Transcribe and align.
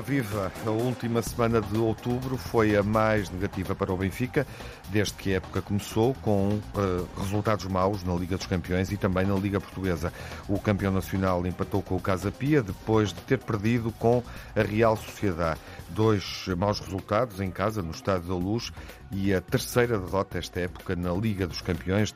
Viva! 0.00 0.50
A 0.66 0.70
última 0.70 1.20
semana 1.20 1.60
de 1.60 1.78
outubro 1.78 2.36
foi 2.36 2.76
a 2.76 2.82
mais 2.82 3.28
negativa 3.30 3.74
para 3.74 3.92
o 3.92 3.96
Benfica, 3.96 4.46
desde 4.88 5.14
que 5.14 5.32
a 5.32 5.36
época 5.36 5.60
começou, 5.60 6.14
com 6.22 6.48
uh, 6.48 7.08
resultados 7.18 7.66
maus 7.66 8.02
na 8.02 8.14
Liga 8.14 8.36
dos 8.36 8.46
Campeões 8.46 8.90
e 8.90 8.96
também 8.96 9.26
na 9.26 9.34
Liga 9.34 9.60
Portuguesa. 9.60 10.12
O 10.48 10.58
campeão 10.58 10.92
nacional 10.92 11.46
empatou 11.46 11.82
com 11.82 11.96
o 11.96 12.00
Casa 12.00 12.30
Pia 12.30 12.62
depois 12.62 13.12
de 13.12 13.20
ter 13.22 13.38
perdido 13.38 13.92
com 13.92 14.22
a 14.56 14.62
Real 14.62 14.96
Sociedade. 14.96 15.60
Dois 15.88 16.46
maus 16.56 16.80
resultados 16.80 17.40
em 17.40 17.50
casa, 17.50 17.82
no 17.82 17.90
Estádio 17.90 18.28
da 18.28 18.34
Luz, 18.34 18.72
e 19.10 19.34
a 19.34 19.40
terceira 19.40 19.98
derrota 19.98 20.38
esta 20.38 20.60
época 20.60 20.94
na 20.94 21.12
Liga 21.12 21.46
dos 21.46 21.60
Campeões, 21.60 22.14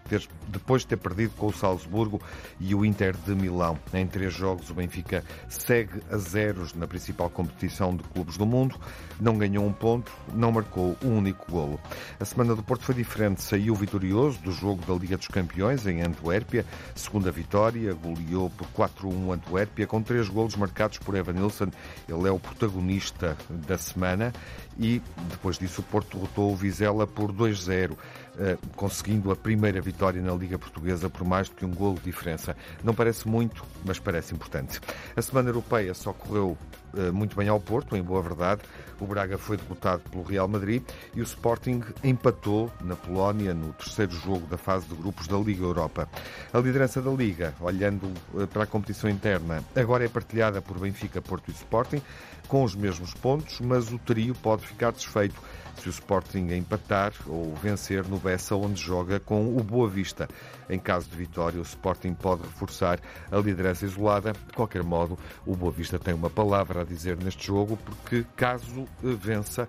depois 0.49 0.83
de 0.83 0.89
ter 0.89 0.97
perdido 0.97 1.35
com 1.37 1.47
o 1.47 1.53
Salzburgo 1.53 2.21
e 2.61 2.75
o 2.75 2.85
Inter 2.85 3.17
de 3.17 3.35
Milão. 3.35 3.79
Em 3.93 4.07
três 4.07 4.33
jogos, 4.33 4.71
o 4.71 4.75
Benfica 4.75 5.25
segue 5.49 6.01
a 6.11 6.17
zeros 6.17 6.75
na 6.75 6.87
principal 6.87 7.29
competição 7.29 7.97
de 7.97 8.05
clubes 8.05 8.37
do 8.37 8.47
mundo, 8.47 8.79
não 9.21 9.37
ganhou 9.37 9.67
um 9.67 9.73
ponto, 9.73 10.13
não 10.33 10.53
marcou 10.53 10.97
um 11.03 11.19
único 11.19 11.51
golo. 11.51 11.81
A 12.21 12.25
semana 12.25 12.55
do 12.55 12.63
Porto 12.63 12.85
foi 12.85 12.95
diferente, 12.95 13.43
saiu 13.43 13.75
vitorioso 13.75 14.41
do 14.41 14.53
jogo 14.53 14.85
da 14.87 14.95
Liga 14.95 15.17
dos 15.17 15.29
Campeões 15.29 15.87
em 15.87 16.01
Antuérpia, 16.03 16.65
segunda 16.95 17.33
vitória, 17.33 17.93
goleou 17.95 18.51
por 18.51 18.69
4-1 18.69 19.35
Antuérpia, 19.35 19.87
com 19.87 20.01
três 20.01 20.29
golos 20.29 20.55
marcados 20.57 20.99
por 20.99 21.17
Evan 21.17 21.33
Nilsson. 21.33 21.71
Ele 22.09 22.29
é 22.29 22.31
o 22.31 22.39
protagonista 22.39 23.37
da 23.51 23.77
semana 23.77 24.33
e 24.79 25.01
depois 25.31 25.59
disso 25.59 25.81
o 25.81 25.85
Porto 25.85 26.17
derrotou 26.17 26.53
o 26.53 26.57
Vizela 26.57 27.07
por 27.07 27.33
2-0. 27.33 27.97
Eh, 28.37 28.59
conseguindo 28.75 29.31
a 29.31 29.37
primeira 29.37 29.81
vitória 29.81 30.21
na 30.21 30.35
Liga 30.35 30.59
Portuguesa 30.59 31.09
por 31.09 31.25
mais 31.25 31.49
do 31.49 31.55
que 31.55 31.65
um 31.65 31.71
golo 31.71 31.95
de 31.95 32.03
diferença. 32.03 32.57
Não 32.83 32.93
parece 32.93 33.29
muito, 33.29 33.65
mas 33.85 34.01
parece 34.01 34.35
importante. 34.35 34.81
A 35.15 35.23
Semana 35.23 35.51
Europeia 35.51 35.95
só 35.95 36.13
correu 36.13 36.59
eh, 36.97 37.13
muito 37.13 37.37
bem 37.37 37.49
ao 37.49 37.61
Porto, 37.61 37.97
em 37.97 38.03
boa 38.03 38.21
verdade. 38.21 38.63
O 39.01 39.07
Braga 39.07 39.39
foi 39.39 39.57
derrotado 39.57 40.03
pelo 40.11 40.25
Real 40.25 40.49
Madrid 40.49 40.83
e 41.15 41.21
o 41.21 41.25
Sporting 41.25 41.83
empatou 42.03 42.73
na 42.81 42.97
Polónia 42.97 43.55
no 43.55 43.73
terceiro 43.73 44.13
jogo 44.13 44.47
da 44.47 44.57
fase 44.57 44.87
de 44.87 44.95
grupos 44.97 45.29
da 45.29 45.37
Liga 45.37 45.63
Europa. 45.63 46.09
A 46.53 46.59
liderança 46.59 47.01
da 47.01 47.11
Liga, 47.13 47.55
olhando 47.61 48.13
eh, 48.37 48.47
para 48.47 48.65
a 48.65 48.67
competição 48.67 49.09
interna, 49.09 49.63
agora 49.77 50.05
é 50.05 50.09
partilhada 50.09 50.61
por 50.61 50.79
Benfica, 50.79 51.23
Porto 51.23 51.51
e 51.51 51.53
Sporting, 51.53 52.03
com 52.49 52.65
os 52.65 52.75
mesmos 52.75 53.15
pontos, 53.15 53.61
mas 53.61 53.93
o 53.93 53.99
trio 53.99 54.35
pode 54.35 54.67
ficar 54.67 54.93
desfeito 54.93 55.41
se 55.81 55.89
o 55.89 55.91
Sporting 55.91 56.53
empatar 56.53 57.13
ou 57.27 57.55
vencer 57.57 58.07
no 58.07 58.19
Bessa, 58.19 58.55
onde 58.55 58.81
joga 58.81 59.19
com 59.19 59.57
o 59.57 59.63
Boa 59.63 59.89
Vista. 59.89 60.29
Em 60.69 60.79
caso 60.79 61.09
de 61.09 61.17
vitória, 61.17 61.59
o 61.59 61.63
Sporting 61.63 62.15
pode 62.15 62.43
reforçar 62.43 63.01
a 63.31 63.37
liderança 63.39 63.85
isolada. 63.85 64.33
De 64.33 64.53
qualquer 64.55 64.83
modo, 64.83 65.19
o 65.45 65.55
Boa 65.57 65.73
Vista 65.73 65.99
tem 65.99 66.15
uma 66.15 66.31
palavra 66.31 66.83
a 66.83 66.85
dizer 66.85 67.17
neste 67.17 67.47
jogo, 67.47 67.77
porque 67.77 68.25
caso 68.37 68.87
vença, 69.03 69.67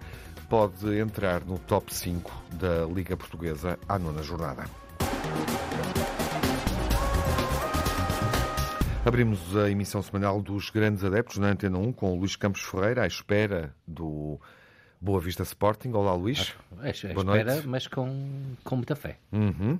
pode 0.49 0.97
entrar 0.97 1.43
no 1.43 1.57
top 1.57 1.93
5 1.93 2.31
da 2.53 2.85
Liga 2.85 3.17
Portuguesa 3.17 3.79
à 3.89 3.97
nona 3.97 4.21
jornada. 4.21 4.65
Abrimos 9.05 9.55
a 9.55 9.69
emissão 9.69 10.01
semanal 10.01 10.41
dos 10.41 10.71
Grandes 10.71 11.03
Adeptos 11.03 11.37
na 11.37 11.49
Antena 11.49 11.77
1 11.77 11.93
com 11.93 12.11
o 12.11 12.15
Luís 12.15 12.35
Campos 12.35 12.63
Ferreira 12.63 13.03
à 13.03 13.07
espera 13.07 13.71
do 13.87 14.39
Boa 14.99 15.19
Vista 15.19 15.43
Sporting. 15.43 15.91
Olá, 15.91 16.15
Luís. 16.15 16.55
À, 16.81 16.89
espera, 16.89 17.23
noite. 17.23 17.67
mas 17.67 17.85
com, 17.85 18.55
com 18.63 18.75
muita 18.77 18.95
fé. 18.95 19.19
Uhum. 19.31 19.77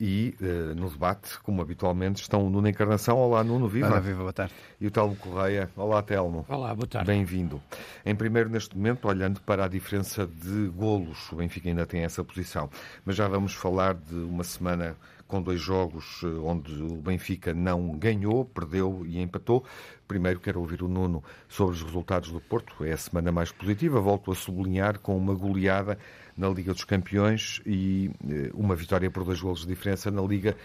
E 0.00 0.34
uh, 0.40 0.74
no 0.74 0.88
debate, 0.88 1.38
como 1.40 1.60
habitualmente, 1.60 2.22
estão 2.22 2.46
o 2.46 2.48
Nuno 2.48 2.66
Encarnação. 2.66 3.18
Olá, 3.18 3.44
Nuno, 3.44 3.68
viva. 3.68 3.86
Olá, 3.88 4.00
viva, 4.00 4.20
boa 4.20 4.32
tarde. 4.32 4.54
E 4.80 4.86
o 4.86 4.90
Telmo 4.90 5.14
Correia. 5.16 5.70
Olá, 5.76 6.02
Telmo. 6.02 6.46
Olá, 6.48 6.74
boa 6.74 6.86
tarde. 6.86 7.06
Bem-vindo. 7.06 7.60
Em 8.02 8.14
primeiro, 8.14 8.48
neste 8.48 8.74
momento, 8.74 9.06
olhando 9.06 9.42
para 9.42 9.66
a 9.66 9.68
diferença 9.68 10.26
de 10.26 10.68
golos, 10.68 11.30
o 11.30 11.36
Benfica 11.36 11.68
ainda 11.68 11.84
tem 11.84 12.02
essa 12.02 12.24
posição. 12.24 12.70
Mas 13.04 13.14
já 13.14 13.28
vamos 13.28 13.52
falar 13.52 13.92
de 13.92 14.14
uma 14.14 14.42
semana 14.42 14.96
com 15.26 15.42
dois 15.42 15.60
jogos 15.60 16.20
eh, 16.22 16.26
onde 16.26 16.82
o 16.82 16.96
Benfica 16.96 17.54
não 17.54 17.96
ganhou, 17.98 18.44
perdeu 18.44 19.04
e 19.06 19.20
empatou. 19.20 19.64
Primeiro 20.06 20.40
quero 20.40 20.60
ouvir 20.60 20.82
o 20.82 20.88
Nuno 20.88 21.22
sobre 21.48 21.74
os 21.74 21.82
resultados 21.82 22.30
do 22.30 22.40
Porto. 22.40 22.84
É 22.84 22.92
a 22.92 22.96
semana 22.96 23.32
mais 23.32 23.50
positiva, 23.50 24.00
volto 24.00 24.30
a 24.30 24.34
sublinhar, 24.34 24.98
com 24.98 25.16
uma 25.16 25.34
goleada 25.34 25.98
na 26.36 26.48
Liga 26.48 26.72
dos 26.72 26.84
Campeões 26.84 27.60
e 27.64 28.10
eh, 28.28 28.50
uma 28.54 28.74
vitória 28.74 29.10
por 29.10 29.24
dois 29.24 29.40
golos 29.40 29.60
de 29.60 29.68
diferença 29.68 30.10
na 30.10 30.22
Liga, 30.22 30.56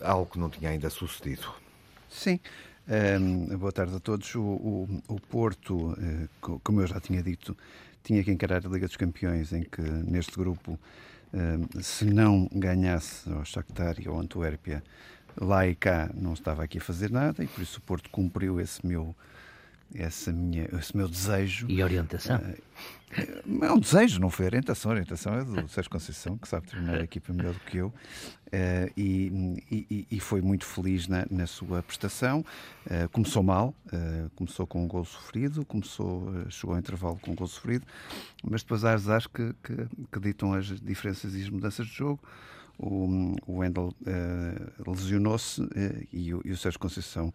algo 0.00 0.30
que 0.30 0.38
não 0.38 0.50
tinha 0.50 0.70
ainda 0.70 0.90
sucedido. 0.90 1.52
Sim. 2.08 2.38
Um, 2.86 3.56
boa 3.56 3.72
tarde 3.72 3.96
a 3.96 4.00
todos. 4.00 4.34
O, 4.34 4.42
o, 4.42 5.02
o 5.08 5.20
Porto, 5.20 5.92
uh, 5.92 6.60
como 6.62 6.82
eu 6.82 6.86
já 6.86 7.00
tinha 7.00 7.22
dito, 7.22 7.56
tinha 8.02 8.22
que 8.22 8.30
encarar 8.30 8.64
a 8.64 8.68
Liga 8.68 8.86
dos 8.86 8.96
Campeões, 8.96 9.52
em 9.52 9.62
que 9.62 9.80
neste 9.80 10.36
grupo 10.36 10.78
se 11.80 12.04
não 12.06 12.48
ganhasse 12.52 13.30
ao 13.30 13.44
Shakhtar 13.44 13.96
e 14.00 14.06
ao 14.06 14.18
Antuérpia, 14.18 14.82
lá 15.40 15.66
e 15.66 15.74
cá 15.74 16.10
não 16.14 16.32
estava 16.32 16.62
aqui 16.62 16.78
a 16.78 16.80
fazer 16.80 17.10
nada 17.10 17.42
e 17.42 17.46
por 17.46 17.62
isso 17.62 17.78
o 17.78 17.82
Porto 17.82 18.08
cumpriu 18.10 18.60
esse 18.60 18.86
meu 18.86 19.14
essa 19.94 20.32
minha, 20.32 20.68
esse 20.78 20.96
meu 20.96 21.08
desejo. 21.08 21.66
E 21.68 21.82
orientação? 21.82 22.40
É 23.62 23.70
um 23.70 23.78
desejo, 23.78 24.20
não 24.20 24.28
foi 24.28 24.46
orientação. 24.46 24.90
A 24.90 24.94
orientação 24.94 25.34
é 25.34 25.44
do 25.44 25.68
Sérgio 25.68 25.90
Conceição, 25.90 26.36
que 26.36 26.48
sabe 26.48 26.66
treinar 26.66 26.96
a 26.96 27.04
equipa 27.04 27.32
melhor 27.32 27.54
do 27.54 27.60
que 27.60 27.78
eu. 27.78 27.88
Uh, 27.88 28.90
e, 28.96 29.62
e, 29.70 30.06
e, 30.10 30.20
foi 30.20 30.40
muito 30.40 30.64
feliz 30.64 31.06
na, 31.06 31.24
na 31.30 31.46
sua 31.46 31.82
prestação. 31.82 32.44
Uh, 32.86 33.08
começou 33.10 33.42
mal, 33.42 33.74
uh, 33.86 34.30
começou 34.34 34.66
com 34.66 34.84
um 34.84 34.88
gol 34.88 35.04
sofrido, 35.04 35.64
começou, 35.64 36.32
chegou 36.50 36.74
ao 36.74 36.80
intervalo 36.80 37.16
com 37.20 37.32
um 37.32 37.34
gol 37.34 37.46
sofrido, 37.46 37.86
mas 38.42 38.62
depois 38.62 38.84
há 38.84 38.94
as 38.94 39.26
que, 39.26 39.54
que, 39.62 39.88
que 40.12 40.20
ditam 40.20 40.52
as 40.52 40.66
diferenças 40.66 41.34
e 41.34 41.42
as 41.42 41.48
mudanças 41.48 41.86
de 41.86 41.92
jogo 41.92 42.20
o, 42.78 43.36
o 43.46 43.58
Wendel 43.58 43.94
uh, 44.02 44.90
lesionou-se 44.90 45.62
uh, 45.62 45.68
e, 46.12 46.28
e 46.28 46.52
o 46.52 46.56
Sérgio 46.56 46.78
Conceição 46.78 47.32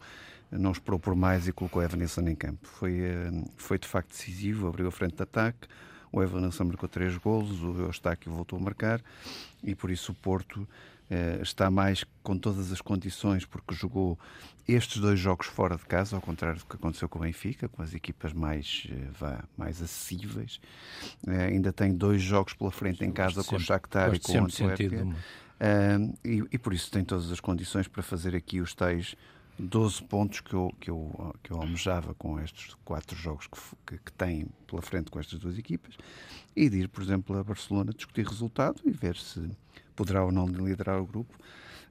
não 0.50 0.72
esperou 0.72 0.98
por 0.98 1.14
mais 1.14 1.46
e 1.48 1.52
colocou 1.52 1.82
Evanilson 1.82 2.22
em 2.22 2.34
campo. 2.34 2.66
Foi, 2.66 3.00
uh, 3.00 3.50
foi 3.56 3.78
de 3.78 3.86
facto 3.86 4.10
decisivo, 4.10 4.68
abriu 4.68 4.88
a 4.88 4.90
frente 4.90 5.16
de 5.16 5.22
ataque. 5.22 5.68
O 6.12 6.22
Evanilson 6.22 6.64
marcou 6.64 6.88
três 6.88 7.16
golos, 7.16 7.62
o 7.62 7.82
Eustáquio 7.82 8.32
voltou 8.32 8.58
a 8.58 8.62
marcar 8.62 9.00
e 9.62 9.74
por 9.74 9.90
isso 9.90 10.12
o 10.12 10.14
Porto 10.14 10.66
está 11.42 11.68
mais 11.72 12.04
com 12.22 12.38
todas 12.38 12.70
as 12.70 12.80
condições, 12.80 13.44
porque 13.44 13.74
jogou 13.74 14.16
estes 14.66 15.00
dois 15.00 15.18
jogos 15.18 15.48
fora 15.48 15.76
de 15.76 15.84
casa, 15.84 16.14
ao 16.14 16.22
contrário 16.22 16.60
do 16.60 16.66
que 16.66 16.76
aconteceu 16.76 17.08
com 17.08 17.18
o 17.18 17.22
Benfica, 17.22 17.68
com 17.68 17.82
as 17.82 17.94
equipas 17.94 18.32
mais, 18.32 18.86
vá, 19.18 19.42
mais 19.56 19.82
acessíveis. 19.82 20.60
ainda 21.26 21.72
tem 21.72 21.92
dois 21.92 22.22
jogos 22.22 22.54
pela 22.54 22.70
frente 22.70 23.04
em 23.04 23.10
casa 23.10 23.42
com 23.42 23.56
o 23.56 23.60
Shakhtar 23.60 24.14
e 24.14 24.20
com 24.20 24.32
o 24.32 24.44
Antuérpia. 24.44 25.04
Uh, 25.60 26.18
e, 26.24 26.42
e, 26.52 26.58
por 26.58 26.72
isso 26.72 26.90
tem 26.90 27.04
todas 27.04 27.30
as 27.30 27.38
condições 27.38 27.86
para 27.86 28.02
fazer 28.02 28.34
aqui 28.34 28.62
os 28.62 28.74
tais 28.74 29.14
12 29.60 30.02
pontos 30.04 30.40
que 30.40 30.54
eu, 30.54 30.74
que 30.80 30.90
eu, 30.90 31.34
que 31.42 31.50
eu 31.50 31.58
almejava 31.58 32.14
com 32.14 32.40
estes 32.40 32.74
quatro 32.84 33.16
jogos 33.16 33.46
que, 33.46 33.58
que, 33.86 34.04
que 34.04 34.12
tem 34.12 34.46
pela 34.66 34.80
frente 34.80 35.10
com 35.10 35.20
estas 35.20 35.38
duas 35.38 35.58
equipas 35.58 35.96
e 36.56 36.68
de 36.70 36.78
ir, 36.78 36.88
por 36.88 37.02
exemplo, 37.02 37.38
a 37.38 37.44
Barcelona 37.44 37.92
discutir 37.92 38.26
resultado 38.26 38.80
e 38.84 38.90
ver 38.90 39.16
se 39.16 39.50
poderá 39.94 40.24
ou 40.24 40.32
não 40.32 40.46
liderar 40.46 41.00
o 41.00 41.06
grupo. 41.06 41.34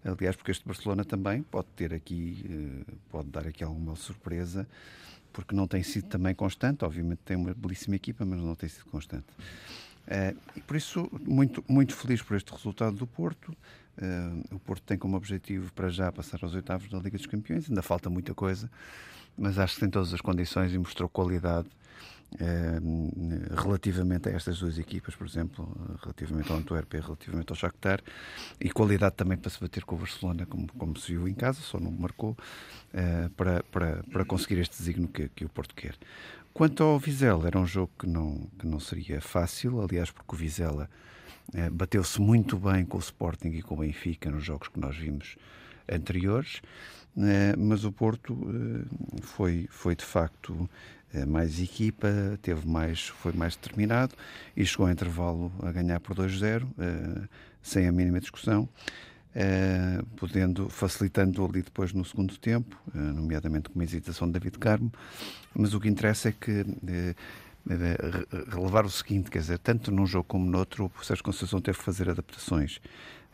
Aliás, 0.04 0.36
porque 0.36 0.52
este 0.52 0.66
Barcelona 0.66 1.06
também 1.06 1.44
pode 1.44 1.68
ter 1.76 1.94
aqui, 1.94 2.44
uh, 2.50 2.96
pode 3.10 3.30
dar 3.30 3.46
aqui 3.46 3.64
alguma 3.64 3.96
surpresa, 3.96 4.68
porque 5.32 5.54
não 5.54 5.68
tem 5.68 5.84
sido 5.84 6.08
também 6.08 6.34
constante. 6.34 6.84
Obviamente 6.84 7.20
tem 7.20 7.38
uma 7.38 7.54
belíssima 7.54 7.96
equipa, 7.96 8.26
mas 8.26 8.40
não 8.40 8.56
tem 8.56 8.70
sido 8.70 8.86
constante. 8.86 9.28
Uh, 10.08 10.36
e 10.56 10.62
por 10.62 10.76
isso, 10.76 11.08
muito, 11.22 11.64
muito 11.68 11.96
feliz 11.96 12.22
por 12.22 12.36
este 12.36 12.52
resultado 12.52 12.96
do 12.96 13.06
Porto. 13.06 13.56
Uh, 14.02 14.56
o 14.56 14.60
Porto 14.60 14.84
tem 14.84 14.98
como 14.98 15.18
objetivo 15.18 15.74
para 15.74 15.90
já 15.90 16.10
passar 16.12 16.40
aos 16.42 16.54
oitavos 16.54 16.90
da 16.90 16.98
Liga 17.00 17.18
dos 17.18 17.28
Campeões. 17.28 17.68
Ainda 17.68 17.82
falta 17.82 18.10
muita 18.10 18.34
coisa, 18.34 18.72
mas 19.38 19.60
acho 19.60 19.74
que 19.74 19.82
tem 19.82 19.90
todas 19.90 20.14
as 20.14 20.22
condições 20.22 20.74
e 20.74 20.78
mostrou 20.78 21.10
qualidade 21.10 21.68
uh, 22.36 23.62
relativamente 23.62 24.30
a 24.30 24.32
estas 24.32 24.60
duas 24.60 24.80
equipas, 24.80 25.16
por 25.16 25.28
exemplo, 25.28 25.70
relativamente 26.02 26.50
ao 26.50 26.58
Antuérpia 26.58 27.00
e 27.00 27.02
relativamente 27.02 27.50
ao 27.50 27.56
Shakhtar, 27.58 28.02
e 28.60 28.70
qualidade 28.70 29.16
também 29.16 29.38
para 29.38 29.50
se 29.50 29.60
bater 29.60 29.84
com 29.84 29.96
o 29.96 29.98
Barcelona, 29.98 30.46
como, 30.46 30.68
como 30.78 30.98
se 30.98 31.12
viu 31.12 31.28
em 31.28 31.34
casa, 31.34 31.60
só 31.60 31.78
não 31.78 31.92
marcou, 31.92 32.38
para, 33.36 33.64
para, 33.64 34.04
para 34.12 34.24
conseguir 34.24 34.60
este 34.60 34.78
designo 34.78 35.10
que, 35.10 35.28
que 35.30 35.44
o 35.44 35.50
Porto 35.50 35.76
quer. 35.76 35.96
Quanto 36.54 36.84
ao 36.84 36.98
Vizela, 37.00 37.48
era 37.48 37.60
um 37.60 37.66
jogo 37.66 37.92
que 38.00 38.08
não, 38.08 38.50
que 38.58 38.66
não 38.66 38.80
seria 38.80 39.22
fácil, 39.22 39.82
aliás, 39.82 40.10
porque 40.10 40.34
o 40.34 40.38
Vizela 40.38 40.90
bateu-se 41.72 42.22
muito 42.22 42.58
bem 42.58 42.86
com 42.86 42.98
o 42.98 43.00
Sporting 43.00 43.50
e 43.50 43.62
com 43.62 43.76
o 43.76 43.78
Benfica 43.80 44.30
nos 44.30 44.44
jogos 44.44 44.68
que 44.68 44.80
nós 44.80 44.96
vimos 44.96 45.36
anteriores, 45.92 46.62
eh, 47.18 47.56
mas 47.58 47.84
o 47.84 47.92
Porto 47.92 48.38
eh, 48.48 49.20
foi, 49.22 49.68
foi 49.70 49.96
de 49.96 50.06
facto 50.06 50.70
eh, 51.14 51.26
mais 51.26 51.60
equipa, 51.60 52.08
teve 52.42 52.68
mais, 52.68 53.08
foi 53.08 53.34
mais 53.34 53.56
determinado 53.56 54.14
e 54.56 54.66
chegou 54.66 54.86
ao 54.86 54.92
intervalo 54.92 55.52
a 55.62 55.72
ganhar 55.72 56.00
por 56.00 56.16
2-0, 56.16 56.68
eh, 56.78 57.28
sem 57.62 57.88
a 57.88 57.92
mínima 57.92 58.20
discussão. 58.20 58.68
Podendo, 60.18 60.68
facilitando 60.70 61.46
ali 61.46 61.62
depois 61.62 61.94
no 61.94 62.04
segundo 62.04 62.36
tempo, 62.38 62.76
nomeadamente 62.94 63.70
com 63.70 63.76
uma 63.76 63.84
hesitação 63.84 64.28
de 64.28 64.34
David 64.34 64.58
Carmo. 64.58 64.92
Mas 65.54 65.74
o 65.74 65.80
que 65.80 65.88
interessa 65.88 66.30
é 66.30 66.32
que 66.34 66.66
relevar 68.52 68.86
o 68.86 68.90
seguinte, 68.90 69.30
quer 69.30 69.40
dizer, 69.40 69.60
tanto 69.60 69.92
num 69.92 70.06
jogo 70.06 70.26
como 70.26 70.50
no 70.50 70.58
outro, 70.58 70.92
o 71.00 71.06
Sérgio 71.06 71.24
Conceição 71.24 71.62
teve 71.62 71.78
que 71.78 71.84
fazer 71.84 72.10
adaptações. 72.10 72.80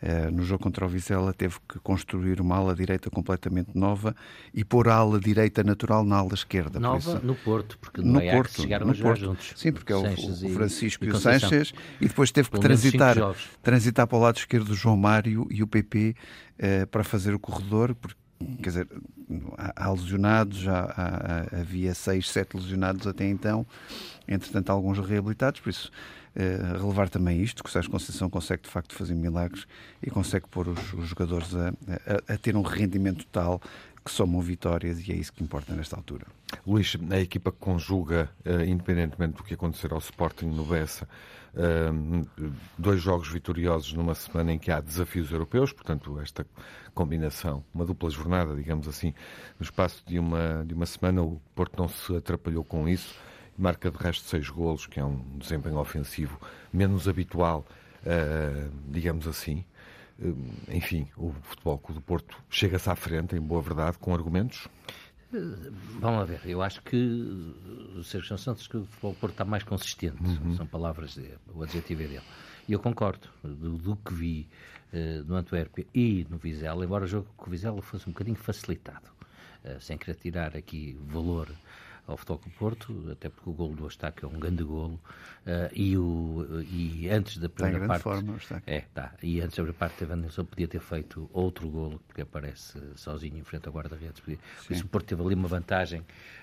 Uh, 0.03 0.29
no 0.29 0.43
jogo 0.43 0.61
contra 0.61 0.85
o 0.85 0.89
Vizela 0.89 1.33
teve 1.33 1.55
que 1.69 1.79
construir 1.79 2.41
uma 2.41 2.57
ala 2.57 2.75
direita 2.75 3.09
completamente 3.09 3.69
nova 3.73 4.13
e 4.53 4.63
pôr 4.63 4.89
a 4.89 4.95
ala 4.95 5.17
direita 5.21 5.63
natural 5.63 6.03
na 6.03 6.17
ala 6.17 6.33
esquerda. 6.33 6.81
Nova 6.81 6.97
isso, 7.15 7.25
no 7.25 7.33
Porto, 7.33 7.77
porque 7.79 8.01
no, 8.01 8.13
no 8.13 8.19
Ajax 8.19 8.35
Porto, 8.35 8.61
chegaram 8.61 8.87
no 8.87 8.91
a 8.91 8.95
Porto. 8.95 9.19
juntos. 9.19 9.53
Sim, 9.55 9.71
porque 9.71 9.93
é 9.93 9.95
o, 9.95 10.03
o 10.03 10.49
Francisco 10.49 11.05
e, 11.05 11.07
e 11.07 11.11
o 11.11 11.15
Sanches 11.15 11.73
e 12.01 12.07
depois 12.09 12.29
teve 12.29 12.51
que 12.51 12.59
transitar, 12.59 13.15
transitar 13.63 14.05
para 14.05 14.17
o 14.17 14.21
lado 14.21 14.37
esquerdo 14.37 14.71
o 14.71 14.75
João 14.75 14.97
Mário 14.97 15.47
e 15.49 15.63
o 15.63 15.67
PP 15.67 16.13
eh, 16.59 16.85
para 16.85 17.03
fazer 17.03 17.33
o 17.33 17.39
corredor, 17.39 17.95
porque 17.95 18.17
quer 18.61 18.69
dizer, 18.69 18.87
há, 19.57 19.89
lesionados, 19.91 20.57
já 20.57 20.81
há, 20.81 21.59
havia 21.59 21.93
seis, 21.93 22.29
sete 22.29 22.55
lesionados 22.57 23.07
até 23.07 23.27
então, 23.27 23.65
entretanto 24.27 24.71
alguns 24.71 24.99
reabilitados, 24.99 25.59
por 25.61 25.69
isso 25.69 25.91
uh, 26.35 26.77
relevar 26.79 27.09
também 27.09 27.41
isto, 27.41 27.63
que 27.63 27.69
o 27.69 27.71
Sérgio 27.71 27.91
Conceição 27.91 28.29
consegue 28.29 28.63
de 28.63 28.69
facto 28.69 28.95
fazer 28.95 29.13
milagres 29.13 29.65
e 30.01 30.09
consegue 30.09 30.47
pôr 30.49 30.67
os, 30.67 30.93
os 30.93 31.07
jogadores 31.07 31.55
a, 31.55 31.69
a, 31.69 32.33
a, 32.33 32.37
ter 32.37 32.55
um 32.55 32.61
rendimento 32.61 33.25
tal 33.31 33.61
que 34.03 34.11
somam 34.11 34.39
vitórias 34.39 35.07
e 35.07 35.11
é 35.11 35.15
isso 35.15 35.33
que 35.33 35.43
importa 35.43 35.73
nesta 35.73 35.95
altura. 35.95 36.27
Luís, 36.65 36.95
a 37.09 37.19
equipa 37.19 37.51
que 37.51 37.57
conjuga, 37.57 38.29
uh, 38.45 38.63
independentemente 38.63 39.37
do 39.37 39.43
que 39.43 39.55
acontecer 39.55 39.91
ao 39.91 39.99
Sporting 39.99 40.47
no 40.47 40.63
Bessa, 40.63 41.07
dois 42.77 43.01
jogos 43.01 43.29
vitoriosos 43.29 43.93
numa 43.93 44.13
semana 44.13 44.53
em 44.53 44.59
que 44.59 44.71
há 44.71 44.81
desafios 44.81 45.31
europeus, 45.31 45.71
portanto, 45.71 46.19
esta 46.19 46.45
combinação, 46.93 47.63
uma 47.73 47.85
dupla 47.85 48.09
jornada, 48.09 48.55
digamos 48.55 48.87
assim, 48.87 49.13
no 49.59 49.63
espaço 49.63 50.03
de 50.05 50.19
uma, 50.19 50.63
de 50.65 50.73
uma 50.73 50.85
semana, 50.85 51.21
o 51.21 51.41
Porto 51.53 51.77
não 51.77 51.87
se 51.87 52.15
atrapalhou 52.15 52.63
com 52.63 52.87
isso 52.87 53.15
marca 53.57 53.89
de 53.89 53.97
resto 53.97 54.27
seis 54.27 54.49
golos, 54.49 54.85
que 54.85 54.99
é 54.99 55.05
um 55.05 55.17
desempenho 55.37 55.77
ofensivo 55.77 56.39
menos 56.71 57.07
habitual, 57.07 57.65
uh, 58.01 58.71
digamos 58.89 59.27
assim. 59.27 59.63
Enfim, 60.69 61.09
o 61.17 61.33
Futebol 61.43 61.81
do 61.89 61.99
Porto 61.99 62.41
chega-se 62.49 62.89
à 62.89 62.95
frente, 62.95 63.35
em 63.35 63.41
boa 63.41 63.61
verdade, 63.61 63.97
com 63.97 64.13
argumentos? 64.13 64.65
Vamos 65.99 66.29
ver, 66.29 66.41
eu 66.45 66.61
acho 66.61 66.81
que 66.81 66.95
o 67.95 68.03
Sérgio 68.03 68.37
Santos 68.37 68.67
que 68.67 68.77
o 68.77 68.87
Porto 69.01 69.29
está 69.29 69.45
mais 69.45 69.63
consistente, 69.63 70.23
uhum. 70.23 70.55
são 70.55 70.65
palavras, 70.65 71.15
de, 71.15 71.31
o 71.53 71.63
adjetivo 71.63 72.03
é 72.03 72.07
dele. 72.07 72.23
E 72.67 72.73
eu 72.73 72.79
concordo, 72.79 73.27
do, 73.43 73.77
do 73.77 73.95
que 73.97 74.13
vi 74.13 74.47
uh, 74.93 75.23
no 75.25 75.35
Antuérpia 75.35 75.85
e 75.93 76.25
no 76.29 76.37
Vizela, 76.37 76.83
embora 76.83 77.05
o 77.05 77.07
jogo 77.07 77.27
com 77.37 77.47
o 77.47 77.49
Vizela 77.51 77.81
fosse 77.81 78.07
um 78.09 78.11
bocadinho 78.11 78.37
facilitado, 78.37 79.09
sem 79.79 79.97
querer 79.97 80.15
tirar 80.15 80.55
aqui 80.55 80.95
valor 81.07 81.49
ao 82.07 82.17
Futebol 82.17 82.41
Porto, 82.57 83.09
até 83.11 83.29
porque 83.29 83.49
o 83.49 83.53
golo 83.53 83.75
do 83.75 83.85
Ostaque 83.85 84.23
é 84.23 84.27
um 84.27 84.39
grande 84.39 84.63
golo, 84.63 84.99
uh, 85.45 85.71
e, 85.73 85.97
o, 85.97 86.45
e 86.71 87.09
antes 87.09 87.37
da 87.37 87.49
primeira 87.49 87.87
parte... 87.87 88.03
Forma, 88.03 88.37
é, 88.67 88.81
tá, 88.93 89.13
e 89.23 89.41
antes 89.41 89.57
da 89.57 89.63
primeira 89.63 89.73
parte 89.73 89.97
teve 89.97 90.13
Anderson 90.13 90.45
podia 90.45 90.67
ter 90.67 90.79
feito 90.79 91.29
outro 91.33 91.67
golo, 91.67 91.99
porque 92.07 92.21
aparece 92.21 92.79
sozinho 92.95 93.37
em 93.37 93.43
frente 93.43 93.67
ao 93.67 93.73
guarda-redes. 93.73 94.19
Por 94.19 94.37
isso 94.69 94.85
o 94.85 94.87
Porto 94.87 95.07
teve 95.07 95.21
ali 95.21 95.33
uma 95.33 95.47
vantagem 95.47 96.01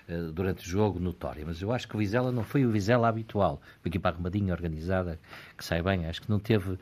uh, 0.09 0.31
durante 0.31 0.65
o 0.65 0.69
jogo 0.69 0.99
notória, 0.99 1.43
mas 1.45 1.61
eu 1.61 1.71
acho 1.71 1.87
que 1.87 1.95
o 1.95 1.99
Vizela 1.99 2.31
não 2.31 2.43
foi 2.43 2.65
o 2.65 2.71
Vizela 2.71 3.07
habitual, 3.07 3.61
uma 3.83 3.87
equipa 3.87 4.09
arrumadinha, 4.09 4.53
organizada, 4.53 5.19
que 5.57 5.63
sai 5.63 5.81
bem, 5.81 6.05
acho 6.07 6.21
que 6.21 6.29
não 6.29 6.39
teve 6.39 6.77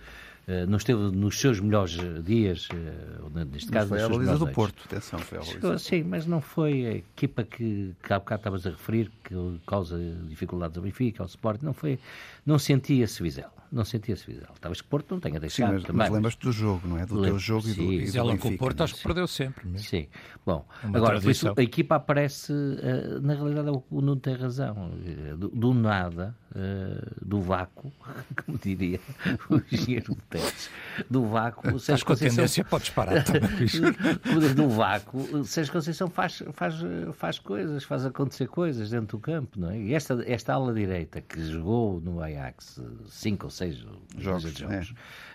não 0.67 0.77
esteve 0.77 0.99
nos 0.99 1.39
seus 1.39 1.59
melhores 1.59 1.97
dias, 2.23 2.67
eh, 2.73 3.45
neste 3.45 3.71
caso, 3.71 3.89
foi 3.89 4.01
a 4.01 4.09
baliza 4.09 4.37
do 4.37 4.47
Porto, 4.47 4.83
atenção, 4.85 5.19
foi 5.19 5.37
a 5.37 5.41
baliza. 5.41 5.77
Sim, 5.77 6.03
mas 6.03 6.25
não 6.25 6.41
foi 6.41 6.85
a 6.85 6.91
equipa 6.95 7.43
que, 7.43 7.95
que 8.01 8.13
há 8.13 8.19
bocado 8.19 8.39
estavas 8.39 8.67
a 8.67 8.71
referir, 8.71 9.11
que 9.23 9.35
causa 9.65 9.97
dificuldades 10.27 10.77
ao 10.77 10.83
Benfica, 10.83 11.23
ao 11.23 11.27
Sport, 11.27 11.61
não 11.61 11.73
foi, 11.73 11.99
não 12.45 12.57
sentia-se 12.57 13.21
Vizela, 13.21 13.53
não 13.71 13.85
sentia-se 13.85 14.25
Vizela. 14.25 14.53
Talvez 14.59 14.81
que 14.81 14.87
Porto 14.87 15.11
não 15.11 15.19
tenha 15.19 15.39
deixado 15.39 15.69
sim, 15.69 15.73
mas, 15.75 15.83
também. 15.83 15.97
Mas 15.97 16.09
lembras-te 16.09 16.41
do 16.41 16.51
jogo, 16.51 16.87
não 16.87 16.97
é? 16.97 17.05
Do 17.05 17.21
teu 17.21 17.39
jogo 17.39 17.67
sim. 17.67 17.71
e 17.71 17.75
do, 17.75 17.81
e 17.81 17.97
do 17.97 18.05
Vizela 18.05 18.37
com 18.37 18.49
o 18.49 18.57
Porto 18.57 18.83
acho 18.83 18.95
que 18.95 19.03
perdeu 19.03 19.27
sempre. 19.27 19.67
Mesmo. 19.67 19.87
Sim, 19.87 20.07
bom, 20.45 20.65
Uma 20.83 20.97
agora, 20.97 21.21
por 21.21 21.31
isso, 21.31 21.53
a 21.55 21.61
equipa 21.61 21.95
aparece, 21.95 22.53
eh, 22.53 23.19
na 23.21 23.33
realidade 23.33 23.69
o 23.69 24.01
Nuno 24.01 24.19
tem 24.19 24.35
razão, 24.35 24.91
do, 25.37 25.49
do 25.49 25.73
nada, 25.73 26.35
do 27.21 27.41
vácuo, 27.41 27.91
como 28.45 28.57
diria 28.57 28.99
o 29.49 29.61
engenheiro 29.71 30.13
de 30.15 30.21
Teres, 30.23 30.40
do 31.09 31.25
vácuo. 31.25 31.75
Estás 31.75 32.03
com 32.03 32.13
a 32.13 32.17
tendência 32.17 32.63
para 32.63 32.79
disparar 32.79 33.23
também. 33.25 34.53
do 34.55 34.69
vácuo, 34.69 35.43
Sérgio 35.43 35.73
Conceição 35.73 36.09
faz, 36.09 36.43
faz, 36.53 36.75
faz 37.13 37.39
coisas, 37.39 37.83
faz 37.83 38.05
acontecer 38.05 38.47
coisas 38.47 38.89
dentro 38.89 39.17
do 39.17 39.21
campo, 39.21 39.59
não 39.59 39.71
é? 39.71 39.77
E 39.77 39.93
esta, 39.93 40.23
esta 40.25 40.53
ala 40.53 40.73
direita 40.73 41.21
que 41.21 41.43
jogou 41.43 42.01
no 42.01 42.21
Ajax 42.21 42.81
cinco 43.07 43.45
ou 43.45 43.49
seis 43.49 43.77
jogos, 44.17 44.51
jogos 44.51 44.61
é. 44.61 44.83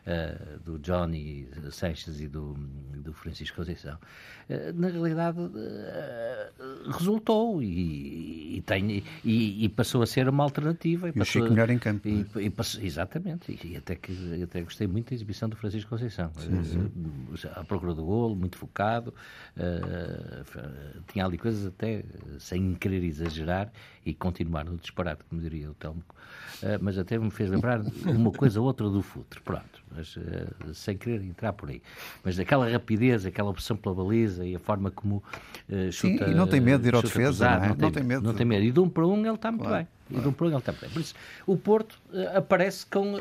Uh, 0.07 0.59
do 0.61 0.79
Johnny 0.79 1.49
Sanches 1.71 2.21
e 2.21 2.29
do, 2.29 2.55
do 2.97 3.13
Francisco 3.13 3.57
Conceição, 3.57 3.99
uh, 4.49 4.73
na 4.75 4.89
realidade 4.89 5.39
uh, 5.41 6.91
resultou 6.91 7.63
e, 7.63 8.57
e, 8.57 8.63
tem, 8.63 9.03
e, 9.25 9.65
e, 9.65 9.69
passou 9.69 10.03
a 10.03 10.07
ser 10.07 10.29
uma 10.29 10.45
alternativa. 10.45 11.09
E, 11.09 11.13
e 11.15 11.21
o 11.21 11.25
Chico 11.25 11.51
melhor 11.51 11.71
em 11.71 11.79
campo. 11.79 12.09
E, 12.09 12.27
é? 12.37 12.43
e 12.43 12.51
passou, 12.51 12.83
exatamente, 12.83 13.59
e, 13.65 13.77
até 13.77 13.97
que 13.97 14.43
até 14.43 14.63
gostei 14.63 14.87
muito 14.87 15.11
da 15.11 15.15
exibição 15.15 15.49
do 15.49 15.57
Francisco 15.57 15.91
Conceição. 15.91 16.31
Sim, 16.37 16.65
sim. 16.65 17.49
À 17.55 17.65
procura 17.65 17.95
do 17.95 18.05
golo, 18.05 18.37
muito 18.37 18.57
focado, 18.57 19.13
tinha 21.13 21.25
ali 21.25 21.39
coisas 21.39 21.67
até 21.67 22.05
sem 22.39 22.75
querer 22.75 23.03
exagerar 23.03 23.73
e 24.07 24.15
continuar 24.15 24.65
no 24.65 24.77
disparate, 24.77 25.23
como 25.29 25.43
diria 25.43 25.71
o 25.71 25.75
Telmo, 25.75 26.03
mas 26.81 26.97
até 26.97 27.19
me 27.19 27.31
fez 27.31 27.51
lembrar 27.51 27.83
uma 28.07 28.31
coisa 28.31 28.61
ou 28.61 28.67
outra 28.67 28.89
do 28.89 29.03
futuro. 29.03 29.43
Pronto, 29.43 29.83
mas 29.95 30.17
uh, 30.17 30.73
sem 30.73 30.97
querer 30.97 31.23
entrar 31.23 31.53
por 31.53 31.69
aí. 31.69 31.83
Mas 32.25 32.39
aquela 32.39 32.71
rapidez, 32.71 33.27
aquela 33.27 33.51
opção 33.51 33.77
pela 33.77 33.95
baliza 33.95 34.47
e 34.47 34.55
a 34.55 34.59
forma 34.61 34.91
como 34.91 35.23
chuta. 35.91 36.25
Sim, 36.25 36.31
e 36.31 36.35
não 36.35 36.47
tem 36.47 36.61
medo 36.61 36.83
de 36.83 36.89
ir 36.89 36.95
ao 36.95 37.03
defesa, 37.03 37.45
pesado, 37.45 37.59
não, 37.59 37.65
é? 37.65 37.69
não, 37.69 37.77
tem, 37.77 37.83
não, 37.85 37.93
tem, 37.93 38.05
medo. 38.05 38.23
Não 38.23 38.35
tem 38.35 38.47
medo. 38.47 38.65
E 38.65 38.71
de 38.71 38.81
um 38.81 38.89
para 38.89 39.07
um 39.07 39.19
ele 39.27 39.35
está 39.35 39.51
muito 39.51 39.65
claro. 39.65 39.85
bem. 39.85 39.96
E 40.11 40.21
de 40.21 40.29
um 40.29 40.33
bem. 40.33 40.91
Por 40.91 41.01
isso, 41.01 41.15
o 41.47 41.57
Porto 41.57 41.99
uh, 42.13 42.37
aparece 42.37 42.87
com, 42.87 43.15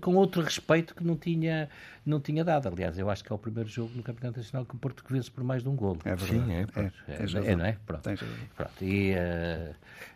com 0.00 0.14
outro 0.14 0.42
respeito 0.42 0.94
que 0.94 1.02
não 1.02 1.16
tinha, 1.16 1.68
não 2.06 2.20
tinha 2.20 2.44
dado. 2.44 2.68
Aliás, 2.68 2.98
eu 2.98 3.10
acho 3.10 3.24
que 3.24 3.32
é 3.32 3.34
o 3.34 3.38
primeiro 3.38 3.68
jogo 3.68 3.90
no 3.94 4.02
Campeonato 4.02 4.38
Nacional 4.38 4.64
que 4.64 4.74
o 4.74 4.78
Porto 4.78 5.02
que 5.02 5.12
vence 5.12 5.30
por 5.30 5.42
mais 5.42 5.62
de 5.62 5.68
um 5.68 5.74
golo. 5.74 5.98
É 6.04 6.14
verdade. 6.14 6.44
Sim, 6.44 6.52
é. 6.52 6.66
É, 7.08 7.48
é, 7.48 7.52
é, 7.52 7.56
não 7.56 7.64
é? 7.64 7.76
Pronto. 7.84 8.10
Pronto. 8.56 8.84
E 8.84 9.14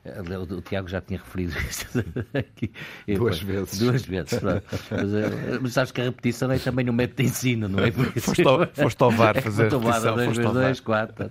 o, 0.05 0.55
o, 0.55 0.61
Tiago 0.61 0.89
já 0.89 1.01
tinha 1.01 1.19
referido 1.19 1.57
isto 1.59 2.05
aqui. 2.35 2.71
Duas 3.17 3.41
vezes. 3.41 3.79
Duas 3.79 4.05
vezes. 4.05 4.41
mas, 4.43 5.61
mas 5.63 5.79
acho 5.79 5.95
que 5.95 6.01
a 6.01 6.05
repetição 6.05 6.51
é 6.51 6.59
também 6.59 6.85
no 6.85 6.93
método 6.93 7.23
de 7.23 7.29
ensino, 7.29 7.69
não 7.69 7.83
é? 7.83 7.91
Por 7.91 8.07
isso, 8.15 8.27
foste, 8.27 8.47
ao, 8.47 8.67
foste 8.67 9.03
ao 9.03 9.11
VAR 9.11 9.41
fazer 9.43 9.67
é, 9.67 9.69
repetição. 9.69 10.15
Dois 10.15 10.37
vezes 10.37 10.53
dois, 10.53 10.81
quatro. 10.81 11.31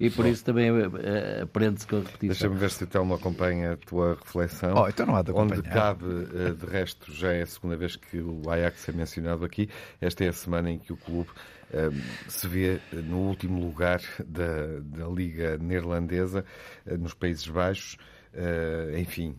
E 0.00 0.10
por 0.10 0.26
isso 0.26 0.44
também 0.44 0.70
uh, 0.70 0.90
aprende-se 1.42 1.86
com 1.86 1.96
a 1.96 2.00
repetição. 2.00 2.28
Deixa-me 2.28 2.56
ver 2.56 2.70
se 2.70 2.84
o 2.84 2.86
Telmo 2.86 3.14
acompanha 3.14 3.72
a 3.72 3.76
tua 3.86 4.14
reflexão. 4.14 4.74
Oh, 4.76 4.88
então 4.88 5.06
não 5.06 5.16
há 5.16 5.22
de 5.22 5.32
Onde 5.32 5.62
cabe, 5.62 6.04
uh, 6.04 6.54
de 6.54 6.66
resto, 6.66 7.12
já 7.12 7.32
é 7.32 7.42
a 7.42 7.46
segunda 7.46 7.76
vez 7.76 7.96
que 7.96 8.18
o 8.18 8.50
Ajax 8.50 8.88
é 8.88 8.92
mencionado 8.92 9.44
aqui. 9.44 9.68
Esta 10.00 10.24
é 10.24 10.28
a 10.28 10.32
semana 10.32 10.70
em 10.70 10.78
que 10.78 10.92
o 10.92 10.96
clube 10.96 11.30
uh, 11.30 12.30
se 12.30 12.46
vê 12.46 12.80
no 12.92 13.18
último 13.18 13.60
lugar 13.60 14.00
da, 14.26 14.80
da 14.82 15.08
Liga 15.08 15.56
Neerlandesa, 15.58 16.44
nos 16.84 17.14
Países 17.14 17.46
Baixos. 17.46 17.96
enfim, 18.98 19.34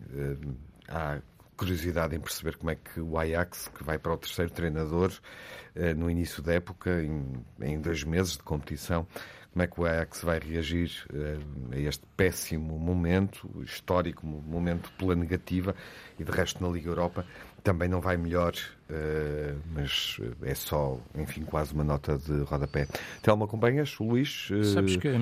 há 0.88 1.20
curiosidade 1.58 2.14
em 2.14 2.20
perceber 2.20 2.56
como 2.56 2.70
é 2.70 2.76
que 2.76 3.00
o 3.00 3.18
Ajax, 3.18 3.68
que 3.68 3.82
vai 3.82 3.98
para 3.98 4.12
o 4.12 4.16
terceiro 4.16 4.50
treinador 4.50 5.12
eh, 5.74 5.92
no 5.92 6.08
início 6.08 6.40
da 6.40 6.54
época, 6.54 7.02
em, 7.02 7.44
em 7.60 7.80
dois 7.80 8.04
meses 8.04 8.32
de 8.32 8.42
competição, 8.44 9.06
como 9.58 9.64
é 9.64 9.66
que 9.66 9.80
o 9.80 9.86
Ajax 9.86 10.22
vai 10.22 10.38
reagir 10.38 10.88
eh, 11.12 11.38
a 11.72 11.78
este 11.80 12.06
péssimo 12.16 12.78
momento, 12.78 13.50
histórico 13.64 14.24
momento 14.24 14.88
pela 14.92 15.16
negativa, 15.16 15.74
e 16.16 16.22
de 16.22 16.30
resto 16.30 16.62
na 16.62 16.72
Liga 16.72 16.88
Europa 16.88 17.26
também 17.68 17.86
não 17.86 18.00
vai 18.00 18.16
melhor, 18.16 18.54
uh, 18.88 19.60
mas 19.74 20.18
é 20.40 20.54
só, 20.54 20.98
enfim, 21.14 21.42
quase 21.42 21.74
uma 21.74 21.84
nota 21.84 22.16
de 22.16 22.40
rodapé. 22.44 22.88
Telma, 23.20 23.44
acompanhas? 23.44 24.00
O 24.00 24.04
Luís? 24.04 24.48
Uh... 24.48 24.64
Sabes 24.64 24.96
que, 24.96 25.20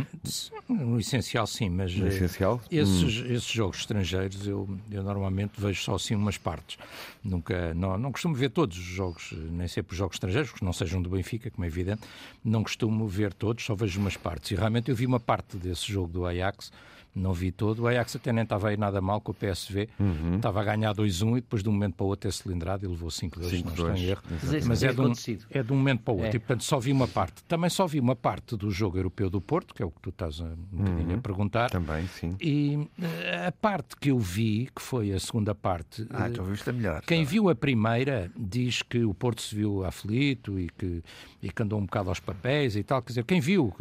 no 0.69 1.01
essencial 1.01 1.45
sim, 1.49 1.69
mas 1.69 1.93
no 1.97 2.07
essencial? 2.07 2.61
Esses, 2.71 3.03
hum. 3.03 3.27
esses 3.27 3.51
jogos 3.51 3.79
estrangeiros 3.79 4.47
eu, 4.47 4.69
eu 4.89 5.03
normalmente 5.03 5.61
vejo 5.61 5.83
só 5.83 5.97
assim 5.97 6.15
umas 6.15 6.39
partes. 6.39 6.79
Nunca, 7.25 7.75
não, 7.75 7.99
não 7.99 8.13
costumo 8.13 8.37
ver 8.37 8.51
todos 8.51 8.79
os 8.79 8.85
jogos, 8.85 9.33
nem 9.33 9.67
sempre 9.67 9.95
os 9.95 9.99
jogos 9.99 10.15
estrangeiros, 10.15 10.53
que 10.53 10.65
não 10.65 10.73
sejam 10.73 11.03
do 11.03 11.11
Benfica, 11.11 11.51
como 11.51 11.65
é 11.65 11.67
evidente, 11.67 12.03
não 12.45 12.63
costumo 12.63 13.09
ver 13.09 13.35
todos, 13.35 13.65
só 13.65 13.75
vejo 13.75 13.99
umas 13.99 14.17
partes. 14.17 14.53
E 14.53 14.55
realmente 14.55 14.89
eu 14.89 14.95
vi 14.95 15.05
uma 15.05 15.19
parte 15.19 15.57
desse 15.57 15.91
jogo 15.91 16.13
do 16.13 16.25
Ajax, 16.25 16.71
não 17.17 17.33
vi 17.33 17.51
todo. 17.51 17.83
O 17.83 17.89
Ajax 17.89 18.17
até 18.17 18.33
nem 18.33 18.45
estava 18.45 18.69
aí 18.69 18.77
nada 18.77 19.01
mal 19.01 19.21
com 19.21 19.33
o 19.33 19.35
PSV, 19.35 19.89
uhum. 19.99 20.37
estava 20.37 20.61
a 20.61 20.65
ganhar 20.65 20.95
2-1 20.95 21.33
e 21.33 21.35
depois 21.37 21.63
de 21.63 21.69
um 21.69 21.73
momento 21.73 21.95
para 21.95 22.05
o 22.05 22.09
outro 22.09 22.29
é 22.29 22.33
cilindrado 22.33 22.85
e 22.85 22.89
levou 22.89 23.09
5-2, 23.09 23.49
se 23.49 23.65
não 23.65 23.71
estou 23.71 23.95
em 23.95 24.05
erro. 24.05 24.23
Mas 24.67 24.83
é 24.83 24.93
de, 24.93 25.01
um, 25.01 25.13
é 25.51 25.63
de 25.63 25.73
um 25.73 25.77
momento 25.77 26.03
para 26.03 26.13
o 26.13 26.17
outro 26.19 26.33
é. 26.33 26.37
e 26.37 26.39
portanto 26.39 26.65
só 26.65 26.79
vi 26.79 26.93
uma 26.93 27.09
parte. 27.09 27.43
Também 27.45 27.71
só 27.71 27.87
vi 27.87 27.99
uma 27.99 28.15
parte 28.15 28.57
do 28.57 28.71
jogo 28.71 28.99
europeu 28.99 29.31
do 29.31 29.41
Porto, 29.41 29.75
que 29.75 29.83
é 29.83 29.87
o 29.87 29.91
que 29.91 30.01
tu 30.01 30.11
estás 30.11 30.41
a, 30.41 30.45
um 30.45 30.49
uhum. 30.73 31.15
a 31.15 31.19
perguntar. 31.19 31.71
Também, 31.71 32.07
sim. 32.09 32.37
E 32.41 32.87
eh, 33.01 33.47
a 33.47 33.53
parte 33.53 33.97
que 33.97 34.11
eu 34.11 34.19
vi, 34.19 34.69
que 34.75 34.83
foi 34.83 35.13
a 35.13 35.19
segunda 35.19 35.55
parte. 35.55 36.07
Ah, 36.11 36.29
então 36.29 36.45
viste 36.45 36.69
a 36.69 36.73
melhor. 36.73 37.03
Quem 37.03 37.25
tá. 37.25 37.31
viu 37.31 37.49
a 37.49 37.55
primeira 37.55 38.31
diz 38.37 38.83
que 38.83 39.05
o 39.05 39.15
Porto 39.15 39.41
se 39.41 39.55
viu 39.55 39.85
aflito 39.85 40.59
e 40.59 40.69
que, 40.69 41.03
e 41.43 41.51
que 41.51 41.63
andou 41.63 41.79
um 41.79 41.87
bocado 41.87 42.11
aos 42.11 42.21
papéis 42.21 42.77
e 42.77 42.83
tal. 42.83 43.01
Quer 43.01 43.09
dizer, 43.09 43.25
quem 43.25 43.41
viu, 43.41 43.75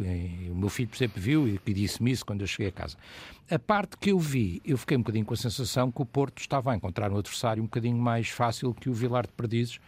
o 0.50 0.54
meu 0.54 0.68
filho 0.68 0.90
sempre 0.94 1.20
viu 1.20 1.46
e 1.46 1.74
disse-me 1.74 2.10
isso 2.10 2.24
quando 2.24 2.40
eu 2.40 2.46
cheguei 2.46 2.68
a 2.68 2.72
casa. 2.72 2.96
A 3.50 3.58
parte 3.58 3.96
que 3.96 4.10
eu 4.10 4.18
vi, 4.18 4.60
eu 4.64 4.76
fiquei 4.76 4.96
um 4.96 5.00
bocadinho 5.00 5.24
com 5.24 5.34
a 5.34 5.36
sensação 5.36 5.92
que 5.92 6.02
o 6.02 6.06
Porto 6.06 6.40
estava 6.40 6.72
a 6.72 6.76
encontrar 6.76 7.12
um 7.12 7.18
adversário 7.18 7.62
um 7.62 7.66
bocadinho 7.66 7.96
mais 7.96 8.28
fácil 8.28 8.74
que 8.74 8.90
o 8.90 8.94
Vilar 8.94 9.26
de 9.26 9.32
Perdizes 9.32 9.78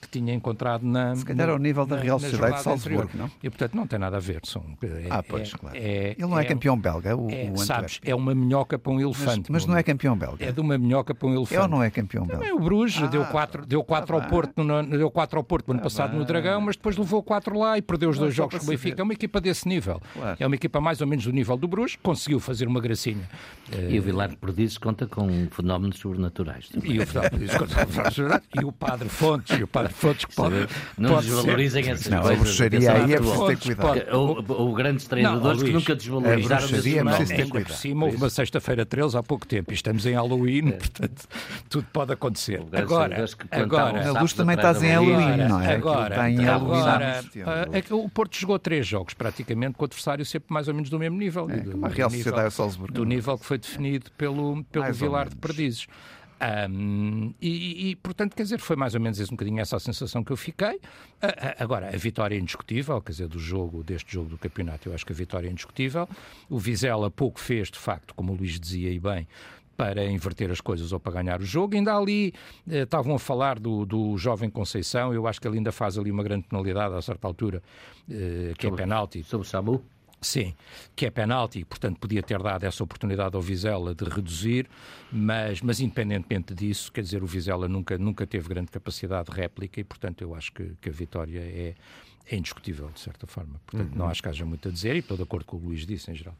que 0.00 0.08
tinha 0.08 0.32
encontrado 0.32 0.82
na. 0.82 1.14
Se 1.14 1.24
calhar 1.24 1.48
ao 1.48 1.58
nível 1.58 1.84
da 1.84 1.96
Real 1.96 2.18
Sociedade 2.18 2.56
de 2.56 2.62
Salzburgo, 2.62 3.10
não? 3.14 3.30
E 3.42 3.50
portanto 3.50 3.74
não 3.74 3.86
tem 3.86 3.98
nada 3.98 4.16
a 4.16 4.20
ver. 4.20 4.40
São, 4.44 4.64
é, 4.82 5.06
ah, 5.10 5.22
pois, 5.22 5.52
é, 5.52 5.58
claro. 5.58 5.76
É, 5.76 6.14
Ele 6.18 6.26
não 6.26 6.38
é, 6.38 6.42
é 6.42 6.44
campeão 6.46 6.78
belga, 6.78 7.16
o, 7.16 7.30
é, 7.30 7.50
o 7.52 7.58
Sabes, 7.58 8.00
é 8.04 8.14
uma 8.14 8.34
minhoca 8.34 8.78
para 8.78 8.92
um 8.92 9.00
elefante. 9.00 9.50
Mas, 9.50 9.62
mas 9.62 9.66
não 9.66 9.76
é 9.76 9.82
campeão 9.82 10.16
belga. 10.16 10.44
É 10.44 10.52
de 10.52 10.60
uma 10.60 10.78
minhoca 10.78 11.14
para 11.14 11.28
um 11.28 11.34
elefante. 11.34 11.60
Ele 11.60 11.68
não 11.68 11.82
é 11.82 11.90
campeão 11.90 12.26
belga. 12.26 12.42
Também 12.42 12.56
o 12.56 12.60
Bruges 12.60 13.02
ah, 13.02 13.06
deu 13.06 13.24
4 13.24 13.66
deu 13.66 13.84
quatro 13.84 14.16
ah, 14.16 14.22
ao 14.22 14.28
Porto, 14.28 14.62
no, 14.62 14.82
deu 14.82 15.10
quatro 15.10 15.38
ao 15.38 15.44
Porto 15.44 15.68
no 15.68 15.74
ano 15.74 15.80
ah, 15.80 15.84
passado 15.84 16.16
no 16.16 16.24
Dragão, 16.24 16.60
mas 16.60 16.76
depois 16.76 16.96
levou 16.96 17.22
4 17.22 17.58
lá 17.58 17.76
e 17.76 17.82
perdeu 17.82 18.10
os 18.10 18.18
dois 18.18 18.34
jogos 18.34 18.58
com 18.58 18.64
o 18.64 18.68
Benfica. 18.68 19.02
É 19.02 19.04
uma 19.04 19.12
equipa 19.12 19.40
desse 19.40 19.68
nível. 19.68 20.00
Claro. 20.14 20.36
É 20.40 20.46
uma 20.46 20.54
equipa 20.54 20.80
mais 20.80 21.00
ou 21.00 21.06
menos 21.06 21.24
do 21.24 21.32
nível 21.32 21.56
do 21.56 21.68
Bruges, 21.68 21.96
conseguiu 22.02 22.40
fazer 22.40 22.66
uma 22.66 22.80
gracinha. 22.80 23.28
E 23.88 23.98
o 23.98 24.02
Vilar 24.02 24.28
de 24.28 24.36
Perdizes 24.36 24.78
conta 24.78 25.06
com 25.06 25.46
fenómenos 25.50 25.98
sobrenaturais. 25.98 26.70
E 26.82 26.98
o, 26.98 27.02
e 28.60 28.64
o 28.64 28.72
Padre 28.72 29.08
Fontes, 29.08 29.58
e 29.58 29.62
o 29.62 29.68
Padre 29.68 29.89
Fontes 29.92 30.24
que 30.24 30.34
pode 30.34 30.68
não 30.96 31.10
pode 31.10 31.26
desvalorizem 31.26 31.84
ser. 31.84 31.90
essas 31.90 32.06
não, 32.08 32.20
coisas. 32.20 32.38
A 32.38 32.42
bruxaria 32.42 32.92
aí 32.92 33.12
é 33.14 33.16
preciso 33.18 33.46
ter 33.46 33.76
cuidado. 33.76 34.16
Ou, 34.16 34.72
grandes 34.74 35.06
treinadores 35.06 35.62
que 35.62 35.72
nunca 35.72 35.94
desvalorizaram. 35.94 36.64
A 36.64 36.68
bruxaria 36.68 37.00
é 37.00 37.04
preciso 37.04 37.34
ter 37.34 37.48
cuidado. 37.48 37.70
Por 37.70 37.76
cima, 37.76 38.06
houve 38.06 38.16
uma 38.16 38.30
sexta-feira 38.30 38.86
13 38.86 39.16
há 39.16 39.22
pouco 39.22 39.46
tempo 39.46 39.72
e 39.72 39.74
estamos 39.74 40.06
em 40.06 40.14
Halloween, 40.14 40.68
é. 40.68 40.72
portanto, 40.72 41.28
tudo 41.68 41.86
pode 41.92 42.12
acontecer. 42.12 42.62
Agora, 42.72 43.24
agora 43.50 44.08
a 44.08 44.20
luz 44.20 44.32
também 44.32 44.56
estás 44.56 44.82
em 44.82 44.88
Halloween, 44.88 45.36
não 45.48 45.60
é? 45.60 45.74
Agora, 45.74 46.16
agora 46.24 47.24
é 47.72 47.82
que 47.82 47.92
o 47.92 48.08
Porto 48.08 48.36
jogou 48.36 48.58
três 48.58 48.86
jogos 48.86 49.14
praticamente 49.14 49.74
com 49.74 49.84
adversários 49.84 50.28
sempre 50.28 50.52
mais 50.52 50.68
ou 50.68 50.74
menos 50.74 50.90
do 50.90 50.98
mesmo 50.98 51.18
nível. 51.18 51.48
É, 51.50 51.56
do, 51.58 51.84
a 51.84 51.88
Real 51.88 52.10
Sociedade 52.10 52.54
Salzburgo. 52.54 52.92
Do 52.92 53.04
nível 53.04 53.38
que 53.38 53.44
foi 53.44 53.58
definido 53.58 54.10
pelo, 54.16 54.64
pelo 54.64 54.92
Vilar 54.92 55.28
de 55.28 55.36
Perdizes. 55.36 55.86
Um, 56.40 57.34
e, 57.40 57.90
e, 57.90 57.96
portanto, 57.96 58.34
quer 58.34 58.44
dizer, 58.44 58.58
foi 58.60 58.74
mais 58.74 58.94
ou 58.94 59.00
menos 59.00 59.20
esse, 59.20 59.30
um 59.30 59.36
bocadinho 59.36 59.60
essa 59.60 59.76
a 59.76 59.80
sensação 59.80 60.24
que 60.24 60.32
eu 60.32 60.36
fiquei. 60.36 60.80
Agora, 61.58 61.88
a 61.88 61.96
vitória 61.96 62.34
é 62.34 62.38
indiscutível, 62.38 63.00
quer 63.02 63.12
dizer, 63.12 63.28
do 63.28 63.38
jogo, 63.38 63.84
deste 63.84 64.12
jogo 64.12 64.30
do 64.30 64.38
campeonato, 64.38 64.88
eu 64.88 64.94
acho 64.94 65.04
que 65.04 65.12
a 65.12 65.16
vitória 65.16 65.48
é 65.48 65.50
indiscutível. 65.50 66.08
O 66.48 66.58
Vizela 66.58 67.10
pouco 67.10 67.38
fez, 67.38 67.70
de 67.70 67.78
facto, 67.78 68.14
como 68.14 68.32
o 68.32 68.36
Luís 68.36 68.58
dizia 68.58 68.90
e 68.90 68.98
bem, 68.98 69.28
para 69.76 70.04
inverter 70.04 70.50
as 70.50 70.60
coisas 70.60 70.92
ou 70.92 71.00
para 71.00 71.12
ganhar 71.12 71.40
o 71.40 71.44
jogo. 71.44 71.74
Ainda 71.74 71.96
ali 71.96 72.34
eh, 72.70 72.82
estavam 72.82 73.14
a 73.14 73.18
falar 73.18 73.58
do, 73.58 73.86
do 73.86 74.16
jovem 74.18 74.50
Conceição, 74.50 75.14
eu 75.14 75.26
acho 75.26 75.40
que 75.40 75.48
ele 75.48 75.56
ainda 75.56 75.72
faz 75.72 75.96
ali 75.96 76.10
uma 76.10 76.22
grande 76.22 76.46
penalidade 76.46 76.94
a 76.94 77.02
certa 77.02 77.26
altura, 77.26 77.62
eh, 78.10 78.52
que 78.58 78.66
é 78.66 78.68
sobre, 78.68 78.82
é 78.82 78.84
penalti. 78.84 79.24
Sobre 79.24 79.46
o 79.46 79.48
Samu? 79.48 79.82
Sim, 80.22 80.54
que 80.94 81.06
é 81.06 81.10
penalti, 81.10 81.64
portanto 81.64 81.98
podia 81.98 82.22
ter 82.22 82.42
dado 82.42 82.64
essa 82.64 82.84
oportunidade 82.84 83.34
ao 83.34 83.40
Vizela 83.40 83.94
de 83.94 84.04
reduzir, 84.04 84.68
mas, 85.10 85.62
mas 85.62 85.80
independentemente 85.80 86.54
disso, 86.54 86.92
quer 86.92 87.00
dizer, 87.00 87.22
o 87.22 87.26
Vizela 87.26 87.66
nunca, 87.66 87.96
nunca 87.96 88.26
teve 88.26 88.46
grande 88.46 88.70
capacidade 88.70 89.30
de 89.30 89.36
réplica 89.36 89.80
e, 89.80 89.84
portanto, 89.84 90.20
eu 90.20 90.34
acho 90.34 90.52
que, 90.52 90.74
que 90.78 90.90
a 90.90 90.92
vitória 90.92 91.40
é, 91.40 91.74
é 92.26 92.36
indiscutível, 92.36 92.88
de 92.90 93.00
certa 93.00 93.26
forma. 93.26 93.60
Portanto, 93.66 93.92
uhum. 93.92 93.98
não 93.98 94.08
acho 94.08 94.22
que 94.22 94.28
haja 94.28 94.44
muito 94.44 94.68
a 94.68 94.72
dizer 94.72 94.94
e 94.94 95.00
estou 95.00 95.16
de 95.16 95.22
acordo 95.22 95.44
com 95.44 95.56
o 95.56 95.60
Luís 95.60 95.86
disse 95.86 96.10
em 96.10 96.14
geral. 96.14 96.36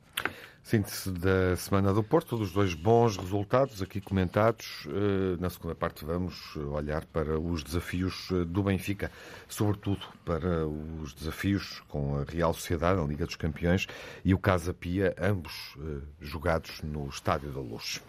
Síntese 0.63 1.11
da 1.11 1.57
Semana 1.57 1.93
do 1.93 2.03
Porto, 2.03 2.37
dos 2.37 2.53
dois 2.53 2.75
bons 2.75 3.17
resultados 3.17 3.81
aqui 3.81 4.01
comentados. 4.01 4.87
Eh, 4.89 5.41
na 5.41 5.49
segunda 5.49 5.75
parte 5.75 6.05
vamos 6.05 6.55
olhar 6.57 7.05
para 7.07 7.41
os 7.41 7.65
desafios 7.65 8.29
eh, 8.31 8.45
do 8.45 8.63
Benfica, 8.63 9.11
sobretudo 9.49 10.07
para 10.25 10.67
os 10.67 11.15
desafios 11.15 11.83
com 11.89 12.19
a 12.19 12.25
Real 12.25 12.53
Sociedade, 12.53 13.01
a 13.01 13.05
Liga 13.05 13.25
dos 13.25 13.37
Campeões, 13.37 13.87
e 14.23 14.35
o 14.35 14.39
Casa 14.39 14.75
Pia, 14.75 15.15
ambos 15.19 15.77
eh, 15.79 16.03
jogados 16.21 16.83
no 16.83 17.09
Estádio 17.09 17.51
da 17.51 17.61
Luz. 17.61 18.03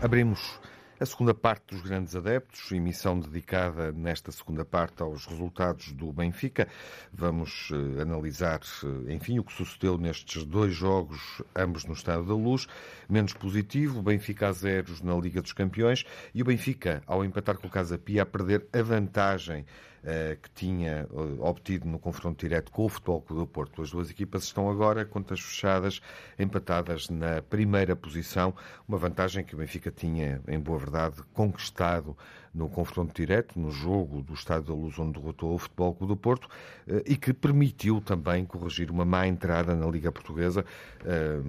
Abrimos 0.00 0.58
a 1.02 1.06
segunda 1.06 1.34
parte 1.34 1.74
dos 1.74 1.82
grandes 1.82 2.14
adeptos, 2.14 2.70
emissão 2.70 3.18
dedicada 3.18 3.90
nesta 3.90 4.30
segunda 4.30 4.64
parte 4.64 5.02
aos 5.02 5.26
resultados 5.26 5.90
do 5.92 6.12
Benfica. 6.12 6.68
Vamos 7.12 7.70
uh, 7.70 8.00
analisar, 8.00 8.60
uh, 8.84 9.10
enfim, 9.10 9.40
o 9.40 9.42
que 9.42 9.52
sucedeu 9.52 9.98
nestes 9.98 10.44
dois 10.44 10.72
jogos, 10.72 11.42
ambos 11.56 11.84
no 11.84 11.92
Estado 11.92 12.24
da 12.24 12.34
Luz. 12.34 12.68
Menos 13.08 13.32
positivo, 13.32 13.98
o 13.98 14.02
Benfica 14.02 14.46
a 14.46 14.52
zeros 14.52 15.02
na 15.02 15.16
Liga 15.16 15.42
dos 15.42 15.52
Campeões 15.52 16.04
e 16.32 16.40
o 16.40 16.44
Benfica, 16.44 17.02
ao 17.04 17.24
empatar 17.24 17.58
com 17.58 17.66
o 17.66 17.70
Casa 17.70 17.98
Pia, 17.98 18.22
a 18.22 18.26
perder 18.26 18.64
a 18.72 18.80
vantagem 18.80 19.66
eh, 19.66 19.91
que 20.42 20.50
tinha 20.50 21.06
eh, 21.08 21.08
obtido 21.40 21.86
no 21.86 21.98
confronto 21.98 22.40
direto 22.40 22.72
com 22.72 22.84
o 22.84 22.88
Futebol 22.88 23.20
Clube 23.20 23.42
do 23.42 23.46
Porto. 23.46 23.82
As 23.82 23.90
duas 23.90 24.10
equipas 24.10 24.44
estão 24.44 24.68
agora, 24.68 25.04
contas 25.04 25.40
fechadas, 25.40 26.00
empatadas 26.38 27.08
na 27.08 27.40
primeira 27.42 27.94
posição, 27.94 28.54
uma 28.88 28.98
vantagem 28.98 29.44
que 29.44 29.54
o 29.54 29.58
Benfica 29.58 29.90
tinha, 29.90 30.40
em 30.48 30.58
boa 30.58 30.78
verdade, 30.78 31.22
conquistado 31.32 32.16
no 32.54 32.68
confronto 32.68 33.14
direto, 33.14 33.58
no 33.58 33.70
jogo 33.70 34.20
do 34.22 34.34
Estádio 34.34 34.68
da 34.68 34.74
Luz, 34.74 34.98
onde 34.98 35.18
derrotou 35.18 35.54
o 35.54 35.58
Futebol 35.58 35.94
Clube 35.94 36.12
do 36.12 36.16
Porto, 36.16 36.48
eh, 36.86 37.02
e 37.06 37.16
que 37.16 37.32
permitiu 37.32 38.00
também 38.00 38.44
corrigir 38.44 38.90
uma 38.90 39.04
má 39.04 39.26
entrada 39.26 39.74
na 39.74 39.86
Liga 39.86 40.12
Portuguesa, 40.12 40.64
eh, 41.04 41.40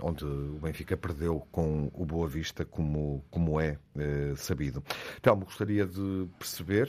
onde 0.00 0.24
o 0.24 0.58
Benfica 0.62 0.96
perdeu 0.96 1.44
com 1.50 1.90
o 1.92 2.06
Boa 2.06 2.28
Vista, 2.28 2.64
como, 2.64 3.24
como 3.30 3.60
é 3.60 3.78
eh, 3.96 4.34
sabido. 4.36 4.82
Telmo, 5.20 5.44
gostaria 5.44 5.86
de 5.86 6.28
perceber, 6.38 6.88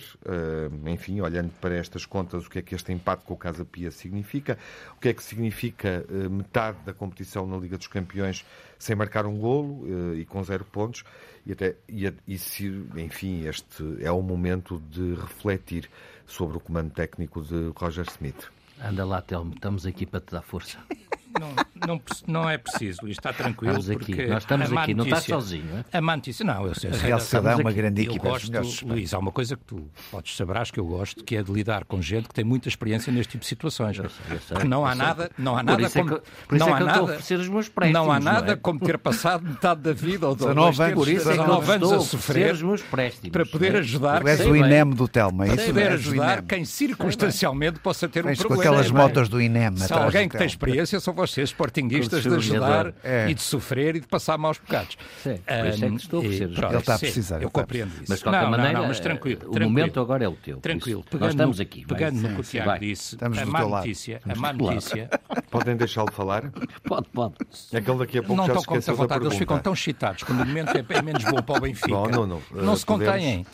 enfim, 0.87 1.21
olhando 1.21 1.51
para 1.59 1.75
estas 1.75 2.05
contas, 2.05 2.45
o 2.45 2.49
que 2.49 2.59
é 2.59 2.61
que 2.61 2.75
este 2.75 2.91
empate 2.91 3.25
com 3.25 3.33
o 3.33 3.37
Casa 3.37 3.65
Pia 3.65 3.89
significa, 3.91 4.57
o 4.95 4.99
que 4.99 5.09
é 5.09 5.13
que 5.13 5.23
significa 5.23 6.05
metade 6.29 6.77
da 6.85 6.93
competição 6.93 7.47
na 7.47 7.57
Liga 7.57 7.77
dos 7.77 7.87
Campeões 7.87 8.45
sem 8.77 8.95
marcar 8.95 9.25
um 9.25 9.37
golo 9.37 10.15
e 10.15 10.25
com 10.25 10.43
zero 10.43 10.65
pontos, 10.65 11.03
e, 11.45 11.51
até, 11.51 11.75
e, 11.87 12.11
e 12.27 12.37
se, 12.37 12.67
enfim, 12.95 13.47
este 13.47 13.83
é 14.01 14.11
o 14.11 14.21
momento 14.21 14.81
de 14.89 15.13
refletir 15.15 15.89
sobre 16.25 16.57
o 16.57 16.59
comando 16.59 16.91
técnico 16.91 17.41
de 17.41 17.71
Roger 17.75 18.05
Smith. 18.09 18.49
Anda 18.81 19.05
lá, 19.05 19.21
Telmo, 19.21 19.53
estamos 19.53 19.85
aqui 19.85 20.05
para 20.05 20.19
te 20.19 20.31
dar 20.31 20.41
força. 20.41 20.79
Não, 21.39 21.53
não, 21.87 22.01
não 22.27 22.49
é 22.49 22.57
preciso, 22.57 23.07
está 23.07 23.33
tranquilo. 23.33 23.77
Estamos 23.77 24.01
aqui, 24.01 24.25
nós 24.27 24.43
estamos 24.43 24.71
aqui, 24.71 24.93
notícia, 24.93 24.95
não 24.95 25.05
estás 25.05 25.23
sozinho. 25.23 25.85
É? 25.91 25.97
A 25.97 26.01
má 26.01 26.15
notícia, 26.15 26.45
não, 26.45 26.65
eu 26.65 26.75
sei. 26.75 26.91
A 26.91 26.95
Real 26.95 27.19
Sociedade 27.19 27.59
é 27.59 27.63
uma 27.63 27.71
grande 27.71 28.01
equipa. 28.03 28.27
Eu 28.27 28.61
gosto, 28.61 28.87
Luís, 28.87 29.13
há 29.13 29.19
uma 29.19 29.31
coisa 29.31 29.55
que 29.55 29.63
tu 29.63 29.89
podes 30.11 30.35
saberás 30.35 30.71
que 30.71 30.79
eu 30.79 30.85
gosto, 30.85 31.23
que 31.23 31.35
é 31.35 31.43
de 31.43 31.51
lidar 31.51 31.85
com 31.85 32.01
gente 32.01 32.27
que 32.27 32.33
tem 32.33 32.45
muita 32.45 32.69
experiência 32.69 33.11
neste 33.11 33.31
tipo 33.31 33.41
de 33.41 33.47
situações. 33.47 33.97
Eu 33.97 34.09
sei, 34.09 34.35
eu 34.35 34.39
sei, 34.39 34.57
que 34.57 34.67
não 34.67 34.85
há 34.85 34.95
nada, 34.95 35.29
não 35.37 35.57
há 35.57 35.63
nada 35.63 35.89
como, 35.89 36.21
por 36.47 36.57
não 36.57 36.73
há 36.73 36.79
nada, 36.79 37.17
os 37.17 37.49
meus 37.49 37.71
não 37.91 38.11
há 38.11 38.19
nada 38.19 38.53
é? 38.53 38.55
como 38.55 38.79
ter 38.79 38.97
passado 38.97 39.43
metade 39.43 39.81
da 39.81 39.93
vida 39.93 40.27
ou 40.27 40.35
19 40.35 40.81
anos, 40.81 40.95
por 40.95 41.07
isso 41.07 41.29
19 41.29 41.71
anos 41.71 41.91
a 41.91 41.99
sofrer 41.99 42.53
os 42.53 42.61
meus 42.61 42.81
préstimos, 42.81 43.31
para 43.31 43.45
poder 43.45 43.75
ajudar. 43.77 44.21
Tu 44.21 44.27
és 44.27 44.39
o 44.41 44.55
INEM 44.55 44.91
do 44.91 45.07
Telma, 45.07 45.45
é 45.45 45.55
Para 45.55 45.65
poder 45.65 45.91
ajudar 45.91 46.41
quem 46.43 46.65
circunstancialmente 46.65 47.79
possa 47.79 48.07
ter 48.07 48.25
um 48.25 48.33
problema. 48.33 48.55
com 48.55 48.61
aquelas 48.61 48.91
motas 48.91 49.29
do 49.29 49.41
INEM. 49.41 49.75
Se 49.77 49.93
alguém 49.93 50.29
que 50.29 50.37
tem 50.37 50.47
experiência 50.47 50.99
são 50.99 51.13
vocês, 51.29 51.49
sportinguistas 51.49 52.23
de 52.23 52.29
ajudar 52.29 52.93
é. 53.03 53.29
e 53.29 53.33
de 53.33 53.41
sofrer 53.41 53.95
e 53.95 53.99
de 53.99 54.07
passar 54.07 54.37
maus 54.37 54.57
bocados. 54.57 54.97
Sim, 55.21 55.37
por 55.37 55.67
isso 55.67 55.85
é 55.85 55.89
que 55.89 55.95
estou 55.95 56.19
a 56.19 56.23
precisar. 56.23 56.69
Ele 56.69 56.77
está 56.77 56.95
a 56.95 56.99
precisar. 56.99 57.41
Eu 57.41 57.49
compreendo 57.49 57.91
isso. 57.93 58.05
Mas 58.07 58.19
de 58.19 58.23
qualquer 58.23 58.41
não, 58.41 58.51
maneira, 58.51 58.73
não, 58.73 58.81
não, 58.81 58.87
mas 58.87 58.99
tranquilo, 58.99 59.37
o 59.37 59.51
tranquilo. 59.51 59.69
momento 59.69 59.99
agora 59.99 60.25
é 60.25 60.27
o 60.27 60.35
teu. 60.35 60.57
Tranquilo. 60.57 61.03
Pegando 61.03 61.21
Nós 61.21 61.33
estamos 61.33 61.59
aqui. 61.59 61.85
Pegando 61.85 62.21
no 62.21 62.35
que 62.35 62.41
o 62.41 62.43
Tiago 62.43 62.79
disse, 62.79 63.17
a 63.21 63.45
má 63.45 63.61
notícia, 63.65 64.21
a 64.27 64.35
má 64.35 64.53
notícia... 64.53 65.09
Podem 65.49 65.75
deixá-lo 65.75 66.11
falar? 66.11 66.51
Pode, 66.83 67.07
pode. 67.09 67.35
É 67.71 67.79
que 67.79 67.89
ele 67.89 67.99
daqui 67.99 68.17
a 68.17 68.23
pouco 68.23 68.35
não 68.35 68.45
já 68.45 68.53
estão 68.53 68.63
com 68.65 68.73
muita 68.73 68.93
vontade, 68.93 69.25
eles 69.25 69.37
ficam 69.37 69.59
tão 69.59 69.73
excitados 69.73 70.23
quando 70.23 70.41
o 70.41 70.45
momento 70.45 70.75
é, 70.75 70.85
é 70.89 71.01
menos 71.01 71.23
bom 71.23 71.41
para 71.41 71.57
o 71.57 71.61
Benfica. 71.61 71.87
Bom, 71.87 72.09
não, 72.09 72.27
não. 72.27 72.41
Não 72.51 72.75
se 72.75 72.85
contêm 72.85 73.45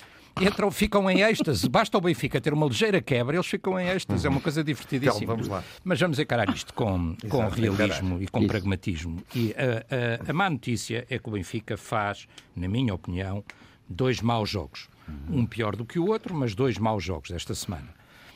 entram, 0.46 0.72
ficam 0.72 1.10
em 1.10 1.22
êxtase. 1.22 1.68
Basta 1.70 1.98
o 1.98 2.02
Benfica 2.02 2.40
ter 2.42 2.54
uma 2.54 2.66
ligeira 2.66 3.02
quebra, 3.02 3.36
eles 3.36 3.48
ficam 3.48 3.80
em 3.80 3.88
êxtase. 3.88 4.26
É 4.26 4.30
uma 4.30 4.42
coisa 4.42 4.64
divertidíssima. 4.64 5.24
Então, 5.24 5.36
vamos 5.36 5.48
lá. 5.48 5.64
Mas 5.84 6.00
vamos 6.00 6.20
encarar 6.20 6.50
isto 6.50 6.74
com, 6.74 7.16
com 7.30 7.48
realismo 7.48 8.22
e 8.22 8.28
com 8.28 8.40
Isso. 8.40 8.48
pragmatismo. 8.48 9.24
E 9.36 9.54
a, 9.58 10.26
a, 10.28 10.32
a 10.32 10.34
má 10.34 10.50
notícia 10.50 11.06
é 11.10 11.18
que 11.18 11.28
o 11.30 11.32
Benfica 11.32 11.78
faz, 11.78 12.28
na 12.56 12.68
minha 12.68 12.94
opinião, 12.94 13.44
dois 13.88 14.22
maus 14.22 14.50
jogos. 14.50 14.90
Um 15.30 15.46
pior 15.46 15.76
do 15.76 15.84
que 15.84 16.00
o 16.00 16.08
outro, 16.08 16.34
mas 16.34 16.56
dois 16.56 16.78
maus 16.78 17.04
jogos 17.04 17.32
esta 17.32 17.54
semana. 17.54 17.90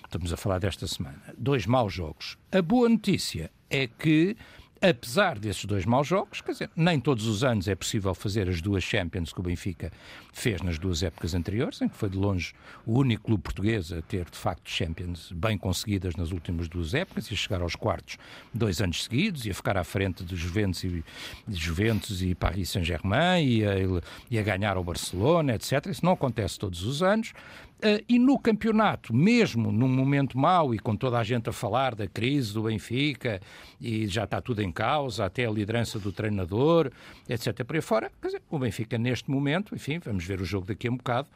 estamos 0.03 0.33
a 0.33 0.38
falar 0.38 0.59
desta 0.59 0.85
semana, 0.88 1.21
dois 1.38 1.65
maus 1.65 1.93
jogos. 1.93 2.38
A 2.51 2.62
boa 2.62 2.89
notícia 2.89 3.50
é 3.69 3.88
que 3.88 4.35
apesar 4.82 5.39
desses 5.39 5.65
dois 5.65 5.86
maus 5.86 6.08
jogos, 6.08 6.41
quer 6.41 6.51
dizer, 6.51 6.70
nem 6.75 7.00
todos 7.00 7.27
os 7.27 7.44
anos 7.44 7.67
é 7.67 7.75
possível 7.75 8.13
fazer 8.13 8.50
as 8.50 8.62
duas 8.62 8.84
Champions 8.84 9.34
que 9.34 9.39
o 9.39 9.44
Benfica 9.44 9.91
fez 10.34 10.62
nas 10.62 10.77
duas 10.77 11.01
épocas 11.01 11.34
anteriores, 11.34 11.82
em 11.82 11.88
que 11.88 11.96
foi 11.96 12.10
de 12.10 12.17
longe 12.17 12.53
o 12.86 13.00
único 13.00 13.24
clube 13.24 13.44
português 13.44 13.91
a 13.91 14.01
ter, 14.01 14.29
de 14.29 14.38
facto, 14.38 14.70
Champions 14.70 15.32
bem 15.32 15.58
conseguidas 15.58 16.15
nas 16.15 16.32
últimas 16.32 16.67
duas 16.67 16.94
épocas, 16.94 17.29
e 17.29 17.34
a 17.34 17.38
chegar 17.38 17.62
aos 17.62 17.75
quartos 17.75 18.17
dois 18.53 18.82
anos 18.82 19.03
seguidos, 19.03 19.46
e 19.46 19.51
a 19.51 19.53
ficar 19.53 19.77
à 19.77 19.84
frente 19.84 20.24
dos 20.24 20.38
Juventus 20.38 20.84
e, 20.84 21.03
Juventus 21.48 22.22
e 22.22 22.36
Paris 22.36 22.70
Saint-Germain, 22.70 23.44
e, 23.44 23.62
e 24.29 24.38
a 24.38 24.44
ganhar 24.44 24.77
ao 24.77 24.84
Barcelona, 24.84 25.55
etc. 25.55 25.86
Isso 25.88 26.05
não 26.05 26.13
acontece 26.13 26.60
todos 26.60 26.84
os 26.84 27.01
anos. 27.01 27.34
Uh, 27.77 28.01
e 28.08 28.17
no 28.17 28.39
campeonato, 28.39 29.13
mesmo 29.13 29.70
num 29.70 29.89
momento 29.89 30.38
mau 30.38 30.74
e 30.74 30.79
com 30.79 30.96
toda 30.96 31.20
a 31.20 31.24
gente 31.24 31.50
a 31.50 31.53
falar 31.53 31.94
da 31.94 32.08
crise 32.08 32.53
do 32.53 32.63
Benfica 32.63 33.41
e 33.82 34.08
já 34.08 34.24
está 34.24 34.39
tudo 34.39 34.62
em 34.62 34.72
causa, 34.72 35.25
até 35.25 35.46
a 35.46 35.51
liderança 35.51 36.00
do 36.00 36.12
treinador, 36.12 36.89
etc. 37.27 37.65
Por 37.65 37.75
aí 37.75 37.82
fora, 37.82 38.12
dizer, 38.24 38.41
o 38.50 38.58
Benfica 38.58 38.98
neste 38.98 39.29
momento, 39.29 39.75
enfim, 39.75 40.00
vamos 40.00 40.24
ver 40.24 40.39
o 40.39 40.46
jogo 40.46 40.65
daqui 40.65 40.88
a 40.88 40.91
um 40.91 40.96
bocado, 40.96 41.27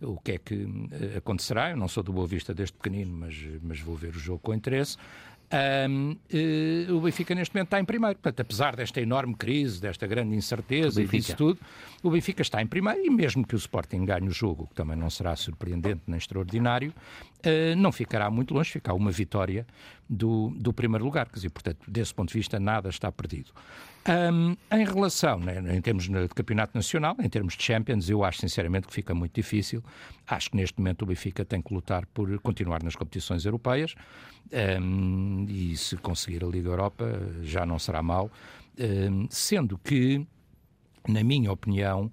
o 0.00 0.18
que 0.20 0.32
é 0.32 0.38
que 0.38 0.54
uh, 0.54 1.16
acontecerá. 1.16 1.70
Eu 1.70 1.78
não 1.78 1.88
sou 1.88 2.02
do 2.02 2.12
Boa 2.12 2.26
Vista 2.26 2.52
desde 2.52 2.74
pequenino, 2.74 3.16
mas, 3.16 3.34
mas 3.62 3.80
vou 3.80 3.96
ver 3.96 4.14
o 4.14 4.18
jogo 4.18 4.38
com 4.40 4.52
interesse. 4.52 4.98
Um, 5.52 6.16
eh, 6.28 6.90
o 6.90 7.00
Benfica 7.00 7.34
neste 7.34 7.54
momento 7.54 7.68
está 7.68 7.80
em 7.80 7.84
primeiro. 7.84 8.16
Portanto, 8.16 8.40
apesar 8.40 8.74
desta 8.74 9.00
enorme 9.00 9.34
crise, 9.34 9.80
desta 9.80 10.06
grande 10.06 10.34
incerteza 10.34 11.00
e 11.00 11.06
disso 11.06 11.36
tudo, 11.36 11.60
o 12.02 12.10
Benfica 12.10 12.42
está 12.42 12.60
em 12.60 12.66
primeiro 12.66 13.04
e 13.04 13.10
mesmo 13.10 13.46
que 13.46 13.54
o 13.54 13.58
Sporting 13.58 14.04
ganhe 14.04 14.28
o 14.28 14.32
jogo, 14.32 14.66
que 14.66 14.74
também 14.74 14.96
não 14.96 15.08
será 15.08 15.36
surpreendente 15.36 16.02
nem 16.06 16.18
extraordinário, 16.18 16.90
uh, 16.90 17.76
não 17.76 17.92
ficará 17.92 18.28
muito 18.30 18.54
longe, 18.54 18.72
ficará 18.72 18.94
uma 18.94 19.12
vitória 19.12 19.66
do, 20.08 20.52
do 20.56 20.72
primeiro 20.72 21.04
lugar. 21.04 21.26
Quer 21.28 21.36
dizer, 21.36 21.50
portanto, 21.50 21.78
desse 21.88 22.12
ponto 22.12 22.28
de 22.28 22.34
vista, 22.34 22.58
nada 22.58 22.88
está 22.88 23.10
perdido. 23.12 23.52
Um, 24.08 24.56
em 24.70 24.84
relação, 24.84 25.40
né, 25.40 25.60
em 25.74 25.80
termos 25.80 26.04
de 26.04 26.28
campeonato 26.28 26.76
nacional, 26.76 27.16
em 27.18 27.28
termos 27.28 27.56
de 27.56 27.64
Champions, 27.64 28.08
eu 28.08 28.22
acho 28.22 28.40
sinceramente 28.40 28.86
que 28.86 28.92
fica 28.92 29.12
muito 29.14 29.34
difícil. 29.34 29.82
Acho 30.26 30.50
que 30.50 30.56
neste 30.56 30.78
momento 30.78 31.02
o 31.02 31.06
Benfica 31.06 31.44
tem 31.44 31.60
que 31.60 31.74
lutar 31.74 32.06
por 32.06 32.38
continuar 32.40 32.82
nas 32.84 32.94
competições 32.94 33.44
europeias 33.44 33.96
um, 34.80 35.44
e 35.48 35.76
se 35.76 35.96
conseguir 35.96 36.44
a 36.44 36.46
Liga 36.46 36.68
Europa 36.68 37.20
já 37.42 37.66
não 37.66 37.80
será 37.80 38.00
mal. 38.00 38.30
Um, 38.78 39.26
sendo 39.28 39.76
que, 39.78 40.24
na 41.08 41.24
minha 41.24 41.50
opinião, 41.50 42.10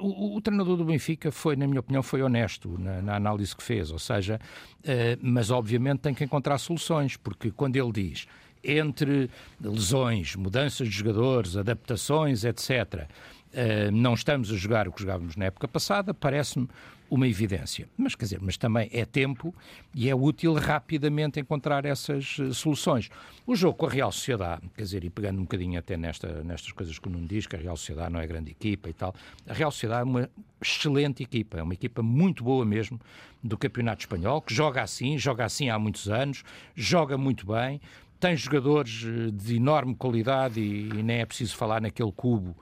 o, 0.00 0.40
treinador 0.40 0.76
do 0.76 0.84
Benfica 0.84 1.32
foi, 1.32 1.56
na 1.56 1.66
minha 1.66 1.80
opinião, 1.80 2.02
foi 2.02 2.22
honesto 2.22 2.78
na, 2.78 3.02
na 3.02 3.16
análise 3.16 3.56
que 3.56 3.62
fez, 3.62 3.90
ou 3.90 3.98
seja, 3.98 4.38
uh, 4.80 5.18
mas 5.20 5.50
obviamente 5.50 6.00
tem 6.00 6.14
que 6.14 6.22
encontrar 6.22 6.58
soluções, 6.58 7.16
porque 7.16 7.50
quando 7.50 7.76
ele 7.76 7.90
diz 7.92 8.26
entre 8.62 9.30
lesões, 9.60 10.36
mudanças 10.36 10.88
de 10.88 10.94
jogadores, 10.94 11.56
adaptações, 11.56 12.44
etc., 12.44 13.08
Uh, 13.50 13.90
não 13.90 14.14
estamos 14.14 14.52
a 14.52 14.56
jogar 14.56 14.86
o 14.86 14.92
que 14.92 15.00
jogávamos 15.00 15.34
na 15.34 15.46
época 15.46 15.66
passada, 15.66 16.14
parece-me 16.14 16.68
uma 17.10 17.26
evidência. 17.26 17.88
Mas, 17.98 18.14
quer 18.14 18.26
dizer, 18.26 18.38
mas 18.40 18.56
também 18.56 18.88
é 18.92 19.04
tempo 19.04 19.52
e 19.92 20.08
é 20.08 20.14
útil 20.14 20.54
rapidamente 20.54 21.40
encontrar 21.40 21.84
essas 21.84 22.38
uh, 22.38 22.54
soluções. 22.54 23.10
O 23.44 23.56
jogo 23.56 23.76
com 23.76 23.86
a 23.86 23.90
Real 23.90 24.12
Sociedade, 24.12 24.62
quer 24.76 24.84
dizer, 24.84 25.02
e 25.02 25.10
pegando 25.10 25.40
um 25.40 25.42
bocadinho 25.42 25.76
até 25.80 25.96
nesta, 25.96 26.44
nestas 26.44 26.70
coisas 26.70 26.96
que 26.96 27.08
o 27.08 27.10
Nuno 27.10 27.26
diz, 27.26 27.48
que 27.48 27.56
a 27.56 27.58
Real 27.58 27.76
Sociedade 27.76 28.12
não 28.12 28.20
é 28.20 28.26
grande 28.28 28.52
equipa 28.52 28.88
e 28.88 28.92
tal, 28.92 29.12
a 29.48 29.52
Real 29.52 29.72
Sociedade 29.72 30.02
é 30.02 30.04
uma 30.04 30.30
excelente 30.62 31.24
equipa, 31.24 31.58
é 31.58 31.62
uma 31.62 31.74
equipa 31.74 32.02
muito 32.02 32.44
boa 32.44 32.64
mesmo 32.64 33.00
do 33.42 33.58
Campeonato 33.58 34.02
Espanhol, 34.02 34.40
que 34.40 34.54
joga 34.54 34.80
assim, 34.80 35.18
joga 35.18 35.44
assim 35.44 35.68
há 35.68 35.78
muitos 35.78 36.08
anos, 36.08 36.44
joga 36.76 37.18
muito 37.18 37.46
bem, 37.46 37.80
tem 38.20 38.36
jogadores 38.36 39.04
eh, 39.04 39.30
de 39.32 39.56
enorme 39.56 39.94
qualidade 39.94 40.60
e, 40.60 40.88
e 40.88 41.02
nem 41.02 41.20
é 41.20 41.26
preciso 41.26 41.56
falar 41.56 41.80
naquele 41.80 42.12
cubo 42.12 42.54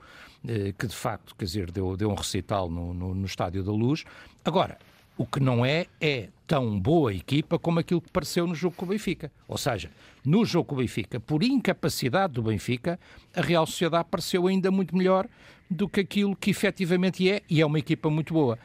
eh, 0.47 0.73
que 0.77 0.87
de 0.87 0.95
facto, 0.95 1.35
quer 1.35 1.45
dizer, 1.45 1.71
deu, 1.71 1.97
deu 1.97 2.09
um 2.09 2.15
recital 2.15 2.69
no, 2.69 2.93
no, 2.93 3.13
no 3.13 3.25
Estádio 3.25 3.61
da 3.63 3.71
Luz. 3.71 4.05
Agora, 4.43 4.77
o 5.17 5.25
que 5.25 5.41
não 5.41 5.65
é, 5.65 5.85
é 5.99 6.29
tão 6.47 6.79
boa 6.79 7.13
equipa 7.13 7.59
como 7.59 7.79
aquilo 7.79 7.99
que 7.99 8.09
pareceu 8.09 8.47
no 8.47 8.55
jogo 8.55 8.75
com 8.77 8.85
o 8.85 8.87
Benfica. 8.87 9.29
Ou 9.49 9.57
seja, 9.57 9.91
no 10.25 10.45
jogo 10.45 10.69
com 10.69 10.75
o 10.75 10.77
Benfica, 10.77 11.19
por 11.19 11.43
incapacidade 11.43 12.33
do 12.33 12.43
Benfica, 12.43 12.97
a 13.35 13.41
Real 13.41 13.67
Sociedade 13.67 14.07
pareceu 14.09 14.47
ainda 14.47 14.71
muito 14.71 14.95
melhor 14.95 15.27
do 15.69 15.87
que 15.87 15.99
aquilo 15.99 16.35
que 16.35 16.49
efetivamente 16.49 17.29
é, 17.29 17.43
e 17.49 17.61
é 17.61 17.65
uma 17.65 17.77
equipa 17.77 18.09
muito 18.09 18.33
boa. 18.33 18.57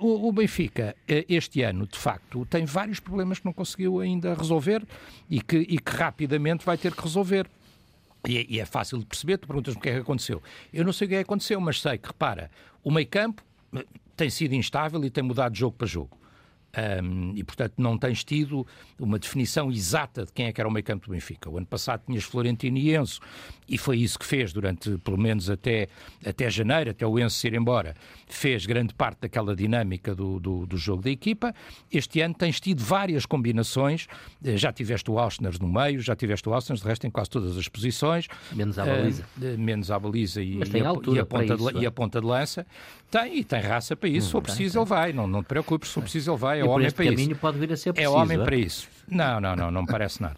Uh, 0.00 0.28
o, 0.28 0.32
Benfica, 0.32 0.94
uh, 1.10 1.24
este 1.28 1.62
ano, 1.62 1.86
de 1.86 1.98
facto, 1.98 2.44
tem 2.46 2.64
vários 2.64 3.00
problemas 3.00 3.38
que 3.38 3.46
não 3.46 3.52
conseguiu 3.52 4.00
ainda 4.00 4.34
resolver 4.34 4.86
e 5.30 5.40
que, 5.40 5.56
e 5.56 5.78
que 5.78 5.92
rapidamente 5.92 6.64
vai 6.64 6.76
ter 6.76 6.94
que 6.94 7.02
resolver. 7.02 7.48
E 8.28 8.38
é, 8.38 8.46
e 8.48 8.60
é 8.60 8.66
fácil 8.66 8.98
de 8.98 9.06
perceber, 9.06 9.38
tu 9.38 9.46
perguntas-me 9.46 9.78
o 9.78 9.82
que 9.82 9.88
é 9.88 9.94
que 9.94 10.00
aconteceu. 10.00 10.42
Eu 10.72 10.84
não 10.84 10.92
sei 10.92 11.06
o 11.06 11.08
que 11.08 11.14
é 11.14 11.18
que 11.18 11.24
aconteceu, 11.24 11.60
mas 11.60 11.80
sei 11.80 11.98
que, 11.98 12.08
repara, 12.08 12.50
o 12.82 12.90
meio 12.90 13.06
campo 13.06 13.42
tem 14.16 14.30
sido 14.30 14.54
instável 14.54 15.04
e 15.04 15.10
tem 15.10 15.24
mudado 15.24 15.52
de 15.52 15.60
jogo 15.60 15.76
para 15.76 15.86
jogo. 15.86 16.16
Um, 17.02 17.32
e, 17.36 17.44
portanto, 17.44 17.74
não 17.78 17.96
tens 17.96 18.24
tido 18.24 18.66
uma 18.98 19.18
definição 19.18 19.70
exata 19.70 20.24
de 20.24 20.32
quem 20.32 20.46
é 20.46 20.52
que 20.52 20.60
era 20.60 20.68
o 20.68 20.72
meio 20.72 20.84
campo 20.84 21.06
do 21.06 21.12
Benfica. 21.12 21.48
O 21.48 21.56
ano 21.56 21.66
passado 21.66 22.02
tinhas 22.06 22.24
Florentino 22.24 22.76
e 22.78 22.94
Enzo, 22.96 23.20
e 23.68 23.78
foi 23.78 23.98
isso 23.98 24.18
que 24.18 24.26
fez 24.26 24.52
durante, 24.52 24.98
pelo 24.98 25.18
menos 25.18 25.48
até, 25.48 25.88
até 26.24 26.50
janeiro, 26.50 26.90
até 26.90 27.06
o 27.06 27.18
Enzo 27.18 27.46
ir 27.46 27.54
embora, 27.54 27.94
fez 28.26 28.66
grande 28.66 28.92
parte 28.94 29.20
daquela 29.20 29.54
dinâmica 29.54 30.14
do, 30.14 30.40
do, 30.40 30.66
do 30.66 30.76
jogo 30.76 31.02
da 31.02 31.10
equipa. 31.10 31.54
Este 31.92 32.20
ano 32.20 32.34
tens 32.34 32.60
tido 32.60 32.82
várias 32.82 33.24
combinações, 33.24 34.06
eh, 34.44 34.56
já 34.56 34.72
tiveste 34.72 35.10
o 35.10 35.18
Auschner 35.18 35.54
no 35.60 35.68
meio, 35.68 36.00
já 36.00 36.16
tiveste 36.16 36.48
o 36.48 36.54
Auschner, 36.54 36.78
de 36.78 36.84
resto, 36.84 37.06
em 37.06 37.10
quase 37.10 37.30
todas 37.30 37.56
as 37.56 37.68
posições. 37.68 38.28
Menos 38.52 38.78
à 38.78 38.84
baliza. 38.84 39.24
Uh, 39.36 39.58
menos 39.58 39.90
à 39.90 39.98
baliza 39.98 40.42
e, 40.42 40.58
e, 40.58 40.62
a, 40.62 40.66
e, 40.66 41.18
a, 41.18 41.26
ponta 41.26 41.54
isso, 41.54 41.72
de, 41.72 41.78
e 41.78 41.86
a 41.86 41.90
ponta 41.90 42.20
de 42.20 42.26
lança. 42.26 42.66
Tem, 43.10 43.38
e 43.38 43.44
tem 43.44 43.60
raça 43.60 43.94
para 43.94 44.08
isso. 44.08 44.18
Hum, 44.18 44.26
se 44.26 44.32
for 44.32 44.42
preciso, 44.42 44.78
ele 44.78 44.86
vai. 44.86 45.12
Não, 45.12 45.26
não 45.26 45.42
te 45.42 45.46
preocupes, 45.46 45.88
se 45.88 45.94
for 45.94 46.02
preciso, 46.02 46.32
ele 46.32 46.38
vai. 46.38 46.63
É 46.64 46.68
homem 46.68 46.90
para 46.90 47.04
isso. 47.04 47.34
pode 47.36 47.58
vir 47.58 47.72
a 47.72 47.76
ser 47.76 47.92
preciso. 47.92 48.14
É 48.14 48.20
homem 48.20 48.38
para 48.38 48.56
isso. 48.56 48.88
Não, 49.08 49.40
não, 49.40 49.56
não, 49.56 49.70
não 49.70 49.82
me 49.82 49.88
parece 49.88 50.22
nada. 50.22 50.36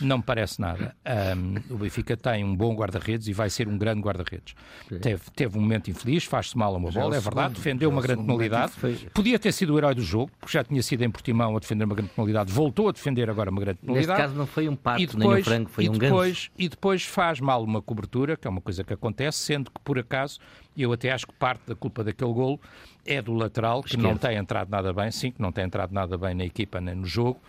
Não 0.00 0.18
me 0.18 0.22
parece 0.22 0.60
nada. 0.60 0.96
Um, 1.36 1.74
o 1.74 1.78
Benfica 1.78 2.16
tem 2.16 2.42
um 2.42 2.56
bom 2.56 2.74
guarda-redes 2.74 3.28
e 3.28 3.32
vai 3.32 3.50
ser 3.50 3.68
um 3.68 3.76
grande 3.76 4.00
guarda-redes. 4.00 4.54
Teve, 5.00 5.22
teve 5.34 5.58
um 5.58 5.60
momento 5.60 5.90
infeliz, 5.90 6.24
faz-se 6.24 6.56
mal 6.56 6.74
a 6.74 6.78
uma 6.78 6.90
bola, 6.90 7.14
é, 7.14 7.18
é 7.18 7.20
verdade, 7.20 7.54
defendeu 7.54 7.90
uma 7.90 8.00
grande 8.00 8.22
penalidade. 8.22 8.72
Podia 9.12 9.38
ter 9.38 9.52
sido 9.52 9.74
o 9.74 9.78
herói 9.78 9.94
do 9.94 10.02
jogo, 10.02 10.30
porque 10.40 10.52
já 10.52 10.64
tinha 10.64 10.82
sido 10.82 11.02
em 11.02 11.10
Portimão 11.10 11.56
a 11.56 11.60
defender 11.60 11.84
uma 11.84 11.94
grande 11.94 12.12
penalidade, 12.12 12.52
voltou 12.52 12.88
a 12.88 12.92
defender 12.92 13.28
agora 13.28 13.50
uma 13.50 13.60
grande 13.60 13.78
penalidade. 13.80 14.08
Neste 14.08 14.22
caso 14.22 14.34
não 14.34 14.46
foi 14.46 14.68
um 14.68 14.76
pato, 14.76 15.00
depois, 15.00 15.18
nem 15.18 15.30
um 15.30 15.44
frango, 15.44 15.70
foi 15.70 15.84
e 15.84 15.88
um 15.90 15.92
depois, 15.92 16.28
ganso. 16.28 16.50
E 16.56 16.68
depois 16.68 17.04
faz 17.04 17.40
mal 17.40 17.62
uma 17.62 17.82
cobertura, 17.82 18.36
que 18.36 18.46
é 18.46 18.50
uma 18.50 18.60
coisa 18.60 18.82
que 18.82 18.94
acontece, 18.94 19.38
sendo 19.38 19.70
que 19.70 19.80
por 19.80 19.98
acaso, 19.98 20.40
eu 20.76 20.92
até 20.92 21.12
acho 21.12 21.26
que 21.26 21.34
parte 21.34 21.62
da 21.66 21.74
culpa 21.74 22.02
daquele 22.02 22.32
golo 22.32 22.58
é 23.04 23.20
do 23.20 23.34
lateral, 23.34 23.82
que 23.82 23.90
Esquerdo. 23.90 24.08
não 24.08 24.16
tem 24.16 24.36
entrado 24.36 24.70
nada 24.70 24.92
bem, 24.92 25.10
sim, 25.10 25.30
que 25.30 25.40
não 25.40 25.52
tem 25.52 25.64
entrado 25.64 25.92
nada 25.92 26.16
bem 26.16 26.34
na 26.34 26.44
equipa 26.44 26.80
nem 26.80 26.94
no 26.94 27.06
jogo, 27.06 27.40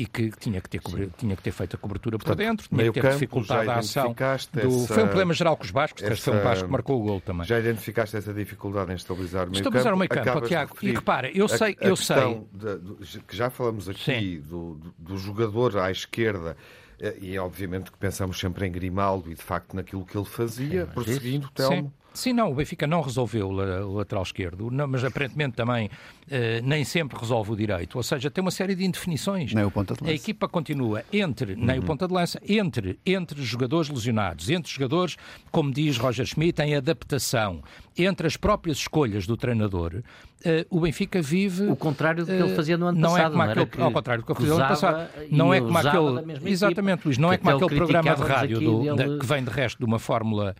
e 0.00 0.06
que 0.06 0.30
tinha 0.30 0.62
que 0.62 0.70
ter, 0.70 0.80
tinha 1.18 1.36
que 1.36 1.42
ter 1.42 1.50
feito 1.50 1.76
a 1.76 1.78
cobertura 1.78 2.18
por 2.18 2.34
dentro, 2.34 2.66
tinha 2.66 2.90
que 2.90 2.98
ter 3.02 3.12
dificultado 3.12 3.70
a 3.70 3.76
ação. 3.80 4.14
Do... 4.14 4.24
Essa... 4.24 4.94
Foi 4.94 5.02
um 5.02 5.06
problema 5.08 5.34
geral 5.34 5.58
com 5.58 5.64
os 5.64 5.70
Bascos, 5.70 6.02
essa... 6.02 6.16
foi 6.16 6.40
um 6.40 6.42
Basco 6.42 6.64
que 6.64 6.72
marcou 6.72 7.02
o 7.02 7.04
gol 7.04 7.20
também. 7.20 7.46
Já 7.46 7.58
identificaste 7.58 8.16
essa 8.16 8.32
dificuldade 8.32 8.90
em 8.92 8.94
estabilizar 8.94 9.46
o 9.46 9.50
meio 9.50 9.60
estabilizar 9.60 9.92
campo? 9.92 10.06
Estabilizar 10.06 10.32
o 10.32 10.32
meio 10.32 10.40
campo, 10.40 10.48
Tiago. 10.48 10.76
E 10.80 10.92
repara, 10.92 11.30
eu 11.30 11.46
sei... 11.46 11.76
A, 11.78 11.84
a 11.84 11.88
eu 11.88 11.96
sei... 11.96 12.46
De, 12.50 13.20
que 13.20 13.36
já 13.36 13.50
falamos 13.50 13.90
aqui 13.90 14.38
do, 14.38 14.80
do, 14.98 15.18
jogador 15.18 15.76
à 15.76 15.90
esquerda 15.90 16.56
eh, 16.98 17.18
e 17.20 17.36
é 17.36 17.40
obviamente 17.40 17.92
que 17.92 17.98
pensamos 17.98 18.40
sempre 18.40 18.66
em 18.66 18.72
Grimaldo 18.72 19.30
e 19.30 19.34
de 19.34 19.42
facto 19.42 19.74
naquilo 19.74 20.06
que 20.06 20.16
ele 20.16 20.24
fazia, 20.24 20.86
Sim, 20.86 20.92
prosseguindo, 20.92 21.50
Telmo. 21.50 21.92
Sim, 22.12 22.32
não, 22.32 22.50
o 22.50 22.54
Benfica 22.54 22.86
não 22.86 23.00
resolveu 23.00 23.48
o 23.48 23.92
lateral 23.94 24.22
esquerdo, 24.22 24.70
não, 24.70 24.86
mas 24.88 25.04
aparentemente 25.04 25.56
também 25.56 25.88
eh, 26.28 26.60
nem 26.62 26.84
sempre 26.84 27.18
resolve 27.18 27.52
o 27.52 27.56
direito. 27.56 27.96
Ou 27.96 28.02
seja, 28.02 28.30
tem 28.30 28.42
uma 28.42 28.50
série 28.50 28.74
de 28.74 28.84
indefinições. 28.84 29.54
Nem 29.54 29.64
o 29.64 29.70
ponta 29.70 29.94
de 29.94 30.00
lança. 30.00 30.12
A 30.12 30.14
equipa 30.14 30.48
continua 30.48 31.04
entre, 31.12 31.54
uhum. 31.54 31.64
nem 31.64 31.78
o 31.78 31.80
uhum. 31.80 31.86
ponta 31.86 32.08
de 32.08 32.14
lança, 32.14 32.40
entre, 32.48 32.98
entre 33.06 33.42
jogadores 33.42 33.88
lesionados, 33.88 34.50
entre 34.50 34.72
jogadores, 34.72 35.16
como 35.52 35.72
diz 35.72 35.96
Roger 35.98 36.26
Schmidt, 36.26 36.60
em 36.62 36.74
adaptação, 36.74 37.62
entre 37.96 38.26
as 38.26 38.36
próprias 38.36 38.78
escolhas 38.78 39.26
do 39.26 39.36
treinador, 39.36 40.02
Uh, 40.40 40.64
o 40.70 40.80
Benfica 40.80 41.20
vive. 41.20 41.66
O 41.66 41.76
contrário 41.76 42.24
do 42.24 42.26
que 42.26 42.32
uh, 42.32 42.46
ele 42.46 42.54
fazia 42.56 42.78
no 42.78 42.86
ano 42.86 42.98
não 42.98 43.10
passado. 43.10 43.26
É 43.26 43.30
como 43.30 43.44
não 43.44 43.62
aquele, 43.62 43.82
ao 43.82 43.92
contrário 43.92 44.22
do 44.22 44.26
que 44.26 44.32
ele 44.32 44.38
fazia 44.38 44.54
no 44.54 44.60
ano 44.60 44.68
passado. 44.68 45.10
Não 45.30 45.54
é 45.54 45.60
como 45.60 45.78
aquele. 45.78 46.50
Exatamente, 46.50 47.04
Luís. 47.04 47.18
Não 47.18 47.32
é 47.32 47.36
como 47.36 47.56
aquele 47.56 47.76
programa 47.76 48.14
de 48.14 48.22
rádio 48.22 48.60
do, 48.60 48.96
dele... 48.96 49.18
que 49.18 49.26
vem 49.26 49.44
de 49.44 49.50
resto 49.50 49.78
de 49.78 49.84
uma 49.84 49.98
fórmula 49.98 50.56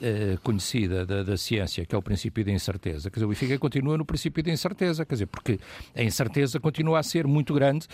uh, 0.00 0.40
conhecida 0.40 1.04
da, 1.04 1.24
da, 1.24 1.36
ciência, 1.36 1.84
que 1.84 1.96
é 1.96 1.98
o 1.98 2.02
princípio 2.02 2.44
da 2.44 2.52
incerteza. 2.52 3.10
Quer 3.10 3.14
dizer, 3.14 3.24
o 3.24 3.28
Benfica 3.28 3.58
continua 3.58 3.98
no 3.98 4.04
princípio 4.04 4.40
da 4.40 4.52
incerteza. 4.52 5.04
Quer 5.04 5.14
dizer, 5.14 5.26
porque 5.26 5.58
a 5.96 6.02
incerteza 6.02 6.60
continua 6.60 7.00
a 7.00 7.02
ser 7.02 7.26
muito 7.26 7.52
grande. 7.54 7.88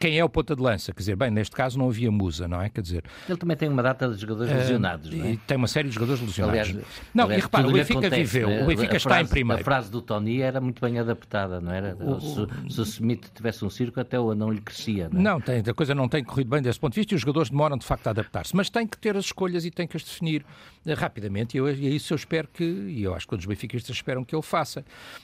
quem 0.00 0.18
é 0.18 0.24
o 0.24 0.28
ponta 0.28 0.56
de 0.56 0.62
lança? 0.62 0.92
Quer 0.92 0.98
dizer, 0.98 1.14
bem, 1.16 1.30
neste 1.30 1.54
caso 1.54 1.78
não 1.78 1.88
havia 1.88 2.10
musa, 2.10 2.48
não 2.48 2.60
é? 2.60 2.68
Quer 2.68 2.80
dizer. 2.80 3.04
Ele 3.28 3.38
também 3.38 3.56
tem 3.56 3.68
uma 3.68 3.82
data 3.82 4.08
de 4.08 4.20
jogadores 4.20 4.52
lesionados, 4.52 5.08
não 5.08 5.24
é? 5.24 5.30
E 5.30 5.36
tem 5.36 5.56
uma 5.56 5.68
série 5.68 5.86
de 5.86 5.94
jogadores 5.94 6.20
lesionados. 6.20 6.68
Aliás, 6.68 6.86
não, 7.14 7.24
aliás, 7.26 7.42
e 7.42 7.44
repara, 7.44 7.68
Benfica 7.82 7.98
acontece, 8.06 8.22
viveu. 8.22 8.48
Né? 8.48 8.62
O 8.62 8.66
Benfica 8.66 8.96
está 8.96 9.10
frase, 9.10 9.24
em 9.24 9.28
primeiro. 9.28 9.62
A 9.62 9.64
frase 9.64 9.90
do 9.90 10.02
Tony 10.02 10.40
era 10.40 10.60
muito 10.60 10.80
bem 10.80 10.98
adaptada, 10.98 11.60
não 11.60 11.72
era? 11.72 11.96
O, 12.00 12.20
se, 12.20 12.74
se 12.74 12.80
o 12.80 12.82
Smith 12.84 13.30
tivesse 13.34 13.64
um 13.64 13.70
circo, 13.70 14.00
até 14.00 14.18
o 14.18 14.30
anão 14.30 14.50
lhe 14.50 14.60
crescia. 14.60 15.08
Não, 15.12 15.20
é? 15.20 15.24
não 15.24 15.40
tem, 15.40 15.62
a 15.66 15.74
coisa 15.74 15.94
não 15.94 16.08
tem 16.08 16.24
corrido 16.24 16.48
bem 16.48 16.62
desse 16.62 16.78
ponto 16.78 16.92
de 16.92 17.00
vista 17.00 17.14
e 17.14 17.16
os 17.16 17.20
jogadores 17.20 17.50
demoram 17.50 17.76
de 17.76 17.84
facto 17.84 18.06
a 18.06 18.10
adaptar-se. 18.10 18.54
Mas 18.56 18.70
tem 18.70 18.86
que 18.86 18.98
ter 18.98 19.16
as 19.16 19.26
escolhas 19.26 19.64
e 19.64 19.70
tem 19.70 19.86
que 19.86 19.96
as 19.96 20.02
definir 20.02 20.44
uh, 20.86 20.94
rapidamente. 20.94 21.56
E, 21.56 21.58
eu, 21.58 21.70
e 21.72 21.86
é 21.86 21.90
isso 21.90 22.12
eu 22.12 22.16
espero 22.16 22.48
que, 22.48 22.64
e 22.64 23.02
eu 23.02 23.14
acho 23.14 23.26
que 23.26 23.30
todos 23.30 23.44
os 23.44 23.48
benfiquistas 23.48 23.94
esperam 23.94 24.24
que 24.24 24.34
ele 24.34 24.42
faça. 24.42 24.80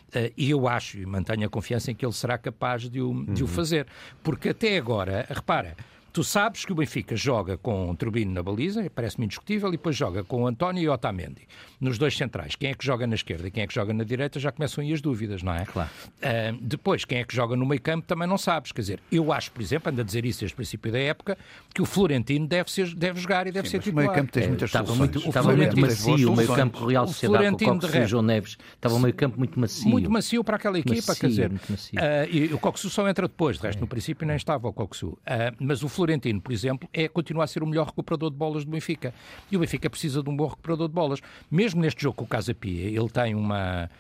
Uh, 0.09 0.33
e 0.37 0.51
eu 0.51 0.68
acho 0.68 0.99
e 0.99 1.07
mantenho 1.07 1.47
a 1.47 1.51
confiança 1.51 1.90
em 1.90 1.94
que 1.94 2.05
ele 2.05 2.12
será 2.12 2.38
capaz 2.38 2.88
de 2.88 3.01
o, 3.01 3.25
de 3.25 3.42
o 3.42 3.47
uhum. 3.47 3.53
fazer. 3.53 3.87
Porque 4.23 4.51
até 4.51 4.77
agora, 4.77 5.27
repara. 5.29 5.77
Tu 6.12 6.25
sabes 6.25 6.64
que 6.64 6.73
o 6.73 6.75
Benfica 6.75 7.14
joga 7.14 7.57
com 7.57 7.94
Turbino 7.94 8.33
na 8.33 8.42
baliza, 8.42 8.90
parece-me 8.90 9.27
indiscutível, 9.27 9.68
e 9.68 9.73
depois 9.73 9.94
joga 9.94 10.25
com 10.25 10.47
António 10.47 10.83
e 10.83 10.88
Otamendi, 10.88 11.47
nos 11.81 11.99
dois 11.99 12.16
centrais. 12.16 12.55
Quem 12.57 12.71
é 12.71 12.75
que 12.75 12.85
joga 12.85 13.07
na 13.07 13.14
esquerda 13.14 13.47
e 13.47 13.51
quem 13.51 13.62
é 13.62 13.66
que 13.66 13.75
joga 13.75 13.92
na 13.92 14.05
direita 14.05 14.40
já 14.40 14.51
começam 14.51 14.83
aí 14.83 14.92
as 14.92 15.01
dúvidas, 15.01 15.42
não 15.42 15.55
é? 15.55 15.64
Claro. 15.64 15.90
Uh, 16.18 16.59
depois, 16.61 17.05
quem 17.05 17.18
é 17.18 17.25
que 17.25 17.35
joga 17.35 17.57
no 17.57 17.66
meio 17.66 17.81
campo 17.81 18.07
também 18.07 18.27
não 18.27 18.38
sabes. 18.38 18.73
Quer 18.73 18.81
dizer, 18.81 19.01
eu 19.12 19.33
acho, 19.33 19.53
por 19.53 19.62
exemplo, 19.62 19.92
ando 19.92 20.01
a 20.01 20.05
dizer 20.05 20.25
isso 20.25 20.40
desde 20.40 20.55
o 20.55 20.57
princípio 20.57 20.90
da 20.90 20.99
época, 20.99 21.38
que 21.75 21.83
o 21.83 21.85
Florentino 21.87 22.47
deve, 22.47 22.71
ser, 22.71 22.94
deve 22.94 23.21
jogar 23.21 23.47
e 23.47 23.53
deve 23.53 23.68
Sim, 23.68 23.73
ser 23.73 23.83
titular. 23.83 24.07
O 24.07 24.09
meio 24.09 24.21
campo 24.21 24.33
tens 24.33 24.49
muitas 24.49 24.62
é, 24.62 24.66
estava 24.66 24.94
muito, 24.94 25.18
estava 25.18 25.57
muito 25.57 25.81
macio, 25.81 26.33
o 26.33 26.37
meio 26.37 26.55
campo 26.55 26.87
Real 26.87 27.07
Sociedade 27.07 27.64
com 27.64 27.71
o 27.71 27.81
Coxo 27.81 27.99
e 27.99 28.07
João 28.07 28.23
Neves. 28.23 28.57
Estava 28.75 28.94
o 28.94 29.01
meio 29.01 29.14
campo 29.14 29.38
muito 29.38 29.61
macio. 29.61 29.88
Muito 29.88 30.11
macio 30.11 30.42
para 30.42 30.57
aquela 30.57 30.79
equipa, 30.79 31.07
macio, 31.09 31.21
quer 31.21 31.29
dizer. 31.29 31.51
Uh, 31.51 32.29
e 32.31 32.55
o 32.55 32.59
Coxo 32.59 32.88
só 32.90 33.09
entra 33.09 33.29
depois, 33.29 33.59
de 33.59 33.62
resto, 33.62 33.79
é. 33.79 33.81
no 33.81 33.87
princípio 33.87 34.27
nem 34.27 34.37
estava 34.37 34.66
o 34.66 34.73
Coxo. 34.73 35.09
Uh, 35.09 35.18
mas 35.61 35.83
o 35.83 35.88
Florentino, 35.88 36.08
por 36.42 36.53
exemplo, 36.53 36.88
é 36.92 37.09
continuar 37.09 37.44
a 37.44 37.47
ser 37.47 37.62
o 37.62 37.66
melhor 37.66 37.87
recuperador 37.87 38.31
de 38.31 38.37
bolas 38.37 38.64
do 38.64 38.71
Benfica. 38.71 39.12
E 39.51 39.57
o 39.57 39.61
Benfica 39.61 39.90
precisa 39.90 40.23
de 40.23 40.31
um 40.31 40.37
bom 40.37 40.47
recuperador 40.47 40.88
de 40.88 40.94
bolas. 40.94 41.21
Mesmo 41.51 41.81
neste 41.81 42.03
jogo 42.03 42.16
com 42.16 42.25
o 42.25 42.29
Casa 42.29 42.55
Pia, 42.55 42.87
ele 42.87 43.09
tem 43.09 43.35
uma 43.35 43.90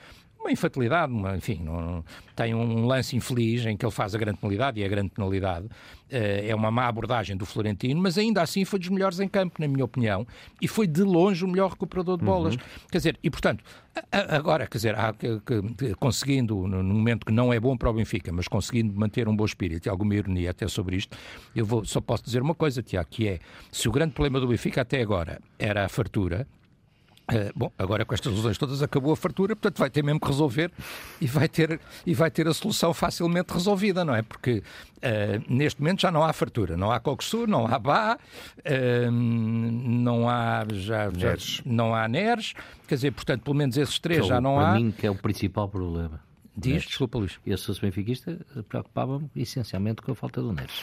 uma 0.40 0.52
infantilidade, 0.52 1.12
uma, 1.12 1.36
enfim, 1.36 1.66
tem 2.34 2.54
um 2.54 2.86
lance 2.86 3.16
infeliz 3.16 3.66
em 3.66 3.76
que 3.76 3.84
ele 3.84 3.92
faz 3.92 4.14
a 4.14 4.18
grande 4.18 4.38
penalidade 4.38 4.80
e 4.80 4.84
a 4.84 4.88
grande 4.88 5.10
penalidade 5.10 5.66
uh, 5.66 5.70
é 6.10 6.54
uma 6.54 6.70
má 6.70 6.86
abordagem 6.86 7.36
do 7.36 7.44
Florentino, 7.44 8.00
mas 8.00 8.16
ainda 8.16 8.40
assim 8.40 8.64
foi 8.64 8.78
dos 8.78 8.88
melhores 8.88 9.20
em 9.20 9.28
campo, 9.28 9.60
na 9.60 9.68
minha 9.68 9.84
opinião, 9.84 10.26
e 10.60 10.68
foi 10.68 10.86
de 10.86 11.02
longe 11.02 11.44
o 11.44 11.48
melhor 11.48 11.70
recuperador 11.70 12.16
de 12.16 12.24
bolas. 12.24 12.54
Uhum. 12.54 12.60
Quer 12.90 12.98
dizer, 12.98 13.18
e 13.22 13.30
portanto, 13.30 13.64
agora, 14.10 14.66
quer 14.66 14.78
dizer, 14.78 14.94
há, 14.94 15.12
que, 15.12 15.40
que, 15.40 15.94
conseguindo, 15.96 16.66
no 16.66 16.82
momento 16.82 17.26
que 17.26 17.32
não 17.32 17.52
é 17.52 17.58
bom 17.58 17.76
para 17.76 17.90
o 17.90 17.92
Benfica, 17.92 18.32
mas 18.32 18.46
conseguindo 18.48 18.98
manter 18.98 19.28
um 19.28 19.36
bom 19.36 19.44
espírito 19.44 19.86
e 19.86 19.88
alguma 19.90 20.14
ironia 20.14 20.50
até 20.50 20.68
sobre 20.68 20.96
isto, 20.96 21.16
eu 21.54 21.66
vou, 21.66 21.84
só 21.84 22.00
posso 22.00 22.24
dizer 22.24 22.40
uma 22.40 22.54
coisa, 22.54 22.82
Tiago, 22.82 23.08
que 23.10 23.28
é, 23.28 23.38
se 23.70 23.88
o 23.88 23.92
grande 23.92 24.12
problema 24.12 24.40
do 24.40 24.46
Benfica 24.46 24.82
até 24.82 25.00
agora 25.00 25.40
era 25.58 25.84
a 25.84 25.88
fartura, 25.88 26.46
Uh, 27.30 27.52
bom, 27.54 27.70
agora 27.78 28.06
com 28.06 28.14
estas 28.14 28.32
lesões 28.32 28.56
todas 28.56 28.82
acabou 28.82 29.12
a 29.12 29.16
fartura, 29.16 29.54
portanto 29.54 29.78
vai 29.78 29.90
ter 29.90 30.02
mesmo 30.02 30.18
que 30.18 30.26
resolver 30.26 30.72
e 31.20 31.26
vai 31.26 31.46
ter, 31.46 31.78
e 32.06 32.14
vai 32.14 32.30
ter 32.30 32.48
a 32.48 32.54
solução 32.54 32.94
facilmente 32.94 33.52
resolvida, 33.52 34.02
não 34.02 34.14
é? 34.14 34.22
Porque 34.22 34.62
uh, 34.96 35.52
neste 35.52 35.78
momento 35.78 36.00
já 36.00 36.10
não 36.10 36.24
há 36.24 36.32
fartura, 36.32 36.74
não 36.74 36.90
há 36.90 36.98
Coxu, 36.98 37.46
não 37.46 37.66
há 37.66 37.78
Bá, 37.78 38.16
uh, 38.16 39.10
não 39.10 40.26
há 40.26 40.64
já, 40.72 41.10
já, 41.10 41.36
não 41.66 41.94
há 41.94 42.08
Neres, 42.08 42.54
quer 42.86 42.94
dizer, 42.94 43.10
portanto, 43.10 43.42
pelo 43.42 43.56
menos 43.56 43.76
esses 43.76 43.98
três 43.98 44.22
que 44.22 44.28
já 44.28 44.40
não 44.40 44.54
para 44.54 44.68
há. 44.68 44.70
Para 44.70 44.80
mim 44.80 44.90
que 44.90 45.06
é 45.06 45.10
o 45.10 45.14
principal 45.14 45.68
problema. 45.68 46.22
Diz, 46.56 46.84
desculpa 46.84 47.18
Luís. 47.18 47.38
Eu, 47.46 47.58
fosse 47.58 47.80
benfiquista, 47.80 48.38
preocupava-me 48.68 49.30
essencialmente 49.36 50.00
com 50.00 50.12
a 50.12 50.14
falta 50.14 50.40
do 50.40 50.52
Neres. 50.52 50.82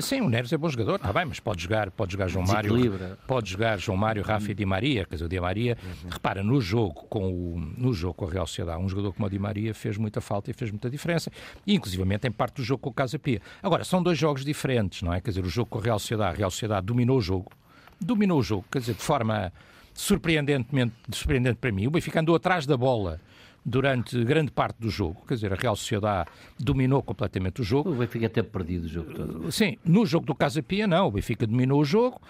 Sim, 0.00 0.20
o 0.20 0.28
Neres 0.28 0.52
é 0.52 0.56
bom 0.56 0.68
jogador, 0.68 0.96
está 0.96 1.12
bem, 1.12 1.24
mas 1.24 1.40
pode 1.40 1.62
jogar, 1.62 1.90
pode 1.90 2.12
jogar 2.12 2.28
João 2.28 2.44
Mário, 2.44 3.16
pode 3.26 3.50
jogar 3.50 3.78
João 3.78 3.96
Mário, 3.96 4.22
Rafa 4.22 4.50
e 4.50 4.54
Di 4.54 4.66
Maria, 4.66 5.04
quer 5.04 5.14
dizer, 5.14 5.24
o 5.24 5.28
Di 5.28 5.40
Maria, 5.40 5.78
uhum. 5.82 6.10
repara, 6.10 6.42
no 6.42 6.60
jogo 6.60 7.06
com 7.08 7.32
o 7.32 7.58
no 7.58 7.92
jogo 7.92 8.14
com 8.14 8.26
a 8.26 8.30
Real 8.30 8.46
Sociedade, 8.46 8.82
um 8.82 8.88
jogador 8.88 9.12
como 9.12 9.26
o 9.26 9.30
Di 9.30 9.38
Maria 9.38 9.72
fez 9.72 9.96
muita 9.96 10.20
falta 10.20 10.50
e 10.50 10.54
fez 10.54 10.70
muita 10.70 10.90
diferença, 10.90 11.30
e 11.66 11.74
inclusivamente 11.74 12.26
em 12.26 12.32
parte 12.32 12.56
do 12.56 12.64
jogo 12.64 12.82
com 12.82 12.90
o 12.90 12.92
Casa 12.92 13.18
Pia. 13.18 13.40
Agora, 13.62 13.84
são 13.84 14.02
dois 14.02 14.18
jogos 14.18 14.44
diferentes, 14.44 15.02
não 15.02 15.12
é? 15.12 15.20
Quer 15.20 15.30
dizer, 15.30 15.44
o 15.44 15.48
jogo 15.48 15.70
com 15.70 15.78
a 15.78 15.82
Real 15.82 15.98
Sociedade, 15.98 16.34
a 16.34 16.38
Real 16.38 16.50
Sociedade 16.50 16.84
dominou 16.84 17.18
o 17.18 17.22
jogo, 17.22 17.50
dominou 18.00 18.40
o 18.40 18.42
jogo, 18.42 18.64
quer 18.70 18.80
dizer, 18.80 18.94
de 18.94 19.02
forma 19.02 19.52
surpreendentemente, 19.94 20.94
surpreendente 21.10 21.56
para 21.56 21.72
mim, 21.72 21.86
o 21.86 21.90
Benfica 21.90 22.20
andou 22.20 22.34
atrás 22.34 22.66
da 22.66 22.76
bola 22.76 23.20
durante 23.66 24.22
grande 24.24 24.52
parte 24.52 24.76
do 24.78 24.88
jogo. 24.88 25.24
Quer 25.26 25.34
dizer, 25.34 25.52
a 25.52 25.56
Real 25.56 25.74
Sociedade 25.74 26.30
dominou 26.56 27.02
completamente 27.02 27.60
o 27.60 27.64
jogo. 27.64 27.90
O 27.90 27.96
Benfica 27.96 28.26
até 28.26 28.40
perdido 28.40 28.84
o 28.84 28.88
jogo 28.88 29.12
todo. 29.12 29.50
Sim, 29.50 29.76
no 29.84 30.06
jogo 30.06 30.24
do 30.24 30.34
Casa 30.36 30.62
Pia 30.62 30.86
não, 30.86 31.08
o 31.08 31.10
Benfica 31.10 31.44
dominou 31.44 31.80
o 31.80 31.84
jogo, 31.84 32.20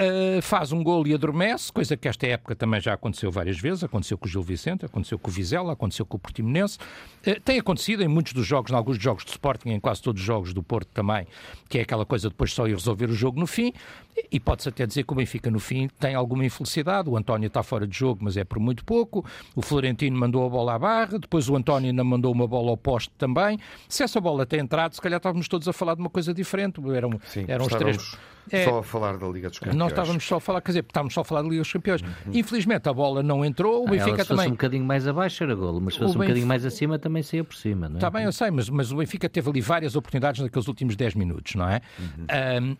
Uh, 0.00 0.40
faz 0.40 0.72
um 0.72 0.82
gol 0.82 1.06
e 1.06 1.12
adormece, 1.12 1.70
coisa 1.70 1.96
que 1.96 2.08
esta 2.08 2.26
época 2.26 2.56
também 2.56 2.80
já 2.80 2.94
aconteceu 2.94 3.30
várias 3.30 3.58
vezes. 3.58 3.84
Aconteceu 3.84 4.16
com 4.16 4.26
o 4.26 4.28
Gil 4.28 4.42
Vicente, 4.42 4.86
aconteceu 4.86 5.18
com 5.18 5.30
o 5.30 5.32
Vizela, 5.32 5.74
aconteceu 5.74 6.06
com 6.06 6.16
o 6.16 6.20
Portimonense. 6.20 6.78
Uh, 7.26 7.38
tem 7.40 7.58
acontecido 7.58 8.02
em 8.02 8.08
muitos 8.08 8.32
dos 8.32 8.46
jogos, 8.46 8.72
em 8.72 8.74
alguns 8.74 8.96
jogos 8.96 9.24
de 9.24 9.30
Sporting, 9.30 9.68
em 9.68 9.80
quase 9.80 10.00
todos 10.00 10.20
os 10.20 10.26
jogos 10.26 10.54
do 10.54 10.62
Porto 10.62 10.88
também, 10.94 11.26
que 11.68 11.78
é 11.78 11.82
aquela 11.82 12.06
coisa 12.06 12.30
depois 12.30 12.52
só 12.52 12.66
ir 12.66 12.72
resolver 12.72 13.10
o 13.10 13.14
jogo 13.14 13.38
no 13.38 13.46
fim. 13.46 13.72
E, 14.16 14.28
e 14.32 14.40
pode-se 14.40 14.68
até 14.68 14.86
dizer 14.86 15.04
que 15.04 15.12
o 15.12 15.16
Benfica 15.16 15.50
no 15.50 15.60
fim 15.60 15.88
tem 16.00 16.14
alguma 16.14 16.44
infelicidade. 16.44 17.10
O 17.10 17.16
António 17.16 17.46
está 17.46 17.62
fora 17.62 17.86
de 17.86 17.96
jogo, 17.96 18.20
mas 18.24 18.36
é 18.36 18.44
por 18.44 18.58
muito 18.58 18.84
pouco. 18.84 19.24
O 19.54 19.60
Florentino 19.60 20.18
mandou 20.18 20.46
a 20.46 20.48
bola 20.48 20.74
à 20.74 20.78
barra, 20.78 21.18
depois 21.18 21.48
o 21.50 21.54
António 21.54 21.90
ainda 21.90 22.02
mandou 22.02 22.32
uma 22.32 22.48
bola 22.48 22.70
ao 22.70 22.76
poste 22.78 23.12
também. 23.18 23.58
Se 23.88 24.02
essa 24.02 24.20
bola 24.20 24.46
tem 24.46 24.60
entrado, 24.60 24.94
se 24.94 25.00
calhar 25.00 25.18
estávamos 25.18 25.48
todos 25.48 25.68
a 25.68 25.72
falar 25.72 25.94
de 25.94 26.00
uma 26.00 26.10
coisa 26.10 26.32
diferente. 26.32 26.80
Eram, 26.94 27.20
Sim, 27.26 27.44
eram 27.46 27.66
os 27.66 27.74
três. 27.74 28.16
É, 28.50 28.64
só 28.64 28.78
a 28.78 28.82
falar 28.82 29.16
da 29.16 29.26
Liga 29.28 29.48
dos 29.48 29.58
Campeões. 29.58 29.78
Nós 29.78 29.92
estávamos 29.92 30.24
só 30.24 30.36
a 30.36 30.40
falar, 30.40 30.60
quer 30.60 30.70
dizer, 30.70 30.84
estávamos 30.84 31.14
só 31.14 31.20
a 31.20 31.24
falar 31.24 31.42
da 31.42 31.48
Liga 31.48 31.62
dos 31.62 31.72
Campeões. 31.72 32.02
Uhum. 32.02 32.08
Infelizmente 32.32 32.88
a 32.88 32.92
bola 32.92 33.22
não 33.22 33.44
entrou, 33.44 33.84
o 33.84 33.88
Benfica 33.88 34.10
ela, 34.10 34.22
se 34.22 34.28
também. 34.28 34.36
Se 34.36 34.36
fosse 34.36 34.48
um 34.48 34.52
bocadinho 34.52 34.84
mais 34.84 35.06
abaixo 35.06 35.44
era 35.44 35.54
golo, 35.54 35.80
mas 35.80 35.94
se 35.94 36.00
fosse 36.00 36.16
um 36.16 36.20
bocadinho 36.20 36.46
mais 36.46 36.64
acima 36.64 36.98
também 36.98 37.22
saía 37.22 37.44
por 37.44 37.54
cima, 37.54 37.88
não 37.88 37.96
é? 37.96 37.98
Está 37.98 38.10
bem, 38.10 38.24
eu 38.24 38.32
sei, 38.32 38.50
mas, 38.50 38.68
mas 38.68 38.92
o 38.92 38.96
Benfica 38.96 39.28
teve 39.28 39.48
ali 39.48 39.60
várias 39.60 39.96
oportunidades 39.96 40.40
naqueles 40.40 40.68
últimos 40.68 40.96
10 40.96 41.14
minutos, 41.14 41.54
não 41.54 41.68
é? 41.68 41.80
Uhum. 41.98 42.26
Um, 42.62 42.76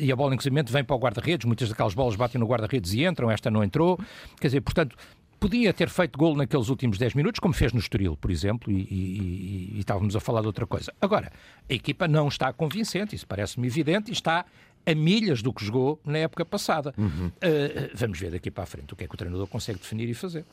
e 0.00 0.10
a 0.10 0.16
bola, 0.16 0.34
inclusive, 0.34 0.62
vem 0.64 0.84
para 0.84 0.96
o 0.96 0.98
guarda-redes, 0.98 1.44
muitas 1.44 1.68
daquelas 1.68 1.94
bolas 1.94 2.16
batem 2.16 2.40
no 2.40 2.46
guarda-redes 2.46 2.92
e 2.92 3.04
entram, 3.04 3.30
esta 3.30 3.50
não 3.50 3.62
entrou. 3.62 3.98
Quer 4.40 4.48
dizer, 4.48 4.60
portanto, 4.60 4.96
podia 5.38 5.72
ter 5.72 5.88
feito 5.88 6.18
gol 6.18 6.34
naqueles 6.36 6.68
últimos 6.68 6.98
10 6.98 7.14
minutos, 7.14 7.40
como 7.40 7.54
fez 7.54 7.72
no 7.72 7.78
Estoril, 7.78 8.16
por 8.16 8.30
exemplo, 8.30 8.72
e, 8.72 8.74
e, 8.74 8.86
e, 8.90 9.72
e, 9.76 9.78
estávamos 9.78 10.16
a 10.16 10.20
falar 10.20 10.40
de 10.40 10.46
outra 10.46 10.66
coisa. 10.66 10.92
Agora, 11.00 11.30
a 11.68 11.72
equipa 11.72 12.08
não 12.08 12.28
está 12.28 12.52
convincente, 12.52 13.14
isso 13.14 13.26
parece-me 13.26 13.66
evidente, 13.66 14.10
e 14.10 14.12
está 14.12 14.44
a 14.86 14.94
milhas 14.94 15.42
do 15.42 15.52
que 15.52 15.64
jogou 15.64 16.00
na 16.04 16.18
época 16.18 16.44
passada. 16.44 16.94
Uhum. 16.96 17.26
Uh, 17.26 17.90
vamos 17.94 18.18
ver 18.18 18.30
daqui 18.30 18.50
para 18.50 18.64
a 18.64 18.66
frente 18.66 18.94
o 18.94 18.96
que 18.96 19.04
é 19.04 19.08
que 19.08 19.14
o 19.14 19.18
treinador 19.18 19.46
consegue 19.48 19.78
definir 19.80 20.08
e 20.08 20.14
fazer. 20.14 20.44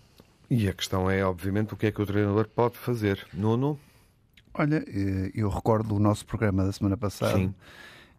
E 0.50 0.68
a 0.68 0.74
questão 0.74 1.10
é, 1.10 1.24
obviamente, 1.24 1.74
o 1.74 1.78
que 1.78 1.86
é 1.86 1.92
que 1.92 2.02
o 2.02 2.06
treinador 2.06 2.48
pode 2.48 2.78
fazer. 2.78 3.26
Nuno? 3.34 3.80
Olha, 4.54 4.84
eh, 4.88 5.32
eu 5.34 5.50
recordo 5.50 5.96
o 5.96 6.00
nosso 6.00 6.26
programa 6.26 6.64
da 6.64 6.72
semana 6.72 6.98
passada. 6.98 7.38
Sim. 7.38 7.54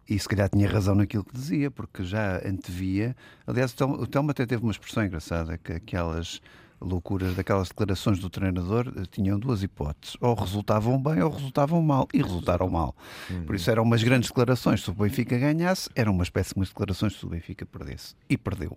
E 0.08 0.18
se 0.18 0.28
calhar 0.28 0.48
tinha 0.48 0.68
razão 0.68 0.94
naquilo 0.94 1.24
que 1.24 1.32
dizia, 1.32 1.70
porque 1.70 2.04
já 2.04 2.36
antevia. 2.46 3.16
Aliás, 3.46 3.74
o 3.80 4.06
Telmo 4.06 4.30
até 4.30 4.44
teve 4.44 4.62
uma 4.62 4.72
expressão 4.72 5.04
engraçada, 5.04 5.56
que 5.56 5.72
aquelas 5.72 6.40
loucuras 6.84 7.34
daquelas 7.34 7.68
declarações 7.68 8.18
do 8.18 8.28
treinador 8.30 8.92
eh, 8.96 9.02
tinham 9.10 9.38
duas 9.38 9.62
hipóteses. 9.62 10.16
Ou 10.20 10.34
resultavam 10.34 11.02
bem 11.02 11.22
ou 11.22 11.30
resultavam 11.30 11.82
mal. 11.82 12.08
E 12.12 12.22
resultaram 12.22 12.68
mal. 12.68 12.94
Por 13.46 13.54
isso 13.54 13.70
eram 13.70 13.82
umas 13.82 14.02
grandes 14.02 14.28
declarações. 14.28 14.82
Se 14.82 14.90
o 14.90 14.94
Benfica 14.94 15.38
ganhasse, 15.38 15.88
eram 15.94 16.12
umas 16.12 16.30
péssimas 16.30 16.68
declarações 16.68 17.14
se 17.14 17.24
o 17.24 17.28
Benfica 17.28 17.66
perdesse. 17.66 18.14
E 18.28 18.36
perdeu. 18.36 18.76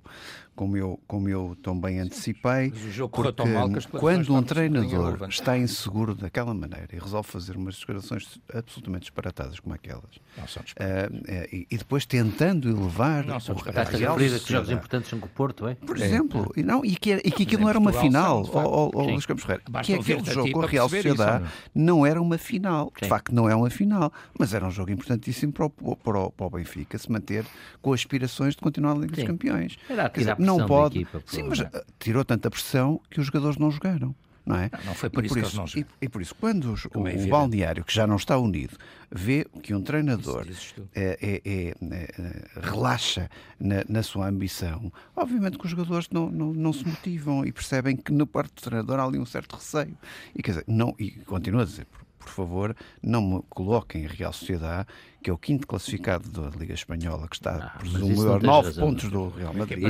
Como 0.55 0.75
eu, 0.75 0.99
como 1.05 1.29
eu 1.29 1.55
também 1.61 1.99
antecipei. 1.99 2.71
Porque 2.71 3.99
quando 3.99 4.33
um 4.33 4.41
treinador 4.41 5.27
está 5.29 5.57
inseguro 5.57 6.15
daquela 6.15 6.53
maneira 6.53 6.87
e 6.93 6.99
resolve 6.99 7.29
fazer 7.29 7.55
umas 7.55 7.77
declarações 7.79 8.39
absolutamente 8.53 9.03
disparatadas 9.03 9.59
como 9.59 9.75
aquelas. 9.75 10.15
Uh, 10.15 10.39
uh, 10.39 11.55
e, 11.55 11.67
e, 11.69 11.77
depois 11.77 12.05
tentando 12.05 12.69
elevar. 12.69 13.25
Não 13.25 13.39
são 13.39 13.55
disparatadas. 13.55 13.99
que 13.99 14.35
os 14.35 14.47
jogos 14.47 14.71
importantes 14.71 15.09
são 15.09 15.19
com 15.19 15.25
o 15.25 15.29
Porto, 15.29 15.67
é? 15.67 15.75
Por 15.75 15.97
exemplo. 15.97 16.51
É. 16.55 16.59
E, 16.59 16.63
não, 16.63 16.83
e, 16.83 16.95
que, 16.95 17.13
e 17.13 17.31
que 17.31 17.43
aquilo 17.43 17.63
não 17.63 17.69
era 17.69 17.79
uma 17.79 17.91
final, 18.01 18.49
ou 18.53 19.03
Luís 19.11 19.25
Campos 19.25 19.43
Ferreira, 19.43 19.63
que 19.83 19.93
aquele 19.93 20.25
jogo 20.25 20.51
com 20.51 20.61
a 20.61 20.67
Real 20.67 20.89
Sociedade 20.89 21.45
isso, 21.45 21.53
não? 21.73 22.05
era 22.05 22.21
uma 22.21 22.37
final. 22.37 22.91
De 23.01 23.07
facto, 23.07 23.33
não 23.33 23.49
é 23.49 23.55
uma 23.55 23.69
final, 23.69 24.11
mas 24.37 24.53
era 24.53 24.65
um 24.65 24.71
jogo 24.71 24.91
importantíssimo 24.91 25.51
para 25.51 25.65
o, 25.65 25.69
para 25.69 26.19
o, 26.19 26.31
para 26.31 26.45
o 26.45 26.49
Benfica 26.49 26.97
se 26.97 27.11
manter 27.11 27.45
com 27.81 27.93
aspirações 27.93 28.55
de 28.55 28.61
continuar 28.61 28.93
na 28.95 29.01
Liga 29.01 29.15
dos 29.15 29.23
Campeões. 29.23 29.77
Dizer, 30.13 30.39
não 30.39 30.65
pode. 30.65 30.99
Equipa, 30.99 31.21
Sim, 31.25 31.43
mas 31.43 31.59
uh, 31.59 31.67
tirou 31.99 32.23
tanta 32.23 32.49
pressão 32.49 32.99
que 33.09 33.19
os 33.19 33.25
jogadores 33.27 33.57
não 33.57 33.71
jogaram. 33.71 34.15
Não, 34.47 34.55
é? 34.55 34.69
não, 34.71 34.85
não 34.85 34.93
foi 34.95 35.09
por, 35.09 35.25
isso, 35.25 35.37
isso, 35.37 35.51
que 35.51 35.57
não 35.57 35.65
e, 35.83 35.85
e, 36.01 36.09
por 36.09 36.21
isso, 36.21 36.33
quando 36.35 36.71
os, 36.71 36.85
o, 36.85 37.07
é 37.07 37.15
o, 37.15 37.27
balneário, 37.27 37.83
que 37.83 37.93
já 37.93 38.07
não 38.07 38.15
está 38.15 38.37
unido, 38.37 38.77
vê 39.11 39.45
que 39.61 39.73
um 39.73 39.81
treinador 39.81 40.47
é, 40.95 41.19
é, 41.21 41.41
é, 41.45 41.75
é, 41.91 42.59
relaxa 42.61 43.29
na, 43.59 43.83
na, 43.89 44.01
sua 44.01 44.27
ambição, 44.27 44.91
obviamente 45.15 45.57
que 45.57 45.65
os 45.65 45.71
jogadores 45.71 46.07
não, 46.09 46.31
não, 46.31 46.53
não, 46.53 46.71
se 46.71 46.87
motivam 46.87 47.45
e 47.45 47.51
percebem 47.51 47.97
que 47.97 48.11
no 48.13 48.25
parte 48.25 48.55
do 48.55 48.61
treinador 48.61 48.99
há 48.99 49.03
ali 49.03 49.19
um 49.19 49.25
certo 49.25 49.55
receio. 49.55 49.97
E, 50.33 50.41
quer 50.41 50.51
dizer, 50.51 50.63
não, 50.65 50.95
e 50.97 51.11
continua 51.11 51.63
a 51.63 51.65
dizer, 51.65 51.85
por 52.17 52.29
favor, 52.29 52.75
não 53.01 53.21
me 53.21 53.43
coloquem 53.49 54.03
em 54.03 54.07
Real 54.07 54.33
Sociedade, 54.33 54.87
que 55.21 55.29
é 55.29 55.33
o 55.33 55.37
quinto 55.37 55.65
classificado 55.65 56.29
da 56.29 56.57
Liga 56.57 56.73
Espanhola, 56.73 57.27
que 57.27 57.35
está, 57.35 57.55
ah, 57.55 57.79
presumo 57.79 58.33
a 58.33 58.39
nove 58.39 58.73
pontos 58.73 59.09
do 59.09 59.29
Real 59.29 59.53
Madrid, 59.53 59.83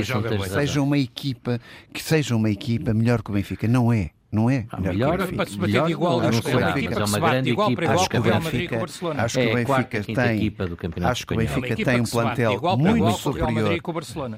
seja 0.48 0.82
uma 0.82 0.98
equipa 0.98 1.60
que 1.92 2.02
seja 2.02 2.34
uma 2.34 2.50
equipa 2.50 2.94
melhor 2.94 3.22
que 3.22 3.30
o 3.30 3.34
Benfica. 3.34 3.68
Não 3.68 3.92
é. 3.92 4.10
Não 4.30 4.50
é? 4.50 4.66
Ah, 4.70 4.78
melhor, 4.78 5.16
para 5.32 5.46
se 5.46 5.56
bater 5.56 5.84
de 5.84 5.92
igual, 5.92 6.20
acho 6.20 6.42
que 6.42 6.54
o 6.54 6.58
Benfica 6.58 7.00
é 7.00 7.04
uma 7.04 7.18
grande 7.18 7.50
igual 7.50 7.74
para 7.74 7.84
igual 7.86 8.08
com 8.10 8.18
o 8.18 8.20
Real 8.20 8.40
Madrid 8.42 8.68
com 8.68 8.76
o 8.76 8.80
Barcelona. 8.80 9.22
Acho 9.22 9.38
que 9.38 9.46
o 9.46 9.48
é 9.48 9.54
Benfica 9.54 10.04
tem, 10.04 10.56
acho 11.04 11.26
que 11.26 11.34
o 11.34 11.36
Benfica 11.36 11.76
tem 11.76 12.00
um 12.00 12.04
plantel 12.04 12.60
muito 12.76 13.12
superior. 13.12 13.80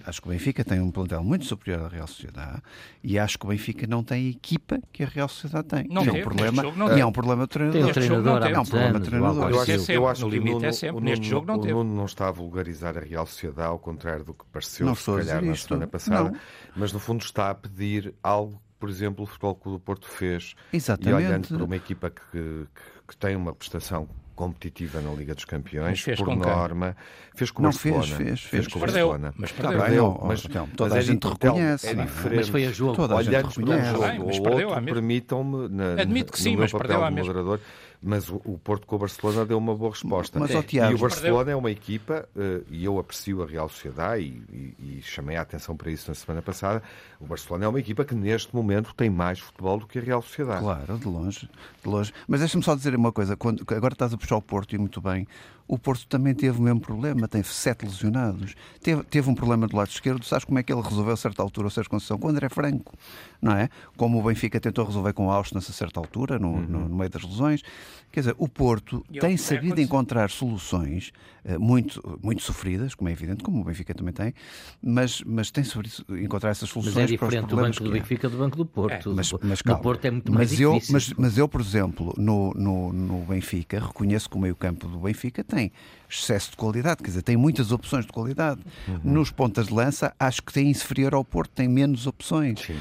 Acho 0.07 0.23
que 0.23 0.29
o 0.29 0.31
Benfica 0.31 0.65
tem 0.65 0.81
um 0.81 0.91
plantel 0.93 1.25
muito 1.25 1.45
superior 1.45 1.87
à 1.87 1.89
Real 1.89 2.07
Sociedade 2.07 2.63
e 3.03 3.19
acho 3.19 3.37
que 3.37 3.47
o 3.47 3.49
Benfica 3.49 3.85
não 3.89 4.05
tem 4.05 4.27
a 4.27 4.31
equipa 4.31 4.79
que 4.93 5.03
a 5.03 5.07
Real 5.07 5.29
Sociedade 5.29 5.67
tem. 5.67 5.89
Não 5.89 6.05
é 6.05 6.13
um 6.13 6.23
problema, 6.23 6.63
e 6.97 7.01
é 7.01 7.07
um 7.07 7.13
problema 7.13 7.47
do 7.47 7.49
treinador. 7.49 7.93
Treinador, 7.93 8.43
é 8.47 8.61
um 8.61 8.65
problema 8.65 8.99
do 9.01 9.07
treinador. 9.07 9.51
Eu 9.51 9.61
acho, 9.61 9.93
eu 9.93 10.09
acho 10.09 10.23
no 10.23 10.29
limite 10.29 10.67
é 10.67 10.73
sempre. 10.73 11.03
Neste 11.03 11.29
jogo 11.29 11.47
não 11.49 11.59
teve. 11.59 11.73
O 11.73 11.83
Nuno 11.83 11.97
não 11.97 12.05
está 12.05 12.29
a 12.29 12.31
vulgarizar 12.31 12.97
a 12.97 13.01
Real 13.01 13.27
Sociedade, 13.27 13.69
ao 13.69 13.79
contrário 13.79 14.25
do 14.25 14.35
que 14.35 14.45
pareceu, 14.53 14.95
se 14.95 15.05
calhar, 15.05 15.43
na 15.43 15.57
semana 15.57 15.87
passada, 15.89 16.33
mas 16.77 16.93
no 16.93 17.01
fundo 17.01 17.25
está 17.25 17.51
a 17.51 17.55
pedir 17.55 18.15
algo 18.23 18.61
por 18.81 18.89
exemplo, 18.89 19.23
o 19.25 19.27
Futebol 19.27 19.55
Clube 19.55 19.79
do 19.79 19.81
Porto 19.81 20.09
fez. 20.09 20.55
Exatamente. 20.73 21.23
E 21.23 21.27
olhando 21.27 21.49
para 21.49 21.65
uma 21.65 21.77
equipa 21.77 22.11
que, 22.11 22.23
que, 22.33 22.67
que 23.09 23.17
tem 23.17 23.37
uma 23.37 23.55
prestação 23.55 24.09
competitiva 24.35 25.03
na 25.03 25.13
Liga 25.13 25.35
dos 25.35 25.45
Campeões, 25.45 26.03
por 26.17 26.35
norma, 26.35 26.97
fez 27.35 27.51
com 27.51 27.61
o 27.61 27.65
Barcelona. 27.65 28.03
Fez, 28.03 28.17
fez, 28.17 28.41
fez. 28.41 28.67
com 28.69 28.79
o 28.79 28.81
Barcelona. 28.81 29.35
Mas 29.37 29.53
perdeu. 29.53 29.79
perdeu. 29.79 30.21
Mas, 30.25 30.45
então, 30.47 30.67
toda 30.69 30.95
mas 30.95 31.05
a 31.05 31.13
gente 31.13 31.29
reconhece. 31.29 31.89
É 31.89 31.95
diferente. 31.95 32.37
Mas 32.37 32.49
foi 32.49 32.65
a 32.65 32.73
jogo. 32.73 32.97
Toda 32.97 33.17
Olhando 33.17 33.53
para 33.53 33.63
um 33.63 33.85
jogo 33.85 34.01
Bem, 34.01 34.19
ou 34.19 34.71
outro, 34.71 34.85
permitam-me, 34.85 35.83
Admito 36.01 36.33
que 36.33 36.41
sim, 36.41 36.55
no 36.55 36.61
mas 36.61 36.73
meu 36.73 36.81
perdeu 36.81 37.01
papel 37.01 37.07
à 37.07 37.11
de 37.11 37.15
mesma. 37.17 37.35
moderador, 37.35 37.61
mas 38.03 38.31
o, 38.31 38.41
o 38.45 38.59
Porto 38.59 38.87
com 38.87 38.97
o 38.97 38.99
Barcelona 38.99 39.45
deu 39.45 39.59
uma 39.59 39.75
boa 39.75 39.91
resposta. 39.91 40.39
Mas, 40.39 40.55
ó, 40.55 40.63
e 40.63 40.95
o 40.95 40.99
Barcelona 40.99 41.51
é 41.51 41.57
uma 41.57 41.71
equipa, 41.71 42.29
uh, 42.35 42.65
e 42.71 42.85
eu 42.85 42.99
aprecio 42.99 43.43
a 43.43 43.47
Real 43.47 43.69
Sociedade, 43.69 44.23
e, 44.23 44.75
e, 44.79 44.99
e, 44.99 45.03
chamei 45.03 45.37
a 45.37 45.43
atenção 45.43 45.77
para 45.77 45.91
isso 45.91 46.11
na 46.11 46.15
semana 46.15 46.41
passada, 46.41 46.83
o 47.21 47.27
Barcelona 47.27 47.67
é 47.67 47.69
uma 47.69 47.81
equipa 47.81 48.05
que 48.05 48.15
neste 48.15 48.55
momento 48.55 48.95
tem 48.95 49.11
mais 49.11 49.39
futebol 49.39 49.79
do 49.79 49.87
que 49.87 49.99
a 49.99 50.03
Real 50.03 50.23
Sociedade. 50.23 50.61
Claro, 50.61 50.99
de 50.99 51.07
longe. 51.07 51.51
De 51.83 51.89
longe. 51.89 52.13
Mas 52.27 52.41
deixa-me 52.41 52.65
só 52.65 52.75
dizer 52.75 52.95
uma 52.95 53.13
coisa, 53.13 53.37
quando, 53.37 53.65
agora 53.69 53.93
estás 53.93 54.15
a 54.15 54.17
puxar 54.17 54.37
o 54.37 54.43
Porto 54.43 54.75
e 54.75 54.79
muito 54.79 55.01
bem, 55.01 55.27
o 55.71 55.79
Porto 55.79 56.05
também 56.09 56.35
teve 56.35 56.59
o 56.59 56.63
mesmo 56.63 56.81
problema, 56.81 57.29
tem 57.29 57.45
sete 57.45 57.85
lesionados. 57.85 58.57
Teve, 58.83 59.05
teve 59.05 59.31
um 59.31 59.37
problema 59.37 59.69
do 59.69 59.77
lado 59.77 59.89
esquerdo, 59.89 60.25
sabes 60.25 60.45
como 60.45 60.59
é 60.59 60.65
que 60.65 60.73
ele 60.73 60.83
resolveu 60.83 61.13
a 61.13 61.17
certa 61.17 61.43
altura 61.43 61.69
o 61.69 61.71
Sérgio 61.71 61.89
Conceição? 61.89 62.19
Com 62.19 62.27
o 62.27 62.31
André 62.31 62.49
Franco, 62.49 62.93
não 63.41 63.53
é? 63.53 63.69
Como 63.97 64.19
o 64.19 64.23
Benfica 64.23 64.61
tentou 64.61 64.85
resolver 64.85 65.13
com 65.13 65.27
o 65.27 65.31
Austin 65.31 65.59
a 65.59 65.61
certa 65.61 65.99
altura, 65.99 66.39
no, 66.39 66.49
uhum. 66.49 66.61
no, 66.61 66.89
no, 66.89 66.97
meio 66.97 67.11
das 67.11 67.23
lesões. 67.23 67.63
Quer 68.11 68.21
dizer, 68.21 68.35
o 68.39 68.49
Porto 68.49 69.05
e 69.11 69.19
tem 69.19 69.37
sabido 69.37 69.81
encontrar 69.81 70.31
soluções 70.31 71.13
uh, 71.45 71.61
muito, 71.61 72.19
muito 72.23 72.43
sofridas, 72.43 72.95
como 72.95 73.09
é 73.09 73.13
evidente, 73.13 73.43
como 73.43 73.61
o 73.61 73.65
Benfica 73.65 73.95
também 73.95 74.13
tem, 74.13 74.35
mas, 74.83 75.23
mas 75.25 75.51
tem 75.51 75.63
sabido 75.63 76.05
encontrar 76.19 76.51
essas 76.51 76.69
soluções 76.69 76.95
mas 76.95 77.05
é 77.05 77.07
diferente 77.07 77.19
para 77.19 77.41
os 77.41 77.47
problemas 77.47 77.77
do 77.77 77.85
banco 77.85 77.85
do 77.85 78.01
Benfica 78.01 78.29
do 78.29 78.39
banco 78.39 78.57
do 78.57 78.67
Porto. 78.67 79.11
É, 79.11 79.15
mas, 79.15 79.33
mas, 79.43 79.63
no 79.65 79.79
Porto 79.79 80.05
é 80.05 80.11
muito 80.11 80.33
mais 80.33 80.51
mas 80.51 80.59
difícil. 80.59 80.75
Eu, 80.75 80.93
mas, 80.93 81.13
mas 81.13 81.39
eu, 81.39 81.49
por 81.49 81.61
exemplo, 81.61 82.15
no, 82.17 82.53
no, 82.55 82.93
no 82.93 83.19
Benfica, 83.27 83.79
reconheço 83.79 84.29
que 84.29 84.37
o 84.37 84.41
meio 84.41 84.57
campo 84.57 84.89
do 84.89 84.99
Benfica 84.99 85.45
tem 85.45 85.71
excesso 86.09 86.51
de 86.51 86.57
qualidade, 86.57 87.03
quer 87.03 87.09
dizer, 87.09 87.23
tem 87.23 87.37
muitas 87.37 87.71
opções 87.71 88.05
de 88.05 88.13
qualidade. 88.13 88.61
Uhum. 88.89 89.01
Nos 89.05 89.31
pontas 89.31 89.69
de 89.69 89.75
lança, 89.75 90.13
acho 90.19 90.43
que 90.43 90.53
tem 90.53 90.69
inferior 90.69 91.15
ao 91.15 91.25
Porto, 91.25 91.53
tem 91.53 91.69
menos 91.69 92.07
opções. 92.07 92.69
Uh, 92.69 92.75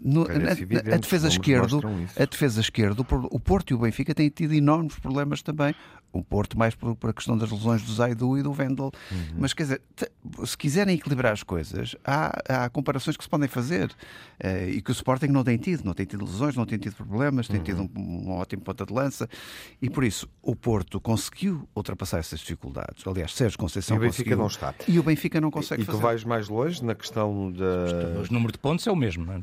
no, 0.00 0.28
a, 0.28 0.52
evidente, 0.52 0.90
a, 0.90 0.96
defesa 0.96 1.28
esquerda, 1.28 1.76
a 2.16 2.24
defesa 2.24 2.60
esquerda, 2.60 3.02
o 3.30 3.40
Porto 3.40 3.70
e 3.72 3.74
o 3.74 3.78
Benfica 3.78 4.14
têm 4.14 4.28
tido 4.28 4.51
enormes 4.52 4.98
problemas 4.98 5.42
também 5.42 5.74
o 6.12 6.22
Porto 6.22 6.58
mais 6.58 6.74
por, 6.74 6.94
por, 6.94 7.10
a 7.10 7.12
questão 7.12 7.36
das 7.36 7.50
lesões 7.50 7.82
do 7.82 7.92
Zaidu 7.92 8.38
e 8.38 8.42
do 8.42 8.52
Vendel. 8.52 8.90
Uhum. 9.10 9.18
Mas 9.38 9.52
quer 9.52 9.62
dizer, 9.64 9.82
se 10.44 10.56
quiserem 10.56 10.94
equilibrar 10.94 11.32
as 11.32 11.42
coisas, 11.42 11.96
há, 12.04 12.64
há 12.64 12.70
comparações 12.70 13.16
que 13.16 13.24
se 13.24 13.30
podem 13.30 13.48
fazer 13.48 13.86
uh, 13.86 14.68
e 14.68 14.82
que 14.82 14.90
o 14.90 14.92
Sporting 14.92 15.28
não 15.28 15.42
tem 15.42 15.56
tido. 15.56 15.84
Não 15.84 15.94
tem 15.94 16.06
tido 16.06 16.24
lesões, 16.24 16.56
não 16.56 16.66
tem 16.66 16.78
tido 16.78 16.94
problemas, 16.94 17.48
tem 17.48 17.58
uhum. 17.58 17.64
tido 17.64 17.82
um, 17.82 17.90
um, 17.96 18.30
ótimo 18.32 18.62
ponta 18.62 18.84
de 18.84 18.92
lança 18.92 19.28
e 19.80 19.88
por 19.88 20.04
isso 20.04 20.28
o 20.42 20.54
Porto 20.54 21.00
conseguiu 21.00 21.68
ultrapassar 21.74 22.18
essas 22.18 22.40
dificuldades. 22.40 23.06
Aliás, 23.06 23.34
Sérgio 23.34 23.58
Conceição 23.58 23.96
e 23.96 23.98
o 23.98 24.02
Benfica 24.02 24.36
não 24.36 24.46
está. 24.46 24.74
E 24.86 24.98
o 24.98 25.02
Benfica 25.02 25.40
não 25.40 25.50
consegue 25.50 25.82
e, 25.82 25.84
fazer. 25.84 25.98
E 25.98 26.00
tu 26.00 26.02
vais 26.02 26.24
mais 26.24 26.48
longe 26.48 26.84
na 26.84 26.94
questão 26.94 27.50
da. 27.52 28.22
O 28.28 28.32
número 28.32 28.52
de 28.52 28.58
pontos 28.58 28.86
é 28.86 28.92
o 28.92 28.96
mesmo, 28.96 29.24
não 29.24 29.34
é? 29.34 29.38
Uh, 29.38 29.42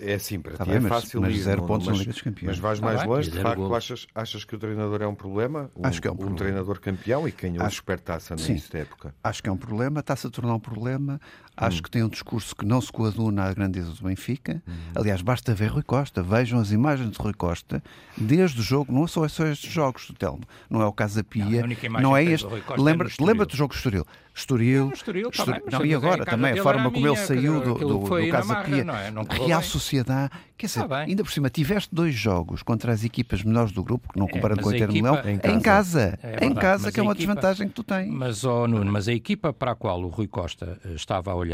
é 0.00 0.14
assim, 0.14 0.40
para 0.40 0.56
tá 0.56 0.64
ti 0.64 0.70
bem, 0.70 0.78
é 0.78 0.88
fácil 0.88 1.20
mas, 1.20 1.32
mas 1.32 1.42
zero 1.42 1.62
pontos 1.66 1.86
mas, 1.86 1.96
na 1.96 2.00
Liga 2.00 2.12
dos 2.12 2.22
Campeões. 2.22 2.56
Mas 2.56 2.58
vais 2.58 2.80
mais 2.80 3.00
ah, 3.00 3.04
longe, 3.04 3.30
de 3.30 3.40
facto, 3.40 3.74
achas, 3.74 4.06
achas 4.14 4.44
que 4.44 4.54
o 4.54 4.58
treinador 4.58 5.02
é 5.02 5.06
um 5.06 5.14
problema? 5.14 5.70
Acho 5.88 6.02
que 6.02 6.08
é 6.08 6.10
um, 6.10 6.14
um 6.14 6.34
treinador 6.34 6.80
campeão 6.80 7.26
e 7.28 7.30
ganhou 7.32 7.64
a 7.64 7.70
supertaça 7.70 8.34
no 8.34 8.44
início 8.44 8.72
da 8.72 8.80
época. 8.80 9.14
Acho 9.22 9.42
que 9.42 9.48
é 9.48 9.52
um 9.52 9.56
problema, 9.56 10.00
está-se 10.00 10.26
a 10.26 10.30
tornar 10.30 10.54
um 10.54 10.60
problema. 10.60 11.20
Acho 11.60 11.78
hum. 11.78 11.82
que 11.82 11.90
tem 11.90 12.02
um 12.02 12.08
discurso 12.08 12.54
que 12.54 12.64
não 12.64 12.80
se 12.80 12.92
coaduna 12.92 13.44
à 13.44 13.52
grandeza 13.52 13.90
do 13.90 14.04
Benfica. 14.04 14.62
Hum. 14.66 14.72
Aliás, 14.94 15.20
basta 15.20 15.52
ver 15.54 15.66
Rui 15.66 15.82
Costa. 15.82 16.22
Vejam 16.22 16.60
as 16.60 16.70
imagens 16.70 17.10
de 17.10 17.18
Rui 17.18 17.34
Costa 17.34 17.82
desde 18.16 18.60
o 18.60 18.62
jogo, 18.62 18.92
não 18.92 19.06
são 19.06 19.28
só 19.28 19.46
estes 19.46 19.70
jogos 19.70 20.06
do 20.06 20.14
Telmo, 20.14 20.42
não 20.70 20.80
é 20.80 20.86
o 20.86 20.92
Casa 20.92 21.22
Pia, 21.22 21.64
não, 21.66 22.00
não 22.00 22.16
é 22.16 22.24
este. 22.24 22.46
Lembra-te 22.76 23.22
lembra 23.22 23.46
do 23.46 23.56
jogo 23.56 23.74
Estoril? 23.74 24.06
Estoril, 24.34 24.86
não, 24.86 24.92
Estoril, 24.92 25.30
Estoril 25.30 25.60
também, 25.60 25.72
não, 25.72 25.84
e 25.84 25.94
agora 25.94 26.24
também 26.24 26.52
a 26.52 26.62
forma 26.62 26.90
como 26.92 27.06
ele 27.06 27.16
saiu 27.16 27.60
do, 27.60 27.74
do, 27.74 27.98
do 27.98 28.30
Casa 28.30 28.62
Pia, 28.62 28.84
não 28.84 28.96
é? 28.96 29.10
não 29.10 29.24
Real 29.24 29.62
Sociedade. 29.62 30.30
Quer 30.56 30.66
dizer, 30.66 30.92
ainda 30.92 31.24
por 31.24 31.32
cima, 31.32 31.50
tiveste 31.50 31.88
dois 31.92 32.14
jogos 32.14 32.62
contra 32.62 32.92
as 32.92 33.04
equipas 33.04 33.42
melhores 33.42 33.72
do 33.72 33.82
grupo, 33.82 34.12
que 34.12 34.18
não 34.18 34.26
comparando 34.26 34.60
é, 34.60 34.62
com 34.62 34.70
o 34.70 34.74
Inter 34.74 34.92
Milão, 34.92 35.16
em 35.24 35.60
casa. 35.60 36.18
É 36.22 36.44
em 36.44 36.54
casa, 36.54 36.92
que 36.92 36.98
é 36.98 37.02
uma 37.02 37.14
desvantagem 37.14 37.68
que 37.68 37.74
tu 37.74 37.82
tens. 37.82 38.12
Mas, 38.12 38.44
oh, 38.44 38.66
Nuno, 38.66 38.90
mas 38.90 39.08
a 39.08 39.12
equipa 39.12 39.52
para 39.52 39.72
a 39.72 39.74
qual 39.74 40.00
o 40.02 40.08
Rui 40.08 40.26
Costa 40.26 40.78
eh, 40.84 40.94
estava 40.94 41.30
a 41.30 41.34
olhar 41.34 41.47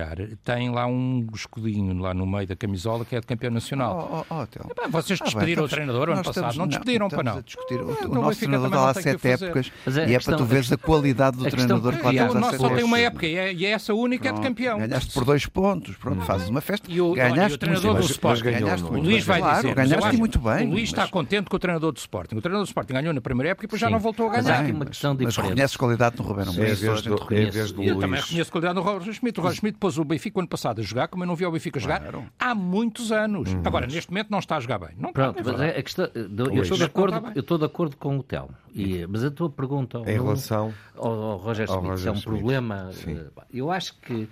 tem 0.45 0.71
lá 0.71 0.87
um 0.87 1.27
escudinho 1.35 1.99
lá 1.99 2.15
no 2.15 2.27
meio 2.27 2.47
da 2.47 2.57
camisola 2.57 3.05
que 3.05 3.17
é 3.17 3.21
de 3.21 3.27
campeão 3.27 3.51
nacional. 3.51 4.27
Oh, 4.31 4.35
oh, 4.35 4.37
oh, 4.39 4.43
é, 4.43 4.83
bem, 4.83 4.91
vocês 4.91 5.21
despediram 5.21 5.65
ah, 5.65 5.67
bem, 5.67 5.67
o 5.67 5.69
treinador 5.69 6.11
ano 6.11 6.17
passado, 6.19 6.31
estamos, 6.31 6.57
não 6.57 6.67
despediram 6.67 7.09
para 7.09 7.23
não. 7.23 7.41
Discutir, 7.43 7.81
o, 7.81 7.87
o, 7.87 8.11
o 8.11 8.15
nosso 8.15 8.39
treinador 8.39 8.67
está 8.67 8.81
lá 8.81 8.91
há 8.91 8.95
sete 8.95 9.29
épocas 9.29 9.73
e 10.09 10.15
é 10.15 10.19
para 10.19 10.37
tu 10.37 10.45
veres 10.45 10.73
a 10.73 10.77
qualidade 10.79 11.37
do 11.37 11.45
treinador 11.45 11.97
que 11.97 12.03
lá 12.03 12.13
está. 12.13 12.31
O 12.31 12.35
nosso 12.41 12.59
só 12.59 12.69
tem 12.71 12.85
uma 12.85 12.99
época 12.99 13.27
e 13.27 13.65
é 13.65 13.71
essa 13.71 13.95
única 13.95 14.29
é 14.29 14.33
de 14.33 14.41
campeão. 14.41 14.79
Ganhaste 14.79 15.13
por 15.13 15.25
dois 15.25 15.47
pontos, 15.47 15.97
pronto, 15.97 16.23
fazes 16.23 16.49
uma 16.49 16.61
festa. 16.61 16.89
Ganhaste 16.89 17.55
o 17.55 17.59
treinador 17.59 17.95
do 17.97 18.05
Sporting, 18.05 18.49
o 18.91 19.01
Luís 19.01 19.25
vai 19.25 19.43
dizer. 19.43 19.75
Ganhaste 19.75 20.17
muito 20.17 20.39
bem. 20.39 20.69
O 20.69 20.71
Luís 20.71 20.89
está 20.89 21.07
contente 21.09 21.51
com 21.51 21.57
o 21.57 21.59
treinador 21.59 21.93
do 21.93 21.99
Sporting. 21.99 22.37
O 22.37 22.41
treinador 22.41 22.65
do 22.65 22.69
Sporting 22.69 22.93
ganhou 22.93 23.13
na 23.13 23.21
primeira 23.21 23.51
época 23.51 23.65
e 23.65 23.67
depois 23.67 23.81
já 23.81 23.91
não 23.91 23.99
voltou 23.99 24.29
a 24.29 24.41
ganhar. 24.41 24.73
Mas 24.73 24.83
há 24.83 24.87
questão 24.87 25.15
reconheces 25.55 25.77
qualidade 25.77 26.17
no 26.19 26.25
Rubén 26.25 26.49
Amorim. 26.49 26.63
É 26.63 26.73
a 26.73 27.85
Eu 27.85 27.99
também 27.99 28.21
reconheço 28.21 28.51
qualidade 28.51 28.75
no 28.75 28.83
Roger 28.83 29.13
Schmidt. 29.13 29.41
O 29.41 29.43
Roger 29.43 29.59
Schmidt 29.59 29.79
pôs 29.85 29.99
o 29.99 30.05
Benfica 30.05 30.41
ano 30.41 30.49
passado 30.49 30.81
a 30.81 30.83
jogar, 30.83 31.09
como 31.09 31.25
eu 31.25 31.27
não 31.27 31.37
vi 31.37 31.45
o 31.45 31.51
Benfica 31.51 31.79
jogar, 31.79 32.03
há 32.39 32.55
muitos 32.55 33.13
anos. 33.13 33.55
Agora, 33.63 33.87
neste 33.87 34.11
momento, 34.11 34.31
não 34.31 34.39
está 34.39 34.57
a 34.57 34.61
jogar 34.61 34.79
bem. 34.79 34.91
Não 34.97 35.13
Pronto, 35.13 35.43
mas 35.45 35.61
a 35.61 35.83
questão, 35.83 36.09
eu 36.15 36.63
estou 36.63 36.79
de 36.79 36.85
acordo, 36.85 37.23
eu 37.35 37.41
estou 37.41 37.59
de 37.59 37.67
acordo 37.67 37.95
com 37.99 38.17
o 38.17 38.23
Telmo. 38.23 38.55
E, 38.75 39.07
mas 39.07 39.23
a 39.23 39.31
tua 39.31 39.51
pergunta 39.51 39.99
em 39.99 40.15
relação 40.15 40.73
ao, 40.97 41.13
ao 41.13 41.37
Roger 41.37 41.67
Smith, 41.67 41.85
ao 41.85 41.91
Roger 41.91 42.09
é 42.09 42.11
um 42.13 42.15
Smith. 42.15 42.25
problema. 42.25 42.93
Sim. 42.93 43.21
Eu 43.53 43.71
acho 43.71 43.95
que 44.01 44.27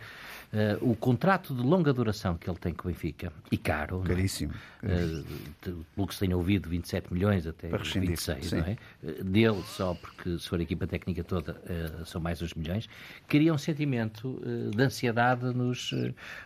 Uh, 0.52 0.90
o 0.90 0.94
contrato 0.94 1.54
de 1.54 1.62
longa 1.62 1.94
duração 1.94 2.36
que 2.36 2.48
ele 2.48 2.58
tem 2.58 2.74
com 2.74 2.86
o 2.86 2.92
Benfica, 2.92 3.32
e 3.50 3.56
caro, 3.56 4.00
caríssimo, 4.00 4.52
uh, 4.82 5.84
pelo 5.94 6.06
que 6.06 6.12
se 6.12 6.20
tenha 6.20 6.36
ouvido, 6.36 6.68
27 6.68 7.10
milhões 7.10 7.46
até 7.46 7.68
26, 7.68 8.52
não 8.52 8.58
é? 8.58 8.76
Uh, 9.02 9.24
dele 9.24 9.62
só, 9.62 9.94
porque 9.94 10.38
se 10.38 10.46
for 10.46 10.60
a 10.60 10.62
equipa 10.62 10.86
técnica 10.86 11.24
toda, 11.24 11.56
são 12.04 12.20
mais 12.20 12.42
uns 12.42 12.52
milhões, 12.52 12.86
cria 13.26 13.54
um 13.54 13.56
sentimento 13.56 14.42
de 14.74 14.82
ansiedade 14.82 15.44
nos, 15.54 15.90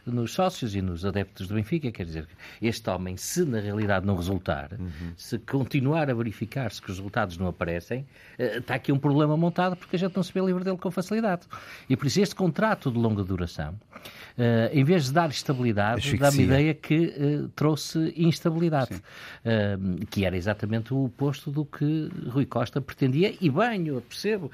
nos 0.05 0.33
sócios 0.33 0.77
e 0.77 0.81
nos 0.81 1.05
adeptos 1.05 1.49
do 1.49 1.55
Benfica. 1.55 1.90
Quer 1.90 2.07
dizer, 2.07 2.29
este 2.62 2.88
homem, 2.88 3.16
se 3.16 3.45
na 3.45 3.59
realidade 3.59 4.07
não 4.07 4.14
resultar, 4.14 4.71
uhum. 4.79 5.12
se 5.16 5.38
continuar 5.38 6.09
a 6.09 6.14
verificar-se 6.14 6.81
que 6.81 6.90
os 6.90 6.99
resultados 6.99 7.37
não 7.38 7.49
aparecem, 7.49 8.07
está 8.38 8.77
aqui 8.77 8.92
um 8.92 8.99
problema 8.99 9.37
montado 9.37 9.75
porque 9.75 9.97
a 9.97 9.99
gente 9.99 10.14
não 10.14 10.23
se 10.23 10.33
vê 10.33 10.40
livre 10.40 10.62
dele 10.62 10.77
com 10.77 10.90
facilidade. 10.90 11.42
E 11.88 11.97
por 11.97 12.07
isso 12.07 12.21
este 12.21 12.35
contrato 12.35 12.90
de 12.90 12.99
longa 12.99 13.25
duração 13.25 13.75
Uh, 14.37 14.69
em 14.71 14.85
vez 14.85 15.07
de 15.07 15.13
dar 15.15 15.31
estabilidade, 15.31 16.15
dá-me 16.19 16.43
ideia 16.43 16.75
que 16.75 17.07
uh, 17.07 17.49
trouxe 17.57 18.13
instabilidade, 18.17 18.95
uh, 18.95 20.07
que 20.11 20.27
era 20.27 20.37
exatamente 20.37 20.93
o 20.93 21.05
oposto 21.05 21.51
do 21.51 21.65
que 21.65 22.11
Rui 22.29 22.45
Costa 22.45 22.79
pretendia, 22.79 23.35
e 23.41 23.49
bem, 23.49 23.89
eu 23.89 24.03
percebo. 24.03 24.51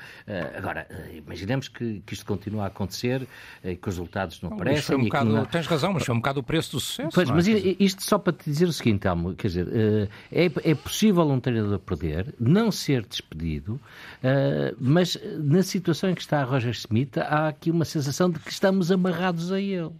agora, 0.57 0.87
imaginemos 1.15 1.67
que, 1.67 2.01
que, 2.07 2.15
isto 2.15 2.25
continue 2.25 2.61
a 2.61 2.67
acontecer, 2.67 3.27
que 3.63 3.89
os 3.89 3.97
resultados 3.97 4.41
não 4.41 4.53
aparecem. 4.53 4.97
Um 4.97 5.05
bocado, 5.05 5.31
não... 5.31 5.45
Tens 5.45 5.67
razão, 5.67 5.93
mas 5.93 6.05
foi 6.05 6.15
um 6.15 6.19
bocado 6.19 6.41
o 6.41 6.43
preço 6.43 6.73
do 6.73 6.81
sucesso. 6.81 7.11
Pois, 7.13 7.29
é? 7.29 7.33
mas 7.33 7.47
isto 7.47 8.03
só 8.05 8.19
para 8.19 8.33
te 8.33 8.49
dizer 8.49 8.67
o 8.67 8.73
seguinte, 8.73 9.01
Telmo, 9.01 9.35
quer 9.35 9.49
dizer, 9.49 9.69
é, 10.31 10.45
é 10.63 10.75
possível 10.75 11.29
um 11.29 11.41
treinador 11.41 11.79
perder, 11.81 12.35
não 12.39 12.71
ser 12.71 13.05
despedido, 13.05 13.81
mas 14.79 15.19
na 15.39 15.63
situação 15.63 16.11
em 16.11 16.15
que 16.15 16.21
está 16.21 16.43
Roger 16.45 16.73
Smith, 16.73 17.19
há 17.19 17.49
aqui 17.49 17.71
uma 17.71 17.85
sensação 17.85 18.31
de 18.31 18.39
que 18.39 18.51
estamos 18.51 18.93
amarrados 18.93 19.32
a 19.53 19.61
ele 19.61 19.93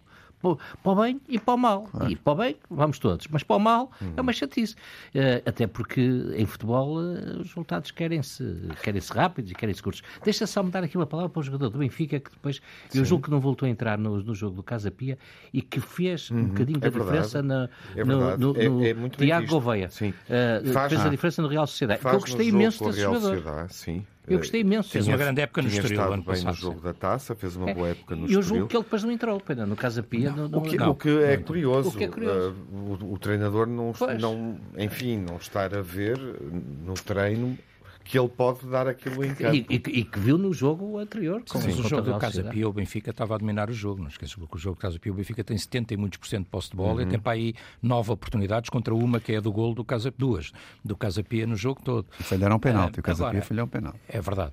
para 0.43 0.93
o 0.93 0.95
bem 0.97 1.21
e 1.29 1.39
para 1.39 1.55
o 1.55 1.57
mal. 1.57 1.83
Claro. 1.85 2.11
E 2.11 2.17
para 2.17 2.33
o 2.33 2.37
bem, 2.37 2.57
vamos 2.69 2.99
todos, 2.99 3.27
mas 3.29 3.43
para 3.43 3.57
o 3.57 3.61
mal 3.61 3.91
uhum. 4.01 4.15
é 4.17 4.21
uma 4.21 4.33
chatice. 4.33 4.75
Uh, 5.15 5.43
até 5.47 5.67
porque 5.67 6.01
em 6.35 6.45
futebol 6.45 6.97
uh, 6.97 7.41
os 7.41 7.49
resultados 7.49 7.91
querem-se 7.91 8.69
querem 8.83 9.01
-se 9.01 9.13
rápidos 9.13 9.51
e 9.51 9.55
querem-se 9.55 9.83
curtos. 9.83 10.03
Deixa 10.25 10.47
só 10.47 10.63
me 10.63 10.71
dar 10.71 10.83
aqui 10.83 10.97
uma 10.97 11.07
palavra 11.07 11.31
para 11.31 11.41
o 11.41 11.43
jogador 11.43 11.71
do 11.71 11.79
Benfica, 11.79 12.19
que 12.19 12.31
depois 12.31 12.61
Sim. 12.89 12.99
eu 12.99 13.05
julgo 13.05 13.25
que 13.25 13.31
não 13.31 13.41
voltou 13.41 13.67
a 13.67 13.71
entrar 13.71 13.99
no, 13.99 14.23
no 14.23 14.35
jogo 14.35 14.57
do 14.57 14.63
Casa 14.63 14.91
Pia 14.91 15.19
e 15.53 15.63
que 15.63 15.81
fez 15.81 16.31
uhum. 16.31 16.39
um 16.39 16.45
bocadinho 16.49 16.79
é 16.79 16.81
da 16.81 16.91
verdade. 16.91 17.05
diferença 17.05 17.43
na, 17.43 17.69
é 17.95 18.05
no, 18.05 18.37
no, 18.37 18.53
no, 18.55 18.85
é, 18.85 18.91
é 18.91 19.09
Tiago 19.11 19.47
Gouveia. 19.47 19.89
Sim. 19.91 20.11
Uh, 20.11 20.73
faz, 20.73 20.93
fez 20.93 21.07
a 21.07 21.09
diferença 21.09 21.43
no 21.43 21.49
Real 21.49 21.67
Sociedade. 21.67 22.01
eu 22.05 22.21
gostei 22.21 22.49
imenso 22.49 22.85
desse 22.85 23.01
jogador. 23.01 23.69
Sim. 23.71 24.05
Eu 24.27 24.39
gostei 24.39 24.61
imenso. 24.61 24.91
Fez 24.91 25.09
uma 25.09 25.17
grande 25.17 25.41
época 25.41 25.63
no 25.63 25.69
Estoril 25.69 26.01
ano 26.01 26.17
bem 26.17 26.25
passado. 26.25 26.47
no 26.47 26.55
jogo 26.55 26.81
da 26.81 26.95
taça, 26.95 27.35
fez 27.35 27.57
uma 27.57 27.75
boa 27.75 27.89
época 27.89 28.15
no 28.15 28.23
Estoril. 28.23 28.39
Eu 28.39 28.43
julgo 28.43 28.67
que 28.69 28.77
ele 28.77 28.85
depois 28.85 29.03
não 29.03 29.11
entrou, 29.11 29.41
pena, 29.41 29.67
no 29.67 29.75
Casa 29.75 30.03
Pia. 30.03 30.31
Não, 30.31 30.49
não, 30.49 30.59
o, 30.61 30.63
que, 30.63 30.77
não, 30.77 30.91
o, 30.91 30.95
que, 30.95 31.09
é 31.09 31.37
curioso, 31.37 31.89
o 31.89 31.93
que 31.93 32.05
é 32.05 32.09
curioso, 32.09 32.57
uh, 32.73 32.99
o, 33.05 33.15
o, 33.15 33.19
treinador 33.19 33.67
não, 33.67 33.93
não, 34.21 34.61
enfim, 34.79 35.19
não 35.19 35.37
estar 35.37 35.75
a 35.75 35.83
ver 35.83 36.19
no 36.19 36.95
treino 36.95 37.59
que 38.05 38.19
ele 38.19 38.29
pode 38.29 38.67
dar 38.67 38.87
aquilo 38.87 39.25
em 39.25 39.35
campo. 39.35 39.55
E, 39.55 39.67
e, 39.69 39.75
e 39.75 40.05
que 40.05 40.19
viu 40.19 40.37
no 40.37 40.53
jogo 40.53 40.99
anterior. 40.99 41.43
Com, 41.49 41.61
Sim, 41.61 41.71
o 41.71 41.89
jogo 41.89 42.13
do 42.13 42.19
Casa 42.19 42.45
Pia, 42.45 42.69
o 42.69 42.73
Benfica 42.73 43.11
estava 43.11 43.35
a 43.35 43.39
dominar 43.39 43.71
o 43.71 43.73
jogo. 43.73 44.01
Não 44.01 44.09
esqueças 44.09 44.35
que 44.35 44.43
o 44.43 44.59
jogo 44.59 44.77
do 44.77 44.81
Casa 44.81 44.99
Pia, 44.99 45.13
o 45.13 45.15
Benfica 45.15 45.45
tem 45.45 45.57
70 45.57 45.95
e 45.95 45.97
muitos 45.97 46.19
por 46.19 46.27
cento 46.27 46.45
de 46.45 46.51
posse 46.51 46.71
de 46.71 46.77
bola 46.77 46.95
uhum. 46.95 47.01
e 47.03 47.07
tem 47.07 47.19
para 47.19 47.33
aí 47.33 47.55
nove 47.83 48.11
oportunidades 48.11 48.71
contra 48.71 48.95
uma 48.95 49.21
que 49.21 49.33
é 49.33 49.41
do 49.41 49.53
gol 49.53 49.75
do 49.75 49.85
Casa 49.85 50.13
duas 50.17 50.53
do 50.85 50.97
Casa 50.97 51.23
Pia 51.23 51.47
no 51.47 51.57
jogo 51.57 51.81
todo. 51.83 52.07
E 52.19 52.23
falharam 52.23 52.57
um 52.57 52.59
penalti, 52.61 52.99
uh, 52.99 53.01
o 53.01 53.03
Casa 53.03 53.31
Pia 53.31 53.43
falhou 53.43 53.67
um 53.67 53.69
penalti. 53.69 53.99
É 54.09 54.21
verdade. 54.21 54.53